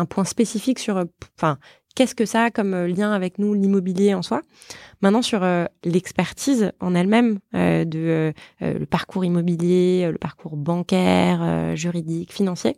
point 0.09 0.25
spécifique 0.25 0.79
sur 0.79 1.05
enfin 1.37 1.59
qu'est-ce 1.97 2.15
que 2.15 2.25
ça 2.25 2.45
a 2.45 2.51
comme 2.53 2.87
lien 2.87 3.11
avec 3.11 3.41
nous 3.41 3.55
l'immobilier 3.55 4.15
en 4.15 4.23
soi? 4.23 4.43
Maintenant 5.03 5.23
sur 5.23 5.45
l'expertise 5.85 6.71
en 6.81 6.95
elle-même 6.95 7.41
de 7.53 8.33
le 8.61 8.87
parcours 8.87 9.25
immobilier, 9.25 10.09
le 10.11 10.19
parcours 10.19 10.57
bancaire, 10.57 11.77
juridique, 11.77 12.33
financier 12.33 12.77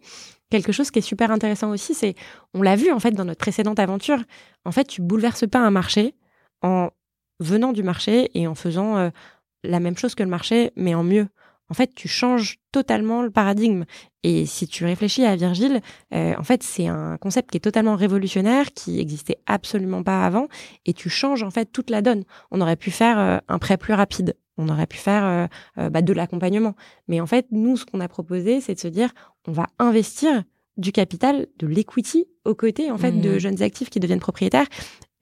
quelque 0.50 0.72
chose 0.72 0.90
qui 0.90 0.98
est 0.98 1.02
super 1.02 1.30
intéressant 1.30 1.70
aussi, 1.70 1.94
c'est, 1.94 2.14
on 2.54 2.62
l'a 2.62 2.76
vu 2.76 2.92
en 2.92 3.00
fait 3.00 3.12
dans 3.12 3.24
notre 3.24 3.38
précédente 3.40 3.78
aventure, 3.78 4.22
en 4.64 4.72
fait, 4.72 4.84
tu 4.84 5.02
bouleverses 5.02 5.48
pas 5.48 5.60
un 5.60 5.70
marché 5.70 6.14
en 6.62 6.90
venant 7.40 7.72
du 7.72 7.82
marché 7.82 8.30
et 8.34 8.46
en 8.46 8.54
faisant 8.54 8.96
euh, 8.96 9.10
la 9.62 9.80
même 9.80 9.96
chose 9.96 10.14
que 10.14 10.22
le 10.22 10.28
marché, 10.28 10.72
mais 10.76 10.94
en 10.94 11.02
mieux. 11.02 11.28
En 11.68 11.74
fait, 11.74 11.92
tu 11.94 12.06
changes 12.06 12.58
totalement 12.70 13.22
le 13.22 13.30
paradigme. 13.30 13.84
Et 14.22 14.46
si 14.46 14.68
tu 14.68 14.84
réfléchis 14.84 15.24
à 15.24 15.34
Virgile, 15.34 15.80
euh, 16.14 16.34
en 16.38 16.44
fait, 16.44 16.62
c'est 16.62 16.86
un 16.86 17.16
concept 17.16 17.50
qui 17.50 17.56
est 17.56 17.60
totalement 17.60 17.96
révolutionnaire, 17.96 18.72
qui 18.72 19.00
existait 19.00 19.38
absolument 19.46 20.04
pas 20.04 20.24
avant, 20.24 20.46
et 20.84 20.92
tu 20.92 21.10
changes 21.10 21.42
en 21.42 21.50
fait 21.50 21.66
toute 21.66 21.90
la 21.90 22.02
donne. 22.02 22.24
On 22.52 22.60
aurait 22.60 22.76
pu 22.76 22.90
faire 22.90 23.18
euh, 23.18 23.38
un 23.48 23.58
prêt 23.58 23.76
plus 23.76 23.94
rapide 23.94 24.36
on 24.58 24.68
aurait 24.68 24.86
pu 24.86 24.96
faire 24.96 25.24
euh, 25.24 25.46
euh, 25.78 25.90
bah, 25.90 26.02
de 26.02 26.12
l'accompagnement. 26.12 26.74
Mais 27.08 27.20
en 27.20 27.26
fait, 27.26 27.46
nous, 27.50 27.76
ce 27.76 27.84
qu'on 27.84 28.00
a 28.00 28.08
proposé, 28.08 28.60
c'est 28.60 28.74
de 28.74 28.80
se 28.80 28.88
dire, 28.88 29.10
on 29.46 29.52
va 29.52 29.66
investir 29.78 30.44
du 30.76 30.92
capital, 30.92 31.46
de 31.58 31.66
l'equity 31.66 32.26
aux 32.44 32.54
côtés 32.54 32.90
en 32.90 32.98
fait 32.98 33.12
de 33.12 33.36
mmh. 33.36 33.38
jeunes 33.38 33.62
actifs 33.62 33.88
qui 33.88 33.98
deviennent 33.98 34.20
propriétaires. 34.20 34.66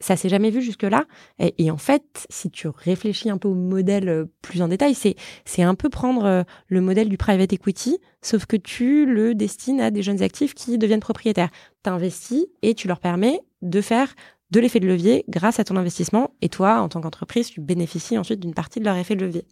Ça 0.01 0.17
s'est 0.17 0.29
jamais 0.29 0.51
vu 0.51 0.61
jusque-là. 0.61 1.05
Et, 1.39 1.71
en 1.71 1.79
fait, 1.79 2.27
si 2.29 2.51
tu 2.51 2.69
réfléchis 2.69 3.31
un 3.31 3.39
peu 3.39 3.49
au 3.49 3.55
modèle 3.55 4.09
euh, 4.09 4.25
plus 4.43 4.61
en 4.61 4.69
détail, 4.69 4.95
c'est 4.95 5.15
c'est 5.45 5.63
un 5.63 5.77
peu 5.77 5.89
prendre 5.89 6.45
le 6.67 6.81
modèle 6.81 7.09
du 7.09 7.17
private 7.17 7.53
equity, 7.53 7.99
sauf 8.21 8.45
que 8.47 8.57
tu 8.57 9.07
le 9.07 9.35
destines 9.35 9.81
à 9.81 9.91
des 9.91 10.03
jeunes 10.03 10.23
actifs 10.23 10.55
qui 10.55 10.77
deviennent 10.77 11.01
propriétaires. 11.01 11.51
T'investis 11.83 12.47
et 12.63 12.75
tu 12.75 12.89
leur 12.89 12.99
permets 12.99 13.41
de 13.63 13.81
faire 13.81 14.15
de 14.55 14.61
l'effet 14.61 14.79
de 14.79 14.87
levier 14.87 15.25
grâce 15.29 15.59
à 15.59 15.65
ton 15.65 15.77
investissement. 15.77 16.31
Et 16.41 16.49
toi, 16.49 16.81
en 16.81 16.89
tant 16.89 17.01
qu'entreprise, 17.01 17.51
tu 17.51 17.61
bénéficies 17.61 18.17
ensuite 18.17 18.39
d'une 18.39 18.55
partie 18.55 18.79
de 18.79 18.85
leur 18.85 18.97
effet 18.97 19.17
de 19.17 19.25
levier. 19.25 19.45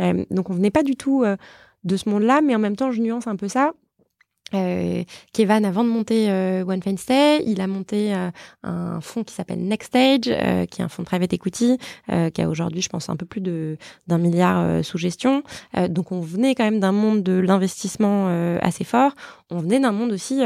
Euh, 0.00 0.24
donc, 0.30 0.50
on 0.50 0.54
venait 0.54 0.72
pas 0.72 0.82
du 0.82 0.96
tout 0.96 1.22
euh, 1.22 1.36
de 1.84 1.96
ce 1.96 2.08
monde-là, 2.08 2.40
mais 2.42 2.54
en 2.56 2.58
même 2.58 2.74
temps, 2.74 2.90
je 2.90 3.00
nuance 3.00 3.28
un 3.28 3.36
peu 3.36 3.46
ça. 3.46 3.72
Euh, 4.54 5.04
Kevin, 5.32 5.64
avant 5.64 5.84
de 5.84 5.88
monter 5.88 6.28
One 6.66 6.82
Fine 6.82 6.98
Stay, 6.98 7.42
il 7.46 7.62
a 7.62 7.66
monté 7.66 8.12
un 8.62 9.00
fonds 9.00 9.24
qui 9.24 9.32
s'appelle 9.32 9.60
Next 9.60 9.86
Stage, 9.86 10.66
qui 10.68 10.82
est 10.82 10.84
un 10.84 10.88
fonds 10.88 11.02
de 11.02 11.06
private 11.06 11.32
equity, 11.32 11.78
qui 12.34 12.42
a 12.42 12.48
aujourd'hui, 12.50 12.82
je 12.82 12.90
pense, 12.90 13.08
un 13.08 13.16
peu 13.16 13.24
plus 13.24 13.40
de 13.40 13.78
d'un 14.08 14.18
milliard 14.18 14.84
sous 14.84 14.98
gestion. 14.98 15.42
donc, 15.88 16.12
on 16.12 16.20
venait 16.20 16.54
quand 16.54 16.64
même 16.64 16.80
d'un 16.80 16.92
monde 16.92 17.22
de 17.22 17.32
l'investissement 17.32 18.26
assez 18.60 18.84
fort. 18.84 19.12
On 19.50 19.56
venait 19.56 19.80
d'un 19.80 19.92
monde 19.92 20.12
aussi 20.12 20.42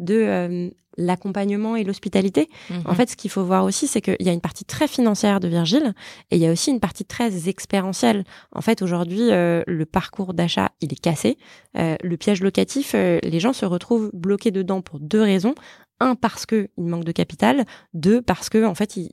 de 0.00 0.72
l'accompagnement 0.96 1.76
et 1.76 1.84
l'hospitalité. 1.84 2.48
En 2.84 2.90
mhm. 2.90 2.96
fait, 2.96 3.10
ce 3.10 3.16
qu'il 3.16 3.30
faut 3.30 3.44
voir 3.44 3.64
aussi, 3.64 3.86
c'est 3.86 4.00
qu'il 4.00 4.16
y 4.20 4.28
a 4.28 4.32
une 4.32 4.40
partie 4.40 4.64
très 4.64 4.88
financière 4.88 5.40
de 5.40 5.48
Virgile 5.48 5.94
et 6.30 6.36
il 6.36 6.42
y 6.42 6.46
a 6.46 6.52
aussi 6.52 6.70
une 6.70 6.80
partie 6.80 7.04
très 7.04 7.48
expérientielle. 7.48 8.24
En 8.52 8.60
fait, 8.60 8.82
aujourd'hui, 8.82 9.30
euh, 9.30 9.62
le 9.66 9.86
parcours 9.86 10.34
d'achat, 10.34 10.70
il 10.80 10.92
est 10.92 11.00
cassé. 11.00 11.38
Euh, 11.76 11.96
le 12.02 12.16
piège 12.16 12.42
locatif, 12.42 12.92
euh, 12.94 13.18
les 13.22 13.40
gens 13.40 13.52
se 13.52 13.66
retrouvent 13.66 14.10
bloqués 14.12 14.50
dedans 14.50 14.80
pour 14.80 15.00
deux 15.00 15.22
raisons. 15.22 15.54
Un, 16.00 16.16
parce 16.16 16.44
qu'il 16.46 16.68
manque 16.76 17.04
de 17.04 17.12
capital. 17.12 17.64
Deux, 17.92 18.20
parce 18.20 18.48
que 18.48 18.64
en 18.64 18.74
fait, 18.74 18.96
ils, 18.96 19.10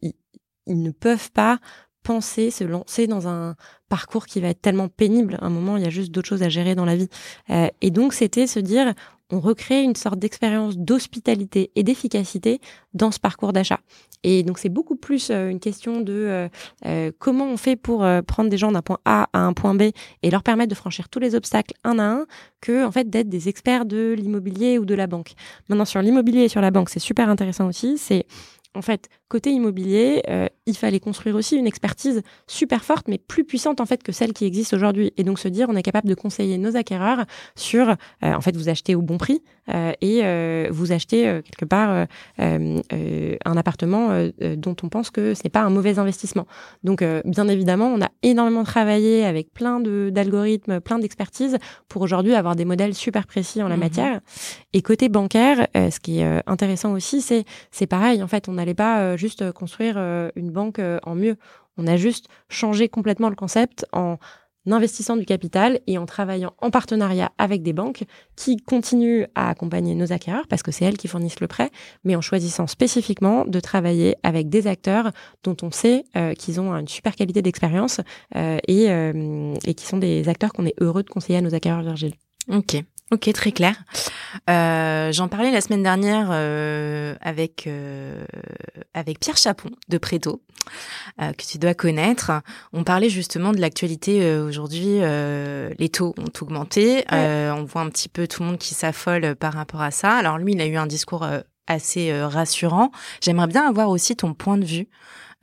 ils 0.66 0.82
ne 0.82 0.92
peuvent 0.92 1.32
pas 1.32 1.60
penser, 2.04 2.50
se 2.50 2.64
lancer 2.64 3.06
dans 3.06 3.28
un 3.28 3.56
parcours 3.88 4.26
qui 4.26 4.42
va 4.42 4.48
être 4.48 4.62
tellement 4.62 4.88
pénible. 4.88 5.38
À 5.40 5.46
un 5.46 5.50
moment, 5.52 5.78
il 5.78 5.84
y 5.84 5.86
a 5.86 5.92
juste 5.92 6.12
d'autres 6.12 6.28
choses 6.28 6.42
à 6.42 6.50
gérer 6.50 6.74
dans 6.74 6.86
la 6.86 6.96
vie. 6.96 7.10
et 7.82 7.92
donc, 7.92 8.14
c'était 8.14 8.48
se 8.48 8.60
dire, 8.60 8.96
on 9.32 9.40
recrée 9.40 9.84
une 9.84 9.96
sorte 9.96 10.20
d'expérience 10.20 10.78
d'hospitalité 10.78 11.72
et 11.76 11.84
d'efficacité 11.84 12.60
dans 12.94 13.12
ce 13.12 13.20
parcours 13.20 13.54
d'achat. 13.54 13.80
Et 14.24 14.44
donc 14.44 14.60
c'est 14.60 14.70
beaucoup 14.70 14.96
plus 14.96 15.30
euh, 15.32 15.50
une 15.50 15.60
question 15.60 16.02
de 16.02 16.14
euh, 16.14 16.50
euh, 16.86 17.12
comment 17.18 17.46
on 17.46 17.58
fait 17.58 17.76
pour 17.76 18.06
prendre 18.28 18.50
des 18.50 18.58
gens 18.58 18.72
d'un 18.72 18.82
point 18.82 19.00
A 19.06 19.28
à 19.34 19.40
un 19.40 19.54
point 19.54 19.74
B 19.74 19.84
et 20.22 20.30
leur 20.30 20.44
permettre 20.44 20.70
de 20.70 20.76
franchir 20.76 21.10
tous 21.10 21.20
les 21.20 21.36
obstacles 21.36 21.74
un 21.84 21.98
à 22.00 22.04
un 22.04 22.26
que 22.60 22.86
en 22.86 22.92
fait 22.92 23.10
d'être 23.10 23.30
des 23.30 23.50
experts 23.50 23.86
de 23.86 24.14
l'immobilier 24.18 24.78
ou 24.78 24.86
de 24.86 24.94
la 24.94 25.08
banque. 25.08 25.32
Maintenant 25.70 25.86
sur 25.86 26.02
l'immobilier 26.02 26.44
et 26.44 26.50
sur 26.50 26.62
la 26.62 26.72
banque, 26.72 26.90
c'est 26.90 27.00
super 27.00 27.30
intéressant 27.30 27.68
aussi, 27.68 27.98
c'est 27.98 28.26
en 28.74 28.82
fait, 28.82 29.10
côté 29.28 29.52
immobilier, 29.52 30.24
il 30.66 30.78
fallait 30.78 31.00
construire 31.00 31.36
aussi 31.36 31.58
une 31.58 31.68
expertise 31.68 32.22
super 32.48 32.84
forte, 32.84 33.08
mais 33.08 33.18
plus 33.18 33.44
puissante 33.44 33.82
en 33.82 33.86
fait 33.86 34.04
que 34.04 34.12
celle 34.12 34.34
qui 34.34 34.46
existe 34.46 34.74
aujourd'hui. 34.74 35.12
Et 35.18 35.24
donc 35.24 35.40
se 35.40 35.48
dire, 35.48 35.68
on 35.70 35.76
est 35.76 35.84
capable 35.84 36.08
de 36.08 36.16
conseiller 36.16 36.58
nos 36.58 36.76
acquéreurs 36.76 37.26
sur, 37.56 37.90
euh, 37.90 37.96
en 38.22 38.42
fait, 38.42 38.56
vous 38.56 38.70
achetez 38.70 38.96
au 38.96 39.02
bon 39.02 39.18
prix 39.18 39.42
euh, 39.70 39.92
et 40.02 40.22
vous 40.70 40.92
achetez 40.92 41.42
quelque 41.44 41.66
part 41.66 42.08
un 42.38 43.58
appartement 43.58 44.30
dont 44.58 44.76
on 44.84 44.90
pense 44.90 45.10
que 45.10 45.34
ce 45.34 45.42
n'est 45.44 45.50
pas 45.50 45.62
un 45.62 45.70
mauvais 45.70 46.00
investissement. 46.00 46.46
Donc, 46.84 47.04
bien 47.26 47.48
évidemment, 47.48 47.88
on 47.88 48.02
a 48.02 48.10
énormément 48.24 48.64
travaillé 48.64 49.26
avec 49.26 49.54
plein 49.54 49.80
d'algorithmes, 49.80 50.80
plein 50.80 51.00
d'expertises 51.00 51.58
pour 51.88 52.02
aujourd'hui 52.02 52.36
avoir 52.36 52.56
des 52.56 52.66
modèles 52.66 52.94
super 52.94 53.28
précis 53.28 53.62
en 53.62 53.68
la 53.68 53.78
mmh 53.78 53.80
matière. 53.80 54.22
Et 54.74 54.82
côté 54.82 55.10
bancaire, 55.10 55.68
ce 55.74 56.00
qui 56.00 56.20
est 56.20 56.42
intéressant 56.48 56.94
aussi, 56.94 57.22
c'est 57.22 57.46
c'est 57.72 57.88
pareil. 57.88 58.22
En 58.22 58.28
fait, 58.28 58.48
on 58.48 58.54
n'allait 58.54 58.74
pas 58.74 59.02
euh, 59.02 59.18
juste 59.18 59.52
construire 59.52 59.96
euh, 59.98 60.30
une 60.36 60.52
banque 60.52 60.61
euh, 60.80 61.00
en 61.04 61.16
mieux. 61.16 61.38
On 61.78 61.88
a 61.88 61.98
juste 61.98 62.28
changé 62.50 62.90
complètement 62.90 63.30
le 63.30 63.36
concept 63.36 63.86
en 63.92 64.18
investissant 64.68 65.18
du 65.18 65.26
capital 65.26 65.80
et 65.88 65.98
en 65.98 66.06
travaillant 66.06 66.54
en 66.60 66.70
partenariat 66.70 67.32
avec 67.40 67.64
des 67.64 67.74
banques 67.74 68.04
qui 68.36 68.58
continuent 68.58 69.26
à 69.34 69.50
accompagner 69.50 69.96
nos 69.96 70.14
acquéreurs 70.14 70.48
parce 70.48 70.62
que 70.62 70.72
c'est 70.72 70.86
elles 70.86 70.98
qui 70.98 71.08
fournissent 71.08 71.40
le 71.40 71.48
prêt, 71.48 71.72
mais 72.04 72.16
en 72.16 72.22
choisissant 72.22 72.68
spécifiquement 72.68 73.44
de 73.46 73.60
travailler 73.60 74.18
avec 74.22 74.50
des 74.50 74.68
acteurs 74.68 75.12
dont 75.44 75.58
on 75.64 75.72
sait 75.72 76.04
qu'ils 76.38 76.62
ont 76.62 76.76
une 76.76 76.88
super 76.88 77.16
qualité 77.16 77.42
d'expérience 77.42 78.02
et, 78.36 78.86
et 78.86 79.74
qui 79.74 79.86
sont 79.88 79.98
des 79.98 80.30
acteurs 80.30 80.54
qu'on 80.54 80.68
est 80.68 80.76
heureux 80.80 81.02
de 81.02 81.10
conseiller 81.10 81.40
à 81.40 81.42
nos 81.42 81.56
acquéreurs 81.56 81.82
Virgile. 81.82 82.14
Ok, 82.50 82.84
ok, 83.12 83.32
très 83.34 83.52
clair. 83.52 83.76
Euh, 84.50 85.12
J'en 85.12 85.28
parlais 85.28 85.52
la 85.52 85.62
semaine 85.62 85.84
dernière 85.84 86.30
euh, 86.32 87.16
avec 87.22 87.68
euh, 87.68 88.26
avec 88.94 89.20
Pierre 89.20 89.38
Chapon 89.38 89.70
de 89.90 89.98
Préto, 89.98 90.42
euh, 91.22 91.34
que 91.34 91.46
tu 91.46 91.58
dois 91.58 91.74
connaître. 91.74 92.32
On 92.74 92.84
parlait 92.84 93.10
justement 93.10 93.52
de 93.52 93.60
l'actualité 93.60 94.24
euh, 94.24 94.46
aujourd'hui. 94.48 95.00
les 95.78 95.90
taux 95.90 96.16
ont 96.18 96.32
augmenté. 96.42 97.04
on 97.12 97.64
voit 97.64 97.82
un 97.82 97.90
petit 97.90 98.10
peu 98.10 98.28
tout 98.28 98.42
le 98.44 98.50
monde 98.50 98.58
qui 98.58 98.74
s'affole 98.74 99.36
par 99.36 99.54
rapport 99.54 99.82
à 99.82 99.92
ça. 99.92 100.14
Alors 100.14 100.38
lui, 100.38 100.54
il 100.54 100.62
a 100.62 100.66
eu 100.66 100.78
un 100.78 100.88
discours 100.88 101.28
assez 101.68 102.14
rassurant. 102.24 102.92
J'aimerais 103.22 103.48
bien 103.48 103.68
avoir 103.68 103.90
aussi 103.90 104.16
ton 104.16 104.34
point 104.34 104.58
de 104.58 104.66
vue. 104.66 104.88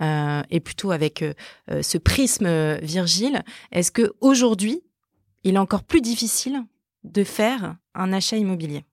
et 0.01 0.61
plutôt 0.61 0.91
avec 0.91 1.25
ce 1.69 1.99
prisme 1.99 2.77
Virgile, 2.83 3.43
est-ce 3.73 3.91
que 3.91 4.15
aujourd'hui 4.21 4.83
il 5.45 5.55
est 5.55 5.59
encore 5.59 5.85
plus 5.85 6.01
difficile 6.01 6.65
de 7.05 7.25
faire 7.25 7.77
un 7.95 8.13
achat 8.13 8.37
immobilier 8.37 8.85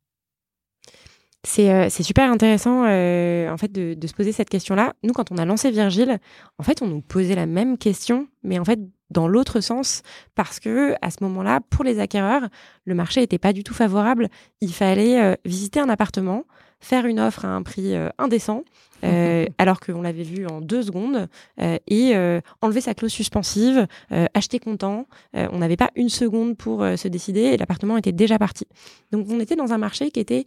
c'est 1.45 1.71
euh, 1.71 1.89
super 1.89 2.29
intéressant 2.29 2.85
euh, 2.85 3.49
en 3.49 3.57
fait 3.57 3.71
de, 3.71 4.07
se 4.07 4.13
poser 4.13 4.31
cette 4.31 4.49
question-là. 4.49 4.93
Nous, 5.03 5.13
quand 5.13 5.31
on 5.31 5.37
a 5.37 5.45
lancé 5.45 5.71
Virgile, 5.71 6.19
en 6.57 6.63
fait, 6.63 6.81
on 6.81 6.87
nous 6.87 7.01
posait 7.01 7.35
la 7.35 7.45
même 7.45 7.77
question, 7.77 8.27
mais 8.43 8.59
en 8.59 8.65
fait 8.65 8.79
dans 9.11 9.27
l'autre 9.27 9.61
sens, 9.61 10.01
parce 10.33 10.59
que 10.59 10.95
à 11.01 11.11
ce 11.11 11.17
moment-là, 11.21 11.61
pour 11.69 11.83
les 11.83 11.99
acquéreurs, 11.99 12.49
le 12.85 12.95
marché 12.95 13.21
n'était 13.21 13.37
pas 13.37 13.53
du 13.53 13.63
tout 13.63 13.75
favorable. 13.75 14.29
Il 14.61 14.73
fallait 14.73 15.21
euh, 15.21 15.35
visiter 15.45 15.79
un 15.79 15.89
appartement, 15.89 16.43
faire 16.85 17.05
une 17.05 17.19
offre 17.19 17.45
à 17.45 17.49
un 17.49 17.63
prix 17.63 17.95
indécent, 18.17 18.63
euh, 19.03 19.45
alors 19.57 19.79
qu'on 19.79 20.01
l'avait 20.01 20.23
vu 20.23 20.47
en 20.47 20.61
deux 20.61 20.83
secondes, 20.83 21.27
euh, 21.61 21.77
et 21.87 22.15
euh, 22.15 22.41
enlever 22.61 22.81
sa 22.81 22.93
clause 22.93 23.11
suspensive, 23.11 23.87
acheter 24.33 24.59
content. 24.59 25.07
on 25.33 25.57
n'avait 25.59 25.77
pas 25.77 25.91
une 25.95 26.09
seconde 26.09 26.57
pour 26.57 26.81
se 26.81 27.07
décider 27.07 27.41
et 27.41 27.57
l'appartement 27.57 27.97
était 27.97 28.11
déjà 28.11 28.39
parti. 28.39 28.65
Donc 29.11 29.27
on 29.29 29.39
était 29.39 29.55
dans 29.55 29.73
un 29.73 29.77
marché 29.77 30.11
qui 30.11 30.19
était 30.19 30.45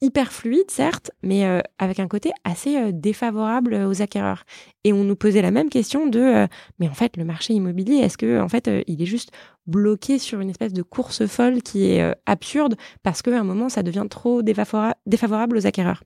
hyper 0.00 0.32
fluide, 0.32 0.70
certes, 0.70 1.10
mais 1.22 1.46
euh, 1.46 1.60
avec 1.78 2.00
un 2.00 2.08
côté 2.08 2.30
assez 2.44 2.76
euh, 2.76 2.90
défavorable 2.92 3.74
aux 3.74 4.02
acquéreurs. 4.02 4.44
Et 4.84 4.92
on 4.92 5.04
nous 5.04 5.16
posait 5.16 5.42
la 5.42 5.50
même 5.50 5.70
question 5.70 6.06
de, 6.06 6.20
euh, 6.20 6.46
mais 6.78 6.88
en 6.88 6.94
fait, 6.94 7.16
le 7.16 7.24
marché 7.24 7.54
immobilier, 7.54 7.96
est-ce 7.96 8.18
que 8.18 8.40
en 8.40 8.48
fait, 8.48 8.70
il 8.86 9.00
est 9.00 9.06
juste 9.06 9.30
bloqué 9.66 10.18
sur 10.18 10.40
une 10.40 10.50
espèce 10.50 10.72
de 10.72 10.82
course 10.82 11.26
folle 11.26 11.62
qui 11.62 11.86
est 11.86 12.14
absurde 12.26 12.76
parce 13.02 13.22
qu'à 13.22 13.38
un 13.38 13.44
moment, 13.44 13.68
ça 13.68 13.82
devient 13.82 14.06
trop 14.08 14.42
défavorable 14.42 15.56
aux 15.56 15.66
acquéreurs? 15.66 16.02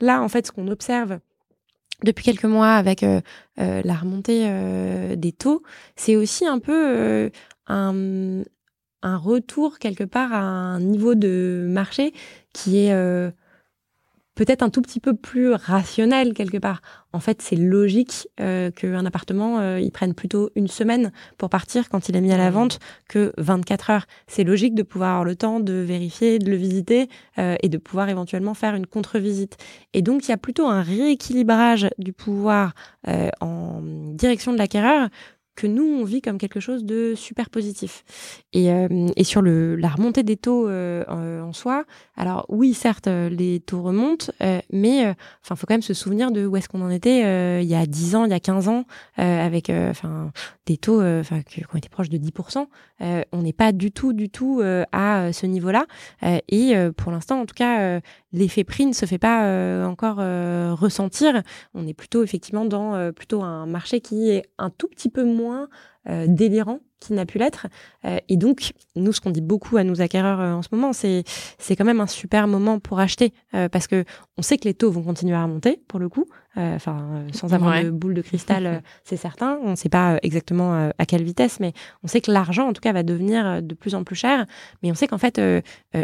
Là, 0.00 0.22
en 0.22 0.28
fait, 0.28 0.46
ce 0.46 0.52
qu'on 0.52 0.68
observe 0.68 1.18
depuis 2.04 2.24
quelques 2.24 2.44
mois 2.44 2.74
avec 2.74 3.04
la 3.56 3.94
remontée 3.94 5.16
des 5.16 5.32
taux, 5.32 5.62
c'est 5.96 6.14
aussi 6.14 6.46
un 6.46 6.60
peu 6.60 7.30
un, 7.66 8.42
un 9.04 9.18
retour 9.18 9.78
quelque 9.78 10.02
part 10.02 10.32
à 10.32 10.40
un 10.40 10.80
niveau 10.80 11.14
de 11.14 11.66
marché 11.68 12.12
qui 12.52 12.78
est 12.78 12.92
euh, 12.92 13.30
peut-être 14.34 14.62
un 14.62 14.70
tout 14.70 14.80
petit 14.80 14.98
peu 14.98 15.14
plus 15.14 15.52
rationnel 15.52 16.32
quelque 16.32 16.56
part. 16.56 16.80
En 17.12 17.20
fait, 17.20 17.42
c'est 17.42 17.54
logique 17.54 18.28
euh, 18.40 18.70
qu'un 18.70 19.04
appartement, 19.04 19.60
euh, 19.60 19.78
il 19.78 19.92
prenne 19.92 20.14
plutôt 20.14 20.50
une 20.56 20.68
semaine 20.68 21.12
pour 21.36 21.50
partir 21.50 21.88
quand 21.90 22.08
il 22.08 22.16
est 22.16 22.20
mis 22.20 22.32
à 22.32 22.38
la 22.38 22.50
vente 22.50 22.80
que 23.08 23.32
24 23.36 23.90
heures. 23.90 24.06
C'est 24.26 24.42
logique 24.42 24.74
de 24.74 24.82
pouvoir 24.82 25.10
avoir 25.10 25.24
le 25.24 25.36
temps 25.36 25.60
de 25.60 25.74
vérifier, 25.74 26.38
de 26.38 26.50
le 26.50 26.56
visiter 26.56 27.08
et 27.36 27.68
de 27.68 27.78
pouvoir 27.78 28.08
éventuellement 28.08 28.54
faire 28.54 28.74
une 28.74 28.86
contre-visite. 28.86 29.58
Et 29.92 30.02
donc, 30.02 30.26
il 30.26 30.30
y 30.30 30.34
a 30.34 30.38
plutôt 30.38 30.66
un 30.66 30.82
rééquilibrage 30.82 31.88
du 31.98 32.12
pouvoir 32.12 32.72
en 33.40 33.80
direction 34.14 34.52
de 34.52 34.58
l'acquéreur 34.58 35.08
que 35.56 35.66
nous, 35.66 35.84
on 35.84 36.04
vit 36.04 36.20
comme 36.20 36.38
quelque 36.38 36.60
chose 36.60 36.84
de 36.84 37.14
super 37.14 37.50
positif. 37.50 38.04
Et, 38.52 38.72
euh, 38.72 39.08
et 39.16 39.24
sur 39.24 39.42
le, 39.42 39.76
la 39.76 39.88
remontée 39.88 40.22
des 40.22 40.36
taux 40.36 40.68
euh, 40.68 41.04
en 41.40 41.52
soi, 41.52 41.84
alors 42.16 42.46
oui, 42.48 42.74
certes, 42.74 43.06
euh, 43.06 43.28
les 43.28 43.60
taux 43.60 43.82
remontent, 43.82 44.32
mais 44.70 45.14
enfin, 45.42 45.56
faut 45.56 45.66
quand 45.66 45.74
même 45.74 45.82
se 45.82 45.94
souvenir 45.94 46.30
de 46.30 46.46
où 46.46 46.56
est-ce 46.56 46.68
qu'on 46.68 46.82
en 46.82 46.90
était 46.90 47.62
il 47.62 47.68
y 47.68 47.74
a 47.74 47.86
10 47.86 48.16
ans, 48.16 48.24
il 48.24 48.30
y 48.30 48.34
a 48.34 48.40
15 48.40 48.68
ans, 48.68 48.84
avec 49.16 49.70
enfin 49.70 50.32
des 50.66 50.76
taux 50.76 51.02
enfin 51.02 51.42
qui 51.42 51.62
ont 51.72 51.76
été 51.76 51.88
proches 51.88 52.08
de 52.08 52.18
10%. 52.18 52.66
on 53.32 53.42
n'est 53.42 53.52
pas 53.52 53.72
du 53.72 53.90
tout, 53.90 54.12
du 54.12 54.28
tout 54.28 54.62
à 54.92 55.32
ce 55.32 55.46
niveau-là. 55.46 55.86
et 56.48 56.74
pour 56.96 57.12
l'instant, 57.12 57.40
en 57.40 57.46
tout 57.46 57.54
cas, 57.54 58.00
l'effet 58.34 58.64
prix 58.64 58.84
ne 58.84 58.92
se 58.92 59.06
fait 59.06 59.18
pas 59.18 59.86
encore 59.86 60.16
ressentir. 60.78 61.42
On 61.72 61.86
est 61.86 61.94
plutôt 61.94 62.22
effectivement 62.22 62.64
dans 62.64 63.12
plutôt 63.12 63.42
un 63.42 63.66
marché 63.66 64.00
qui 64.00 64.30
est 64.30 64.44
un 64.58 64.70
tout 64.70 64.88
petit 64.88 65.08
peu 65.08 65.24
moins 65.24 65.68
euh, 66.06 66.26
délirant 66.28 66.80
qu'il 67.00 67.16
n'a 67.16 67.24
pu 67.24 67.38
l'être. 67.38 67.66
Euh, 68.04 68.18
et 68.28 68.36
donc, 68.36 68.72
nous, 68.94 69.12
ce 69.14 69.22
qu'on 69.22 69.30
dit 69.30 69.40
beaucoup 69.40 69.78
à 69.78 69.84
nos 69.84 70.02
acquéreurs 70.02 70.38
euh, 70.38 70.52
en 70.52 70.60
ce 70.60 70.68
moment, 70.70 70.92
c'est 70.92 71.24
c'est 71.58 71.76
quand 71.76 71.84
même 71.86 72.00
un 72.00 72.06
super 72.06 72.46
moment 72.46 72.78
pour 72.78 73.00
acheter 73.00 73.32
parce 73.72 73.86
que 73.86 74.04
on 74.36 74.42
sait 74.42 74.58
que 74.58 74.64
les 74.64 74.74
taux 74.74 74.90
vont 74.90 75.02
continuer 75.02 75.34
à 75.34 75.42
remonter 75.42 75.80
pour 75.88 75.98
le 75.98 76.08
coup. 76.08 76.26
Enfin, 76.56 77.24
sans 77.32 77.52
avoir 77.52 77.82
de 77.82 77.90
boule 77.90 78.14
de 78.14 78.22
cristal, 78.22 78.82
c'est 79.04 79.16
certain. 79.16 79.58
On 79.62 79.70
ne 79.70 79.76
sait 79.76 79.88
pas 79.88 80.18
exactement 80.22 80.90
à 80.98 81.06
quelle 81.06 81.22
vitesse, 81.22 81.58
mais 81.58 81.72
on 82.02 82.06
sait 82.06 82.20
que 82.20 82.30
l'argent, 82.30 82.68
en 82.68 82.72
tout 82.72 82.80
cas, 82.80 82.92
va 82.92 83.02
devenir 83.02 83.62
de 83.62 83.74
plus 83.74 83.94
en 83.94 84.04
plus 84.04 84.16
cher. 84.16 84.46
Mais 84.82 84.90
on 84.90 84.94
sait 84.94 85.06
qu'en 85.08 85.18
fait, 85.18 85.40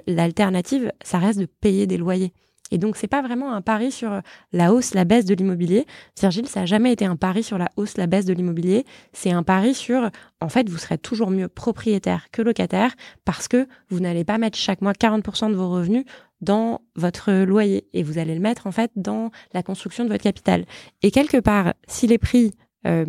l'alternative, 0.07 0.93
ça 1.03 1.19
reste 1.19 1.39
de 1.39 1.47
payer 1.47 1.87
des 1.87 1.99
loyers. 1.99 2.33
Et 2.71 2.79
donc, 2.79 2.97
c'est 2.97 3.09
pas 3.09 3.23
vraiment 3.23 3.53
un 3.53 3.63
pari 3.63 3.91
sur 3.91 4.21
la 4.53 4.73
hausse, 4.73 4.95
la 4.95 5.05
baisse 5.05 5.25
de 5.25 5.35
l'immobilier. 5.35 5.87
Virgile, 6.19 6.49
ça 6.49 6.63
a 6.63 6.67
jamais 6.67 6.93
été 6.93 7.05
un 7.05 7.17
pari 7.17 7.43
sur 7.43 7.59
la 7.59 7.69
hausse, 7.77 7.97
la 7.97 8.07
baisse 8.07 8.25
de 8.25 8.33
l'immobilier. 8.33 8.85
C'est 9.13 9.31
un 9.31 9.43
pari 9.43 9.75
sur, 9.75 10.11
en 10.41 10.49
fait, 10.49 10.69
vous 10.69 10.79
serez 10.79 10.99
toujours 10.99 11.31
mieux 11.31 11.49
propriétaire 11.49 12.31
que 12.31 12.43
locataire 12.43 12.95
parce 13.25 13.49
que 13.49 13.67
vous 13.89 14.01
n'allez 14.01 14.25
pas 14.25 14.39
mettre 14.39 14.59
chaque 14.59 14.83
mois 14.83 14.93
40% 14.93 15.51
de 15.51 15.55
vos 15.55 15.71
revenus 15.71 16.05
dans 16.41 16.81
votre 16.95 17.33
loyer 17.45 17.87
et 17.93 18.03
vous 18.03 18.19
allez 18.19 18.35
le 18.35 18.41
mettre, 18.41 18.67
en 18.67 18.73
fait, 18.73 18.91
dans 18.97 19.31
la 19.53 19.63
construction 19.63 20.05
de 20.05 20.11
votre 20.11 20.25
capital. 20.25 20.65
Et 21.03 21.11
quelque 21.11 21.39
part, 21.39 21.75
si 21.87 22.07
les 22.07 22.19
prix 22.19 22.53
euh, 22.87 23.05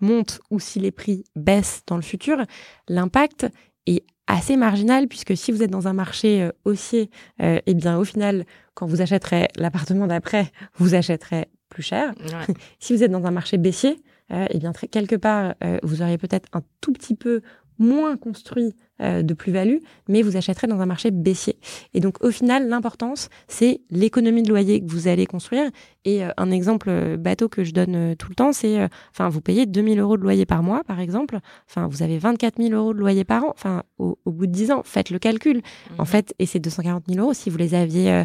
montent 0.00 0.40
ou 0.50 0.60
si 0.60 0.80
les 0.80 0.92
prix 0.92 1.24
baissent 1.36 1.82
dans 1.86 1.96
le 1.96 2.02
futur, 2.02 2.44
l'impact 2.88 3.46
est 3.86 4.04
assez 4.30 4.56
marginal 4.56 5.08
puisque 5.08 5.36
si 5.36 5.52
vous 5.52 5.62
êtes 5.62 5.70
dans 5.70 5.88
un 5.88 5.92
marché 5.92 6.42
euh, 6.42 6.50
haussier, 6.64 7.10
euh, 7.42 7.58
eh 7.66 7.74
bien 7.74 7.98
au 7.98 8.04
final, 8.04 8.44
quand 8.74 8.86
vous 8.86 9.02
achèterez 9.02 9.48
l'appartement 9.56 10.06
d'après, 10.06 10.50
vous 10.76 10.94
achèterez 10.94 11.48
plus 11.68 11.82
cher. 11.82 12.14
si 12.78 12.94
vous 12.94 13.02
êtes 13.02 13.10
dans 13.10 13.24
un 13.26 13.30
marché 13.30 13.58
baissier, 13.58 14.00
euh, 14.32 14.46
eh 14.50 14.58
bien 14.58 14.72
quelque 14.72 15.16
part, 15.16 15.54
vous 15.82 16.02
auriez 16.02 16.18
peut-être 16.18 16.48
un 16.52 16.62
tout 16.80 16.92
petit 16.92 17.16
peu 17.16 17.42
moins 17.80 18.16
construit 18.16 18.74
euh, 19.00 19.22
de 19.22 19.34
plus-value, 19.34 19.78
mais 20.08 20.22
vous 20.22 20.36
achèterez 20.36 20.66
dans 20.66 20.80
un 20.80 20.86
marché 20.86 21.10
baissier. 21.10 21.56
Et 21.94 22.00
donc 22.00 22.22
au 22.22 22.30
final, 22.30 22.68
l'importance, 22.68 23.30
c'est 23.48 23.80
l'économie 23.90 24.42
de 24.42 24.50
loyer 24.50 24.80
que 24.80 24.90
vous 24.90 25.08
allez 25.08 25.26
construire. 25.26 25.70
Et 26.04 26.22
euh, 26.22 26.28
un 26.36 26.50
exemple 26.50 26.88
euh, 26.90 27.16
bateau 27.16 27.48
que 27.48 27.64
je 27.64 27.72
donne 27.72 28.14
tout 28.16 28.28
le 28.28 28.34
temps, 28.34 28.52
c'est, 28.52 28.88
enfin, 29.10 29.30
vous 29.30 29.40
payez 29.40 29.64
2000 29.64 29.98
euros 29.98 30.18
de 30.18 30.22
loyer 30.22 30.44
par 30.44 30.62
mois, 30.62 30.84
par 30.84 31.00
exemple. 31.00 31.38
Enfin, 31.68 31.88
vous 31.88 32.02
avez 32.02 32.18
24 32.18 32.62
000 32.62 32.74
euros 32.74 32.92
de 32.92 32.98
loyer 32.98 33.24
par 33.24 33.44
an. 33.44 33.52
Enfin, 33.56 33.82
au, 33.98 34.16
bout 34.26 34.46
de 34.46 34.52
10 34.52 34.70
ans, 34.70 34.82
faites 34.84 35.10
le 35.10 35.18
calcul. 35.18 35.62
En 35.96 36.02
mhm. 36.02 36.06
fait, 36.06 36.34
et 36.38 36.44
ces 36.44 36.58
240 36.60 37.04
000 37.08 37.24
euros, 37.24 37.32
si 37.32 37.48
vous 37.48 37.56
les 37.56 37.74
aviez 37.74 38.24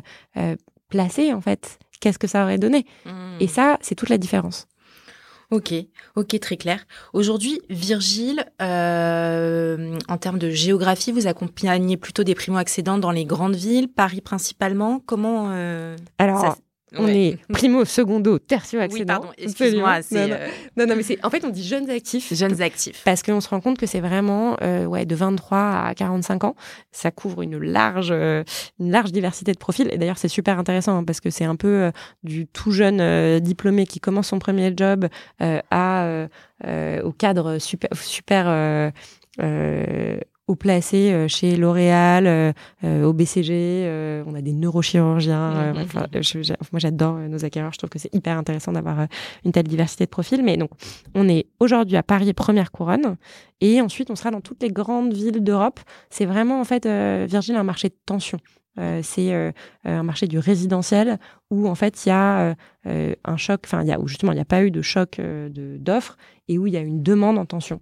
placés, 0.89 1.33
en 1.33 1.41
fait, 1.41 1.79
qu'est-ce 2.01 2.19
que 2.19 2.27
ça 2.27 2.43
aurait 2.43 2.57
donné? 2.57 2.85
Mhm. 3.05 3.37
Et 3.39 3.47
ça, 3.47 3.77
c'est 3.81 3.95
toute 3.95 4.09
la 4.09 4.17
différence. 4.17 4.67
Ok, 5.51 5.73
ok, 6.15 6.39
très 6.39 6.57
clair. 6.57 6.85
Aujourd'hui, 7.13 7.61
Virgile, 7.69 8.45
euh, 8.61 9.97
en 10.07 10.17
termes 10.17 10.39
de 10.39 10.49
géographie, 10.49 11.11
vous 11.11 11.27
accompagnez 11.27 11.97
plutôt 11.97 12.23
des 12.23 12.35
primo-accédants 12.35 12.97
dans 12.97 13.11
les 13.11 13.25
grandes 13.25 13.55
villes, 13.55 13.87
Paris 13.87 14.21
principalement. 14.21 14.99
Comment 15.05 15.49
euh, 15.51 15.95
Alors, 16.17 16.57
on 16.97 17.07
est 17.07 17.37
primo, 17.49 17.85
secondo, 17.85 18.39
tertio 18.39 18.79
accédant. 18.79 18.99
Oui, 18.99 19.05
pardon, 19.05 19.29
excuse-moi. 19.37 19.99
Euh, 20.13 20.47
non, 20.77 20.85
non, 20.87 20.95
mais 20.95 21.03
c'est 21.03 21.23
en 21.23 21.29
fait 21.29 21.43
on 21.45 21.49
dit 21.49 21.63
jeunes 21.63 21.89
actifs. 21.89 22.33
Jeunes 22.33 22.61
actifs. 22.61 23.01
Parce 23.05 23.23
qu'on 23.23 23.41
se 23.41 23.49
rend 23.49 23.61
compte 23.61 23.77
que 23.77 23.85
c'est 23.85 23.99
vraiment 23.99 24.57
euh, 24.61 24.85
ouais 24.85 25.05
de 25.05 25.15
23 25.15 25.57
à 25.57 25.93
45 25.95 26.43
ans. 26.43 26.55
Ça 26.91 27.11
couvre 27.11 27.41
une 27.41 27.57
large 27.57 28.09
euh, 28.11 28.43
une 28.79 28.91
large 28.91 29.11
diversité 29.11 29.51
de 29.51 29.57
profils. 29.57 29.89
Et 29.91 29.97
d'ailleurs 29.97 30.17
c'est 30.17 30.27
super 30.27 30.59
intéressant 30.59 30.97
hein, 30.97 31.03
parce 31.03 31.21
que 31.21 31.29
c'est 31.29 31.45
un 31.45 31.55
peu 31.55 31.91
du 32.23 32.47
tout 32.47 32.71
jeune 32.71 33.39
diplômé 33.39 33.85
qui 33.85 33.99
commence 33.99 34.27
son 34.27 34.39
premier 34.39 34.73
job 34.75 35.07
à 35.39 36.27
au 37.03 37.11
cadre 37.11 37.59
super 37.59 37.89
super 37.93 38.91
placé 40.53 41.11
euh, 41.11 41.27
chez 41.27 41.55
L'Oréal, 41.55 42.27
euh, 42.27 42.53
euh, 42.83 43.03
au 43.03 43.13
BCG, 43.13 44.23
on 44.27 44.35
a 44.35 44.41
des 44.41 44.53
neurochirurgiens. 44.53 45.73
Mm, 45.73 45.77
mm, 45.79 46.19
mm. 46.19 46.55
moi, 46.71 46.79
j'adore 46.79 47.15
nos 47.15 47.43
acquéreurs. 47.43 47.73
Je 47.73 47.79
trouve 47.79 47.89
que 47.89 47.97
c'est 47.97 48.13
hyper 48.13 48.37
intéressant 48.37 48.71
d'avoir 48.71 49.07
une 49.43 49.51
telle 49.51 49.67
diversité 49.67 50.05
de 50.05 50.09
profils. 50.09 50.43
Mais 50.43 50.57
donc, 50.57 50.69
on 51.15 51.27
est 51.27 51.47
aujourd'hui 51.59 51.97
à 51.97 52.03
Paris 52.03 52.33
première 52.33 52.71
couronne, 52.71 53.17
et 53.61 53.81
ensuite 53.81 54.11
on 54.11 54.15
sera 54.15 54.29
dans 54.29 54.41
toutes 54.41 54.61
les 54.61 54.69
grandes 54.69 55.13
villes 55.13 55.43
d'Europe. 55.43 55.79
C'est 56.09 56.25
vraiment 56.25 56.59
en 56.59 56.63
fait, 56.63 56.85
Virgile, 56.85 57.55
un 57.55 57.63
marché 57.63 57.89
de 57.89 57.95
tension. 58.05 58.37
c'est 59.01 59.53
un 59.85 60.03
marché 60.03 60.27
du 60.27 60.37
résidentiel 60.37 61.17
où 61.49 61.67
en 61.67 61.75
fait 61.75 62.05
il 62.05 62.09
y 62.09 62.11
a 62.11 62.55
un 62.85 63.37
choc, 63.37 63.61
enfin 63.65 63.81
il 63.81 63.87
y 63.87 63.93
a 63.93 63.99
où 63.99 64.07
justement 64.07 64.33
il 64.33 64.35
n'y 64.35 64.41
a 64.41 64.45
pas 64.45 64.63
eu 64.63 64.71
de 64.71 64.81
choc 64.81 65.21
d'offres 65.79 66.17
et 66.47 66.57
où 66.57 66.67
il 66.67 66.73
y 66.73 66.77
a 66.77 66.81
une 66.81 67.01
demande 67.01 67.37
en 67.37 67.45
tension. 67.45 67.79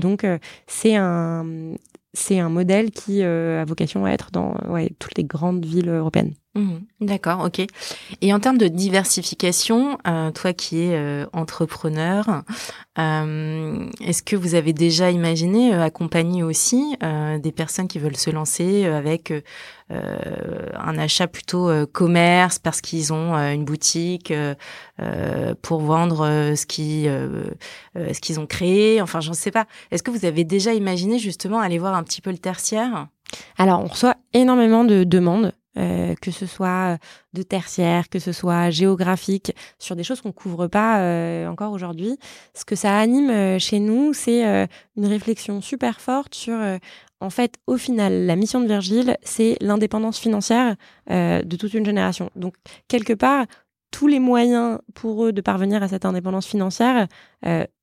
Donc 0.00 0.26
c'est 0.66 0.96
un 0.96 1.74
c'est 2.14 2.38
un 2.38 2.48
modèle 2.48 2.90
qui 2.90 3.22
euh, 3.22 3.60
a 3.60 3.64
vocation 3.64 4.04
à 4.04 4.10
être 4.10 4.30
dans 4.30 4.54
toutes 4.98 5.18
les 5.18 5.24
grandes 5.24 5.66
villes 5.66 5.90
européennes. 5.90 6.34
Mmh. 6.56 6.76
D'accord, 7.00 7.44
ok. 7.44 7.66
Et 8.20 8.32
en 8.32 8.38
termes 8.38 8.58
de 8.58 8.68
diversification, 8.68 9.98
euh, 10.06 10.30
toi 10.30 10.52
qui 10.52 10.82
es 10.82 10.94
euh, 10.94 11.26
entrepreneur, 11.32 12.44
euh, 12.96 13.86
est-ce 14.00 14.22
que 14.22 14.36
vous 14.36 14.54
avez 14.54 14.72
déjà 14.72 15.10
imaginé 15.10 15.74
accompagner 15.74 16.44
aussi 16.44 16.96
des 17.42 17.52
personnes 17.52 17.88
qui 17.88 17.98
veulent 17.98 18.16
se 18.16 18.30
lancer 18.30 18.84
avec 18.84 19.32
un 19.90 20.98
achat 20.98 21.26
plutôt 21.26 21.70
commerce 21.92 22.58
parce 22.60 22.80
qu'ils 22.80 23.12
ont 23.12 23.34
une 23.34 23.64
boutique 23.64 24.32
pour 25.62 25.80
vendre 25.80 26.54
ce 26.54 26.66
qui 26.66 27.06
ce 27.06 28.20
qu'ils 28.20 28.38
ont 28.38 28.46
créé? 28.46 29.02
Enfin, 29.02 29.20
j'en 29.20 29.34
sais 29.34 29.50
pas. 29.50 29.66
Est-ce 29.90 30.04
que 30.04 30.12
vous 30.12 30.24
avez 30.24 30.44
déjà 30.44 30.72
imaginé 30.72 31.18
justement 31.18 31.58
aller 31.58 31.78
voir 31.78 31.94
un 31.94 32.04
petit 32.04 32.20
peu 32.20 32.30
le 32.30 32.38
tertiaire? 32.38 33.08
Alors, 33.58 33.80
on 33.80 33.86
reçoit 33.86 34.16
énormément 34.32 34.84
de 34.84 35.02
demandes 35.02 35.52
euh, 35.76 36.14
que 36.20 36.30
ce 36.30 36.46
soit 36.46 36.98
de 37.32 37.42
tertiaire, 37.42 38.08
que 38.08 38.20
ce 38.20 38.30
soit 38.30 38.70
géographique, 38.70 39.54
sur 39.80 39.96
des 39.96 40.04
choses 40.04 40.20
qu'on 40.20 40.30
couvre 40.30 40.68
pas 40.68 41.00
euh, 41.00 41.48
encore 41.48 41.72
aujourd'hui. 41.72 42.16
Ce 42.54 42.64
que 42.64 42.76
ça 42.76 42.96
anime 42.96 43.30
euh, 43.30 43.58
chez 43.58 43.80
nous, 43.80 44.12
c'est 44.12 44.44
une 44.96 45.06
réflexion 45.06 45.60
super 45.60 46.00
forte 46.00 46.34
sur, 46.34 46.56
en 47.20 47.30
fait, 47.30 47.56
au 47.66 47.76
final, 47.76 48.26
la 48.26 48.36
mission 48.36 48.60
de 48.60 48.66
Virgile, 48.66 49.16
c'est 49.22 49.56
l'indépendance 49.60 50.18
financière 50.18 50.76
de 51.08 51.56
toute 51.56 51.74
une 51.74 51.84
génération. 51.84 52.30
Donc, 52.36 52.54
quelque 52.88 53.12
part, 53.12 53.46
tous 53.90 54.06
les 54.06 54.20
moyens 54.20 54.78
pour 54.94 55.24
eux 55.24 55.32
de 55.32 55.40
parvenir 55.40 55.82
à 55.82 55.88
cette 55.88 56.04
indépendance 56.04 56.46
financière 56.46 57.06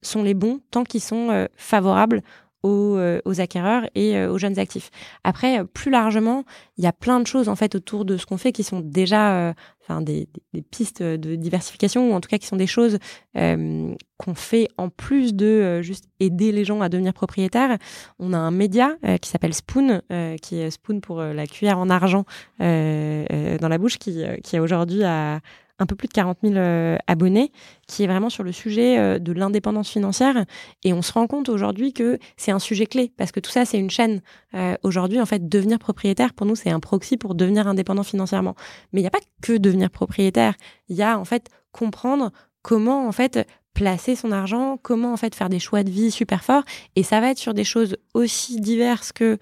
sont 0.02 0.24
les 0.24 0.34
bons 0.34 0.60
tant 0.72 0.84
qu'ils 0.84 1.02
sont 1.02 1.48
favorables 1.56 2.22
aux, 2.64 2.99
aux 3.26 3.41
acquéreurs 3.41 3.84
et 3.95 4.24
aux 4.26 4.38
jeunes 4.38 4.59
actifs. 4.59 4.91
Après, 5.24 5.66
plus 5.66 5.91
largement, 5.91 6.43
il 6.78 6.84
y 6.84 6.88
a 6.88 6.93
plein 6.93 7.20
de 7.20 7.28
choses 7.28 7.49
en 7.49 7.55
fait 7.55 7.76
autour 7.76 8.05
de 8.05 8.18
ce 8.18 8.26
qu'on 8.26 8.38
fait 8.38 8.51
qui 8.51 8.64
sont 8.64 8.80
déjà 8.80 9.53
enfin 9.82 10.01
des, 10.01 10.28
des, 10.53 10.62
pistes 10.62 11.01
de 11.01 11.36
diversification 11.36 12.12
ou 12.12 12.14
en 12.14 12.22
tout 12.22 12.30
cas 12.30 12.38
qui 12.38 12.47
sont 12.47 12.55
des 12.55 12.68
choses 12.68 12.99
euh, 13.38 13.93
qu'on 14.18 14.36
fait 14.36 14.68
en 14.78 14.89
plus 14.89 15.34
de 15.34 15.45
euh, 15.45 15.82
juste 15.82 16.05
aider 16.20 16.51
les 16.51 16.66
gens 16.66 16.82
à 16.82 16.89
devenir 16.89 17.14
propriétaires. 17.14 17.78
On 18.20 18.34
a 18.34 18.38
un 18.38 18.51
média 18.51 18.95
euh, 19.05 19.18
qui 19.18 19.30
s'appelle 19.30 19.53
Spoon, 19.53 20.01
qui 20.41 20.57
est 20.59 20.72
Spoon 20.72 20.99
pour 20.99 21.22
la 21.22 21.47
cuillère 21.47 21.80
en 21.80 21.89
argent 21.89 22.26
dans 22.59 23.70
la 23.70 23.78
bouche, 23.78 23.97
qui, 23.97 24.24
qui 24.43 24.57
a 24.57 24.62
aujourd'hui 24.62 25.03
à 25.03 25.39
un 25.82 25.88
peu 25.88 25.95
plus 25.95 26.07
de 26.07 26.13
40 26.13 26.38
000 26.43 26.55
euh, 26.55 26.97
abonnés, 27.07 27.51
qui 27.88 28.03
est 28.03 28.07
vraiment 28.07 28.29
sur 28.29 28.43
le 28.43 28.51
sujet 28.51 28.99
euh, 28.99 29.19
de 29.19 29.34
l'indépendance 29.34 29.89
financière. 29.89 30.45
Et 30.84 30.93
on 30.93 31.01
se 31.01 31.11
rend 31.11 31.25
compte 31.25 31.49
aujourd'hui 31.49 31.91
que 31.91 32.19
c'est 32.38 32.51
un 32.51 32.59
sujet 32.59 32.86
clé, 32.86 33.11
parce 33.17 33.32
que 33.32 33.39
tout 33.39 33.49
ça, 33.49 33.65
c'est 33.65 33.79
une 33.79 33.89
chaîne. 33.89 34.21
Euh, 34.53 34.75
aujourd'hui, 34.84 35.19
en 35.19 35.25
fait, 35.25 35.49
devenir 35.49 35.79
propriétaire, 35.79 36.34
pour 36.34 36.45
nous, 36.45 36.55
c'est 36.55 36.69
un 36.69 36.79
proxy 36.79 37.17
pour 37.17 37.34
devenir 37.34 37.67
indépendant 37.67 38.03
financièrement. 38.03 38.55
Mais 38.93 39.01
il 39.01 39.03
n'y 39.03 39.07
a 39.07 39.11
pas 39.11 39.19
que 39.41 39.57
devenir 39.57 39.89
propriétaire. 39.89 40.53
Il 40.88 40.95
y 40.95 41.01
a, 41.01 41.17
en 41.17 41.25
fait, 41.25 41.49
comprendre 41.71 42.32
comment, 42.61 43.07
en 43.07 43.11
fait, 43.11 43.47
placer 43.73 44.15
son 44.15 44.32
argent, 44.32 44.77
comment 44.82 45.13
en 45.13 45.17
fait 45.17 45.34
faire 45.34 45.47
des 45.47 45.57
choix 45.57 45.84
de 45.84 45.89
vie 45.89 46.11
super 46.11 46.43
forts. 46.43 46.63
Et 46.95 47.03
ça 47.03 47.21
va 47.21 47.32
être 47.32 47.38
sur 47.38 47.53
des 47.53 47.63
choses 47.63 47.95
aussi 48.13 48.59
diverses 48.59 49.13
que 49.13 49.39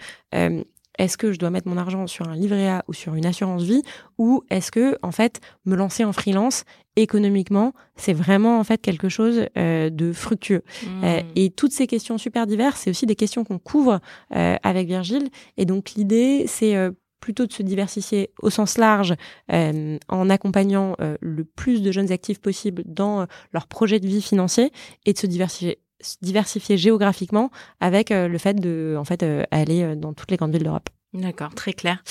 est-ce 0.99 1.17
que 1.17 1.31
je 1.31 1.39
dois 1.39 1.49
mettre 1.49 1.67
mon 1.67 1.77
argent 1.77 2.05
sur 2.05 2.27
un 2.27 2.35
livret 2.35 2.67
A 2.67 2.83
ou 2.87 2.93
sur 2.93 3.15
une 3.15 3.25
assurance 3.25 3.63
vie 3.63 3.81
ou 4.19 4.43
est-ce 4.51 4.71
que 4.71 4.97
en 5.01 5.11
fait 5.11 5.39
me 5.65 5.75
lancer 5.75 6.03
en 6.03 6.13
freelance 6.13 6.65
économiquement 6.95 7.73
c'est 7.95 8.13
vraiment 8.13 8.59
en 8.59 8.63
fait 8.63 8.79
quelque 8.81 9.09
chose 9.09 9.45
euh, 9.57 9.89
de 9.89 10.11
fructueux 10.11 10.63
mmh. 10.83 11.03
euh, 11.03 11.21
et 11.35 11.49
toutes 11.49 11.71
ces 11.71 11.87
questions 11.87 12.17
super 12.17 12.45
diverses 12.45 12.81
c'est 12.81 12.89
aussi 12.89 13.05
des 13.05 13.15
questions 13.15 13.43
qu'on 13.43 13.59
couvre 13.59 13.99
euh, 14.35 14.57
avec 14.61 14.87
Virgile 14.87 15.29
et 15.57 15.65
donc 15.65 15.91
l'idée 15.91 16.45
c'est 16.47 16.75
plutôt 17.21 17.45
de 17.45 17.53
se 17.53 17.63
diversifier 17.63 18.31
au 18.41 18.49
sens 18.49 18.77
large 18.77 19.13
en 19.49 20.29
accompagnant 20.29 20.95
le 21.19 21.43
plus 21.43 21.81
de 21.81 21.91
jeunes 21.91 22.11
actifs 22.11 22.39
possible 22.39 22.83
dans 22.85 23.27
leur 23.51 23.67
projet 23.67 23.99
de 23.99 24.07
vie 24.07 24.21
financier 24.21 24.71
et 25.05 25.13
de 25.13 25.17
se 25.17 25.27
diversifier 25.27 25.79
diversifier 26.21 26.77
géographiquement 26.77 27.51
avec 27.79 28.11
euh, 28.11 28.27
le 28.27 28.37
fait 28.37 28.53
de 28.53 28.95
en 28.97 29.03
fait 29.03 29.23
euh, 29.23 29.43
aller 29.51 29.83
euh, 29.83 29.95
dans 29.95 30.13
toutes 30.13 30.31
les 30.31 30.37
grandes 30.37 30.51
villes 30.51 30.63
d'Europe. 30.63 30.89
D'accord, 31.13 31.53
très 31.55 31.73
clair. 31.73 32.03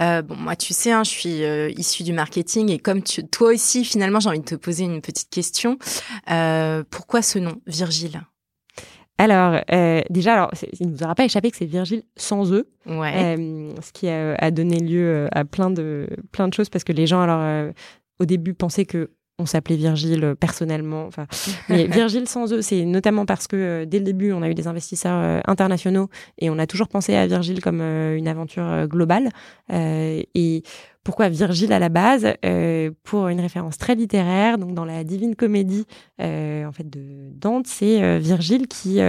Euh, 0.00 0.22
bon, 0.22 0.36
moi, 0.36 0.56
tu 0.56 0.72
sais, 0.72 0.92
hein, 0.92 1.04
je 1.04 1.10
suis 1.10 1.44
euh, 1.44 1.70
issue 1.76 2.04
du 2.04 2.12
marketing 2.12 2.70
et 2.70 2.78
comme 2.78 3.02
tu, 3.02 3.26
toi 3.26 3.52
aussi, 3.52 3.84
finalement, 3.84 4.18
j'ai 4.20 4.30
envie 4.30 4.40
de 4.40 4.44
te 4.44 4.54
poser 4.54 4.84
une 4.84 5.02
petite 5.02 5.28
question. 5.28 5.78
Euh, 6.30 6.82
pourquoi 6.88 7.20
ce 7.22 7.38
nom, 7.38 7.60
Virgile? 7.66 8.22
Alors, 9.18 9.60
déjà, 10.08 10.32
alors, 10.32 10.50
il 10.80 10.88
nous 10.88 11.02
aura 11.02 11.14
pas 11.14 11.26
échappé 11.26 11.50
que 11.50 11.56
c'est 11.58 11.66
Virgile 11.66 12.04
sans 12.16 12.50
eux, 12.54 12.70
ouais. 12.86 13.36
ce 13.82 13.92
qui 13.92 14.08
a, 14.08 14.34
a, 14.36 14.50
donné 14.50 14.80
lieu 14.80 15.28
à 15.32 15.44
plein 15.44 15.68
de 15.68 16.08
plein 16.32 16.48
de 16.48 16.54
choses 16.54 16.70
parce 16.70 16.84
que 16.84 16.92
les 16.92 17.06
gens, 17.06 17.20
alors, 17.20 17.70
au 18.18 18.24
début, 18.24 18.54
pensaient 18.54 18.86
que 18.86 19.10
on 19.40 19.46
s'appelait 19.46 19.76
Virgile 19.76 20.24
euh, 20.24 20.34
personnellement. 20.34 21.06
Enfin, 21.06 21.26
mais 21.68 21.86
Virgile 21.86 22.28
sans 22.28 22.52
eux, 22.52 22.62
c'est 22.62 22.84
notamment 22.84 23.26
parce 23.26 23.46
que 23.46 23.56
euh, 23.56 23.84
dès 23.86 23.98
le 23.98 24.04
début, 24.04 24.32
on 24.32 24.42
a 24.42 24.48
eu 24.48 24.54
des 24.54 24.66
investisseurs 24.66 25.18
euh, 25.18 25.40
internationaux 25.46 26.08
et 26.38 26.50
on 26.50 26.58
a 26.58 26.66
toujours 26.66 26.88
pensé 26.88 27.14
à 27.14 27.26
Virgile 27.26 27.60
comme 27.60 27.80
une 27.80 28.28
aventure 28.28 28.86
globale. 28.86 29.30
et 29.70 30.62
pourquoi 31.02 31.28
Virgile 31.28 31.72
à 31.72 31.78
la 31.78 31.88
base? 31.88 32.26
Pour 33.04 33.28
une 33.28 33.40
référence 33.40 33.78
très 33.78 33.94
littéraire, 33.94 34.58
donc 34.58 34.74
dans 34.74 34.84
la 34.84 35.02
Divine 35.04 35.34
Comédie 35.34 35.86
en 36.18 36.72
fait 36.72 36.88
de 36.88 37.30
Dante, 37.32 37.66
c'est 37.66 38.18
Virgile 38.18 38.68
qui 38.68 39.00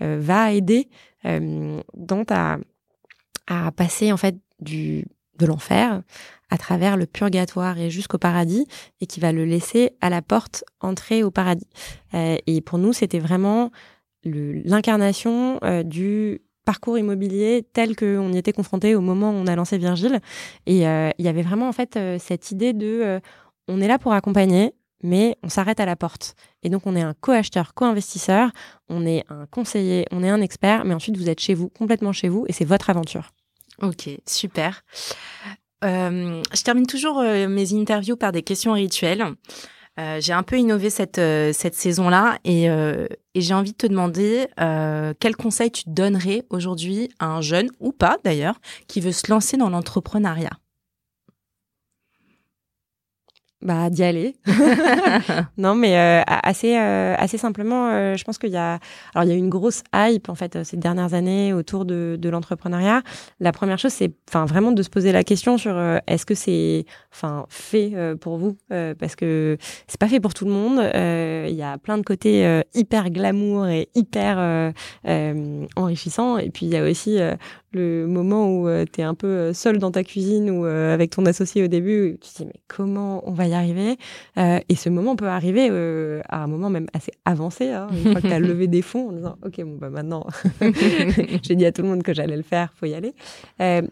va 0.00 0.52
aider 0.52 0.88
Dante 1.24 2.30
à, 2.30 2.58
à 3.46 3.72
passer 3.72 4.12
en 4.12 4.16
fait 4.16 4.36
du 4.60 5.04
de 5.40 5.46
l'enfer 5.46 6.02
à 6.50 6.58
travers 6.58 6.96
le 6.96 7.06
purgatoire 7.06 7.78
et 7.78 7.90
jusqu'au 7.90 8.18
paradis 8.18 8.66
et 9.00 9.06
qui 9.06 9.20
va 9.20 9.32
le 9.32 9.44
laisser 9.44 9.92
à 10.00 10.10
la 10.10 10.20
porte 10.20 10.64
entrer 10.80 11.22
au 11.22 11.30
paradis. 11.30 11.68
Euh, 12.14 12.36
et 12.46 12.60
pour 12.60 12.78
nous, 12.78 12.92
c'était 12.92 13.20
vraiment 13.20 13.70
l'incarnation 14.24 15.58
euh, 15.64 15.82
du 15.82 16.42
parcours 16.64 16.98
immobilier 16.98 17.66
tel 17.72 17.96
qu'on 17.96 18.32
y 18.32 18.38
était 18.38 18.52
confronté 18.52 18.94
au 18.94 19.00
moment 19.00 19.30
où 19.30 19.34
on 19.34 19.46
a 19.46 19.56
lancé 19.56 19.78
Virgile. 19.78 20.20
Et 20.66 20.86
euh, 20.86 21.10
il 21.18 21.24
y 21.24 21.28
avait 21.28 21.42
vraiment 21.42 21.68
en 21.68 21.72
fait 21.72 21.98
cette 22.18 22.50
idée 22.50 22.72
de 22.72 23.20
on 23.66 23.80
est 23.80 23.88
là 23.88 23.98
pour 23.98 24.12
accompagner, 24.12 24.74
mais 25.02 25.36
on 25.42 25.48
s'arrête 25.48 25.80
à 25.80 25.86
la 25.86 25.96
porte. 25.96 26.34
Et 26.62 26.68
donc 26.68 26.86
on 26.86 26.96
est 26.96 27.00
un 27.00 27.14
co-acheteur, 27.14 27.72
co-investisseur, 27.74 28.50
on 28.88 29.06
est 29.06 29.24
un 29.30 29.46
conseiller, 29.46 30.04
on 30.10 30.22
est 30.22 30.28
un 30.28 30.40
expert, 30.40 30.84
mais 30.84 30.94
ensuite 30.94 31.16
vous 31.16 31.30
êtes 31.30 31.40
chez 31.40 31.54
vous, 31.54 31.68
complètement 31.68 32.12
chez 32.12 32.28
vous, 32.28 32.44
et 32.48 32.52
c'est 32.52 32.64
votre 32.64 32.90
aventure. 32.90 33.30
Ok, 33.82 34.10
super. 34.26 34.82
Euh, 35.84 36.42
je 36.54 36.62
termine 36.62 36.86
toujours 36.86 37.20
euh, 37.20 37.48
mes 37.48 37.72
interviews 37.74 38.16
par 38.16 38.32
des 38.32 38.42
questions 38.42 38.72
rituelles. 38.72 39.24
Euh, 39.98 40.20
j'ai 40.20 40.32
un 40.32 40.42
peu 40.42 40.56
innové 40.58 40.90
cette, 40.90 41.20
saison-là 41.74 42.38
et, 42.44 42.64
et 42.64 43.40
j'ai 43.40 43.54
envie 43.54 43.72
de 43.72 43.76
te 43.76 43.86
demander 43.86 44.46
quel 45.18 45.36
conseil 45.36 45.70
tu 45.70 45.82
donnerais 45.86 46.44
aujourd'hui 46.48 47.10
à 47.18 47.26
un 47.26 47.40
jeune, 47.40 47.70
ou 47.80 47.92
pas 47.92 48.18
d'ailleurs, 48.24 48.60
qui 48.86 49.00
veut 49.00 49.12
se 49.12 49.30
lancer 49.30 49.56
dans 49.56 49.68
l'entrepreneuriat? 49.68 50.52
Bah 53.62 53.90
d'y 53.90 54.02
aller. 54.02 54.36
Non 55.58 55.74
mais 55.74 55.96
euh, 55.98 56.22
assez 56.26 56.76
euh, 56.76 57.14
assez 57.18 57.36
simplement 57.36 57.88
euh, 57.90 58.16
je 58.16 58.24
pense 58.24 58.38
qu'il 58.38 58.50
y 58.50 58.56
a 58.56 58.78
alors 59.14 59.24
il 59.24 59.30
y 59.30 59.32
a 59.32 59.36
une 59.36 59.48
grosse 59.48 59.82
hype 59.94 60.28
en 60.28 60.34
fait 60.34 60.62
ces 60.64 60.76
dernières 60.76 61.12
années 61.14 61.52
autour 61.52 61.84
de, 61.84 62.16
de 62.18 62.28
l'entrepreneuriat. 62.28 63.02
La 63.40 63.52
première 63.52 63.78
chose 63.78 63.92
c'est 63.92 64.12
enfin 64.28 64.46
vraiment 64.46 64.72
de 64.72 64.82
se 64.82 64.88
poser 64.88 65.12
la 65.12 65.24
question 65.24 65.58
sur 65.58 65.78
est-ce 66.06 66.24
que 66.24 66.34
c'est 66.34 66.84
enfin 67.12 67.46
fait 67.48 67.92
pour 68.20 68.38
vous 68.38 68.56
parce 68.68 69.16
que 69.16 69.58
c'est 69.86 70.00
pas 70.00 70.08
fait 70.08 70.20
pour 70.20 70.34
tout 70.34 70.44
le 70.44 70.52
monde. 70.52 70.78
Il 70.94 71.54
y 71.54 71.62
a 71.62 71.78
plein 71.78 71.98
de 71.98 72.02
côtés 72.02 72.62
hyper 72.74 73.10
glamour 73.10 73.66
et 73.68 73.88
hyper 73.94 74.72
enrichissant 75.76 76.38
et 76.38 76.50
puis 76.50 76.66
il 76.66 76.72
y 76.72 76.76
a 76.76 76.84
aussi 76.84 77.18
le 77.72 78.06
moment 78.06 78.48
où 78.48 78.68
euh, 78.68 78.84
tu 78.90 79.00
es 79.00 79.04
un 79.04 79.14
peu 79.14 79.26
euh, 79.26 79.52
seul 79.52 79.78
dans 79.78 79.90
ta 79.90 80.02
cuisine 80.02 80.50
ou 80.50 80.66
euh, 80.66 80.92
avec 80.92 81.10
ton 81.10 81.24
associé 81.26 81.62
au 81.62 81.68
début, 81.68 82.18
tu 82.20 82.30
te 82.30 82.36
dis 82.38 82.46
mais 82.46 82.60
comment 82.68 83.22
on 83.28 83.32
va 83.32 83.46
y 83.46 83.54
arriver? 83.54 83.96
Et 84.36 84.74
ce 84.74 84.88
moment 84.88 85.16
peut 85.16 85.28
arriver 85.28 85.68
à 86.28 86.42
un 86.42 86.46
moment 86.46 86.70
même 86.70 86.86
assez 86.94 87.12
avancé, 87.24 87.68
hein, 87.70 87.88
une 87.92 88.12
fois 88.12 88.20
que 88.20 88.26
tu 88.26 88.32
as 88.32 88.38
levé 88.40 88.66
des 88.66 88.82
fonds 88.82 89.10
en 89.10 89.12
disant 89.12 89.36
ok 89.44 89.62
bon 89.64 89.76
bah 89.76 89.90
maintenant 89.90 90.26
j'ai 91.42 91.54
dit 91.54 91.66
à 91.66 91.72
tout 91.72 91.82
le 91.82 91.88
monde 91.88 92.02
que 92.02 92.14
j'allais 92.14 92.36
le 92.36 92.42
faire, 92.42 92.72
faut 92.74 92.86
y 92.86 92.94
aller. 92.94 93.12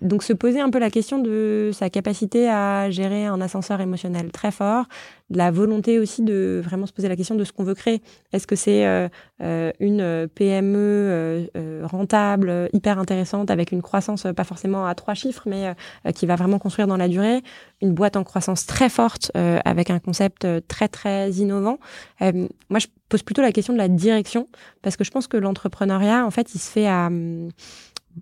donc 0.01 0.23
se 0.23 0.33
poser 0.33 0.61
un 0.61 0.71
peu 0.71 0.79
la 0.79 0.91
question 0.91 1.19
de 1.19 1.71
sa 1.73 1.91
capacité 1.91 2.49
à 2.49 2.91
gérer 2.91 3.27
un 3.27 3.41
ascenseur 3.41 3.81
émotionnel 3.81 4.31
très 4.31 4.51
fort, 4.51 4.87
la 5.31 5.51
volonté 5.51 5.99
aussi 5.99 6.23
de 6.23 6.61
vraiment 6.65 6.87
se 6.87 6.93
poser 6.93 7.09
la 7.09 7.17
question 7.17 7.35
de 7.35 7.45
ce 7.45 7.53
qu'on 7.53 7.65
veut 7.65 7.75
créer. 7.75 8.01
Est-ce 8.33 8.47
que 8.47 8.57
c'est 8.57 8.87
euh, 8.87 9.09
euh, 9.43 9.73
une 9.79 10.29
PME 10.35 10.77
euh, 10.79 11.83
rentable, 11.85 12.69
hyper 12.73 12.99
intéressante, 12.99 13.51
avec 13.51 13.68
une 13.73 13.83
croissance 13.83 14.27
pas 14.37 14.45
forcément 14.45 14.87
à 14.87 14.95
trois 14.95 15.15
chiffres, 15.15 15.43
mais 15.47 15.75
qui 16.15 16.27
va 16.27 16.37
vraiment 16.37 16.59
construire 16.59 16.87
dans 16.87 16.97
la 16.97 17.09
durée, 17.09 17.43
une 17.81 17.93
boîte 17.93 18.17
en 18.17 18.25
croissance 18.25 18.67
très 18.67 18.89
forte, 18.89 19.31
avec 19.35 19.91
un 19.91 19.99
concept 19.99 20.47
très 20.69 20.89
très 20.89 21.31
innovant. 21.33 21.79
moi, 22.21 22.79
je 22.79 22.87
pose 23.09 23.23
plutôt 23.23 23.43
la 23.43 23.53
question 23.53 23.73
de 23.73 23.79
la 23.79 23.89
direction, 23.89 24.49
parce 24.83 24.97
que 24.97 25.05
je 25.05 25.11
pense 25.11 25.27
que 25.27 25.37
l'entrepreneuriat, 25.37 26.25
en 26.25 26.31
fait, 26.31 26.55
il 26.55 26.59
se 26.59 26.71
fait 26.71 26.87
à 26.87 27.11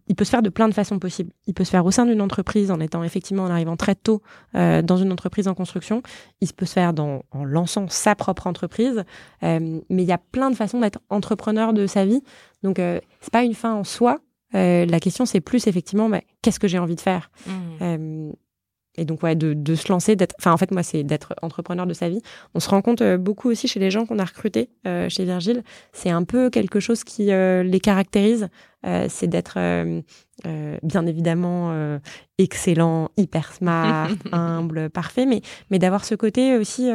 il 0.09 0.15
peut 0.15 0.25
se 0.25 0.31
faire 0.31 0.43
de 0.43 0.49
plein 0.49 0.69
de 0.69 0.75
façons 0.75 0.99
possibles. 0.99 1.33
Il 1.47 1.55
peut 1.55 1.65
se 1.65 1.71
faire 1.71 1.85
au 1.85 1.91
sein 1.91 2.07
d'une 2.07 2.21
entreprise 2.21 2.71
en 2.71 2.81
étant 2.81 3.03
effectivement 3.03 3.45
en 3.45 3.51
arrivant 3.51 3.77
très 3.77 3.95
tôt 3.95 4.23
euh, 4.55 4.83
dans 4.83 4.97
une 4.97 5.13
entreprise 5.13 5.49
en 5.49 5.55
construction. 5.55 6.03
Il 6.41 6.53
peut 6.53 6.67
se 6.67 6.75
faire 6.75 6.93
en 6.99 7.45
lançant 7.45 7.89
sa 7.89 8.15
propre 8.15 8.47
entreprise. 8.47 9.05
Euh, 9.43 9.81
mais 9.89 10.03
il 10.03 10.09
y 10.09 10.13
a 10.13 10.19
plein 10.19 10.51
de 10.51 10.57
façons 10.57 10.81
d'être 10.81 11.01
entrepreneur 11.11 11.73
de 11.73 11.87
sa 11.87 12.05
vie. 12.05 12.23
Donc 12.63 12.79
euh, 12.79 13.01
c'est 13.21 13.33
pas 13.33 13.43
une 13.43 13.55
fin 13.55 13.75
en 13.75 13.85
soi. 13.85 14.19
Euh, 14.57 14.87
la 14.87 15.01
question 15.01 15.27
c'est 15.27 15.41
plus 15.41 15.67
effectivement 15.67 16.09
bah, 16.09 16.21
qu'est-ce 16.43 16.61
que 16.61 16.69
j'ai 16.69 16.79
envie 16.79 16.97
de 16.97 17.01
faire. 17.01 17.31
Mmh. 17.47 17.51
Euh, 17.83 18.33
et 18.99 19.05
donc 19.05 19.23
ouais 19.23 19.35
de, 19.35 19.53
de 19.53 19.75
se 19.75 19.93
lancer 19.93 20.17
d'être 20.17 20.35
enfin 20.39 20.53
en 20.53 20.57
fait 20.57 20.71
moi 20.71 20.83
c'est 20.83 21.03
d'être 21.03 21.35
entrepreneur 21.43 21.87
de 21.87 21.93
sa 21.93 22.09
vie 22.09 22.23
on 22.55 22.61
se 22.61 22.71
rend 22.71 22.81
compte 22.81 23.03
euh, 23.03 23.19
beaucoup 23.19 23.51
aussi 23.51 23.69
chez 23.69 23.79
les 23.79 23.91
gens 23.91 24.07
qu'on 24.07 24.19
a 24.19 24.25
recrutés 24.25 24.71
chez 24.85 25.25
Virgile 25.27 25.63
c'est 25.93 26.09
un 26.09 26.25
peu 26.25 26.49
quelque 26.49 26.81
chose 26.81 27.05
qui 27.05 27.27
les 27.27 27.81
caractérise 27.83 28.49
c'est 28.83 29.27
d'être 29.27 29.59
bien 30.83 31.07
évidemment 31.07 31.99
excellent 32.39 33.11
hyper 33.19 33.53
smart 33.53 34.09
humble 34.33 34.89
parfait 34.89 35.27
mais 35.27 35.43
mais 35.71 35.79
d'avoir 35.79 36.07
ce 36.07 36.15
côté 36.15 36.57
aussi 36.57 36.89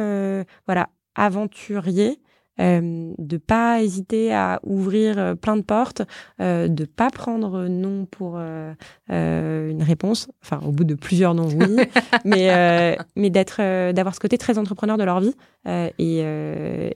voilà 0.66 0.88
aventurier 1.14 2.18
euh, 2.62 3.12
de 3.18 3.36
pas 3.36 3.82
hésiter 3.82 4.32
à 4.32 4.60
ouvrir 4.62 5.18
euh, 5.18 5.34
plein 5.34 5.56
de 5.56 5.62
portes, 5.62 6.02
euh, 6.40 6.68
de 6.68 6.84
pas 6.84 7.10
prendre 7.10 7.66
non 7.68 8.06
pour 8.06 8.34
euh, 8.36 8.72
euh, 9.10 9.70
une 9.70 9.82
réponse, 9.82 10.28
enfin 10.42 10.60
au 10.66 10.70
bout 10.70 10.84
de 10.84 10.94
plusieurs 10.94 11.34
non 11.34 11.48
oui, 11.48 11.76
mais 12.24 12.96
mais 13.16 13.30
d'être 13.30 13.92
d'avoir 13.92 14.14
ce 14.14 14.20
côté 14.20 14.38
très 14.38 14.58
entrepreneur 14.58 14.96
de 14.96 15.04
leur 15.04 15.20
vie 15.20 15.34
et, 15.66 16.18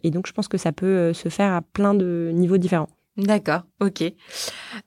et 0.02 0.10
donc 0.10 0.26
je 0.26 0.32
pense 0.32 0.48
que 0.48 0.58
ça 0.58 0.72
peut 0.72 1.12
se 1.12 1.28
faire 1.28 1.52
à 1.52 1.62
plein 1.62 1.94
de 1.94 2.30
niveaux 2.32 2.58
différents. 2.58 2.88
D'accord, 3.16 3.62
ok. 3.80 4.02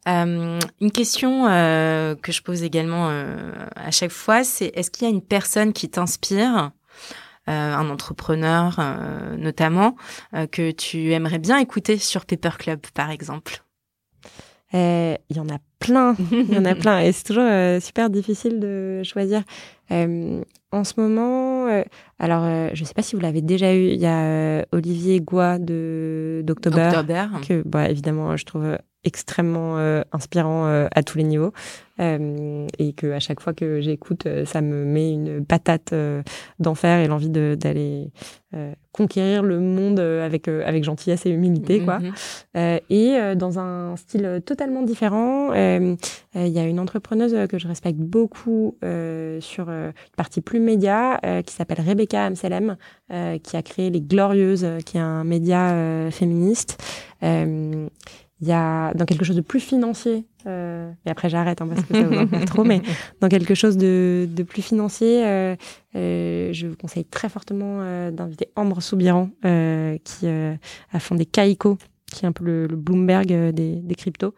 Euh, 0.07 0.59
une 0.79 0.91
question 0.91 1.47
euh, 1.47 2.13
que 2.15 2.31
je 2.31 2.43
pose 2.43 2.61
également 2.61 3.09
euh, 3.09 3.51
à 3.75 3.89
chaque 3.89 4.11
fois, 4.11 4.43
c'est 4.43 4.71
est-ce 4.75 4.91
qu'il 4.91 5.07
y 5.07 5.11
a 5.11 5.13
une 5.13 5.23
personne 5.23 5.73
qui 5.73 5.89
t'inspire, 5.89 6.71
un 7.49 7.89
entrepreneur 7.89 8.79
notamment, 9.37 9.95
que 10.51 10.71
tu 10.71 11.11
aimerais 11.11 11.39
bien 11.39 11.57
écouter 11.57 11.97
sur 11.97 12.25
Paper 12.25 12.57
Club, 12.57 12.79
par 12.93 13.09
exemple. 13.11 13.63
Il 14.73 15.17
y 15.35 15.39
en 15.39 15.49
a 15.49 15.57
plein, 15.79 16.15
il 16.31 16.53
y 16.53 16.57
en 16.57 16.65
a 16.65 16.75
plein, 16.83 16.99
et 16.99 17.11
c'est 17.11 17.23
toujours 17.23 17.81
super 17.81 18.09
difficile 18.09 18.59
de 18.59 19.01
choisir. 19.03 19.43
en 19.89 20.83
ce 20.83 20.93
moment, 20.97 21.65
alors 22.19 22.43
je 22.73 22.81
ne 22.81 22.85
sais 22.85 22.93
pas 22.93 23.01
si 23.01 23.15
vous 23.15 23.21
l'avez 23.21 23.41
déjà 23.41 23.73
eu, 23.73 23.87
il 23.87 23.99
y 23.99 24.05
a 24.05 24.65
Olivier 24.71 25.19
Goua 25.19 25.57
de 25.57 26.43
d'October, 26.45 26.91
que 27.47 27.63
bah, 27.65 27.89
évidemment 27.89 28.37
je 28.37 28.45
trouve 28.45 28.77
extrêmement 29.03 29.77
euh, 29.77 30.01
inspirant 30.11 30.67
euh, 30.67 30.87
à 30.93 31.03
tous 31.03 31.17
les 31.17 31.23
niveaux. 31.23 31.53
Euh, 32.01 32.65
et 32.77 32.93
que 32.93 33.11
à 33.11 33.19
chaque 33.19 33.41
fois 33.41 33.53
que 33.53 33.81
j'écoute 33.81 34.25
ça 34.45 34.61
me 34.61 34.85
met 34.85 35.11
une 35.11 35.45
patate 35.45 35.93
d'enfer 36.57 36.99
et 36.99 37.07
l'envie 37.09 37.27
d'aller 37.27 38.13
conquérir 38.93 39.43
le 39.43 39.59
monde 39.59 39.99
avec 39.99 40.47
avec 40.47 40.85
gentillesse 40.85 41.25
et 41.25 41.29
humilité 41.29 41.83
quoi. 41.83 41.99
Mm-hmm. 41.99 42.79
et 42.89 43.35
dans 43.35 43.59
un 43.59 43.97
style 43.97 44.41
totalement 44.45 44.81
différent 44.81 45.51
il 45.53 45.97
y 46.35 46.59
a 46.59 46.63
une 46.63 46.79
entrepreneuse 46.79 47.35
que 47.49 47.59
je 47.59 47.67
respecte 47.67 47.99
beaucoup 47.99 48.77
sur 49.41 49.69
une 49.69 49.91
partie 50.15 50.39
plus 50.39 50.61
média 50.61 51.19
qui 51.45 51.53
s'appelle 51.53 51.81
Rebecca 51.85 52.27
Amselem 52.27 52.77
qui 53.43 53.57
a 53.57 53.61
créé 53.61 53.89
les 53.89 53.99
Glorieuses 53.99 54.65
qui 54.85 54.95
est 54.95 55.01
un 55.01 55.25
média 55.25 56.09
féministe 56.11 56.81
il 58.41 58.47
y 58.47 58.53
a 58.53 58.93
dans 58.93 59.05
quelque 59.05 59.25
chose 59.25 59.35
de 59.35 59.41
plus 59.41 59.59
financier, 59.59 60.25
euh, 60.47 60.89
et 61.05 61.09
après 61.09 61.29
j'arrête 61.29 61.61
hein, 61.61 61.67
parce 61.67 61.85
que 61.85 61.93
ça 61.93 62.03
vous 62.03 62.15
en 62.15 62.45
trop, 62.45 62.63
mais 62.63 62.81
dans 63.21 63.27
quelque 63.27 63.53
chose 63.53 63.75
de, 63.75 64.29
de 64.33 64.43
plus 64.43 64.61
financier, 64.61 65.25
euh, 65.27 65.55
euh, 65.95 66.53
je 66.53 66.67
vous 66.67 66.77
conseille 66.77 67.03
très 67.03 67.27
fortement 67.27 67.79
euh, 67.81 68.11
d'inviter 68.11 68.49
Ambre 68.55 68.81
Soubiran, 68.81 69.29
euh, 69.43 69.97
qui 70.05 70.27
euh, 70.27 70.55
a 70.93 70.99
fondé 70.99 71.25
Kaiko, 71.25 71.77
qui 72.11 72.23
est 72.23 72.27
un 72.27 72.31
peu 72.31 72.45
le, 72.45 72.67
le 72.67 72.75
Bloomberg 72.77 73.27
des, 73.27 73.75
des 73.75 73.95
cryptos, 73.95 74.33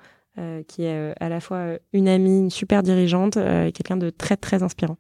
qui 0.67 0.83
est 0.83 1.13
à 1.19 1.29
la 1.29 1.39
fois 1.39 1.77
une 1.93 2.07
amie, 2.07 2.39
une 2.39 2.49
super 2.49 2.81
dirigeante, 2.81 3.37
et 3.37 3.71
quelqu'un 3.71 3.97
de 3.97 4.09
très 4.09 4.35
très 4.37 4.63
inspirant. 4.63 4.97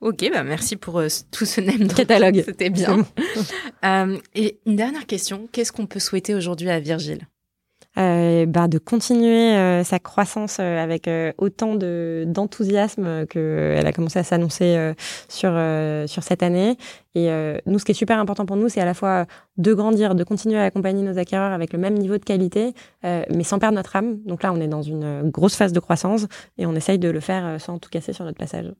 Ok, 0.00 0.28
bah 0.32 0.42
merci 0.42 0.76
pour 0.76 1.00
tout 1.30 1.44
ce 1.44 1.60
name 1.60 1.86
catalogue. 1.88 2.42
C'était 2.44 2.70
bien. 2.70 3.06
et 4.34 4.58
une 4.66 4.76
dernière 4.76 5.06
question, 5.06 5.48
qu'est-ce 5.52 5.72
qu'on 5.72 5.86
peut 5.86 6.00
souhaiter 6.00 6.34
aujourd'hui 6.34 6.68
à 6.70 6.80
Virgile? 6.80 7.20
euh, 7.20 7.35
bah, 7.96 8.68
de 8.68 8.78
continuer 8.78 9.56
euh, 9.56 9.84
sa 9.84 9.98
croissance 9.98 10.58
euh, 10.60 10.82
avec 10.82 11.08
autant 11.38 11.74
de 11.74 12.24
d'enthousiasme 12.26 13.26
qu'elle 13.26 13.86
a 13.86 13.92
commencé 13.92 14.18
à 14.18 14.24
s'annoncer 14.24 14.92
sur 15.28 15.50
sur 16.06 16.22
cette 16.22 16.42
année. 16.42 16.76
Et 17.14 17.30
nous, 17.64 17.78
ce 17.78 17.84
qui 17.84 17.92
est 17.92 17.94
super 17.94 18.18
important 18.18 18.44
pour 18.44 18.56
nous, 18.56 18.68
c'est 18.68 18.80
à 18.80 18.84
la 18.84 18.94
fois 18.94 19.26
de 19.56 19.72
grandir, 19.72 20.14
de 20.14 20.24
continuer 20.24 20.58
à 20.58 20.64
accompagner 20.64 21.02
nos 21.02 21.18
acquéreurs 21.18 21.52
avec 21.52 21.72
le 21.72 21.78
même 21.78 21.94
niveau 21.94 22.18
de 22.18 22.24
qualité, 22.24 22.74
mais 23.02 23.44
sans 23.44 23.58
perdre 23.58 23.76
notre 23.76 23.96
âme. 23.96 24.18
Donc 24.26 24.42
là, 24.42 24.52
on 24.52 24.60
est 24.60 24.68
dans 24.68 24.82
une 24.82 25.30
grosse 25.30 25.56
phase 25.56 25.72
de 25.72 25.80
croissance 25.80 26.26
et 26.58 26.66
on 26.66 26.74
essaye 26.74 26.98
de 26.98 27.08
le 27.08 27.20
faire 27.20 27.58
sans 27.60 27.78
tout 27.78 27.88
casser 27.88 28.12
sur 28.12 28.24
notre 28.24 28.38
passage. 28.38 28.72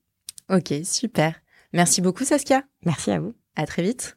Ok, 0.51 0.75
super. 0.85 1.35
Merci 1.73 2.01
beaucoup, 2.01 2.25
Saskia. 2.25 2.62
Merci 2.85 3.11
à 3.11 3.21
vous. 3.21 3.35
À 3.57 3.67
très 3.67 3.83
vite. 3.83 4.17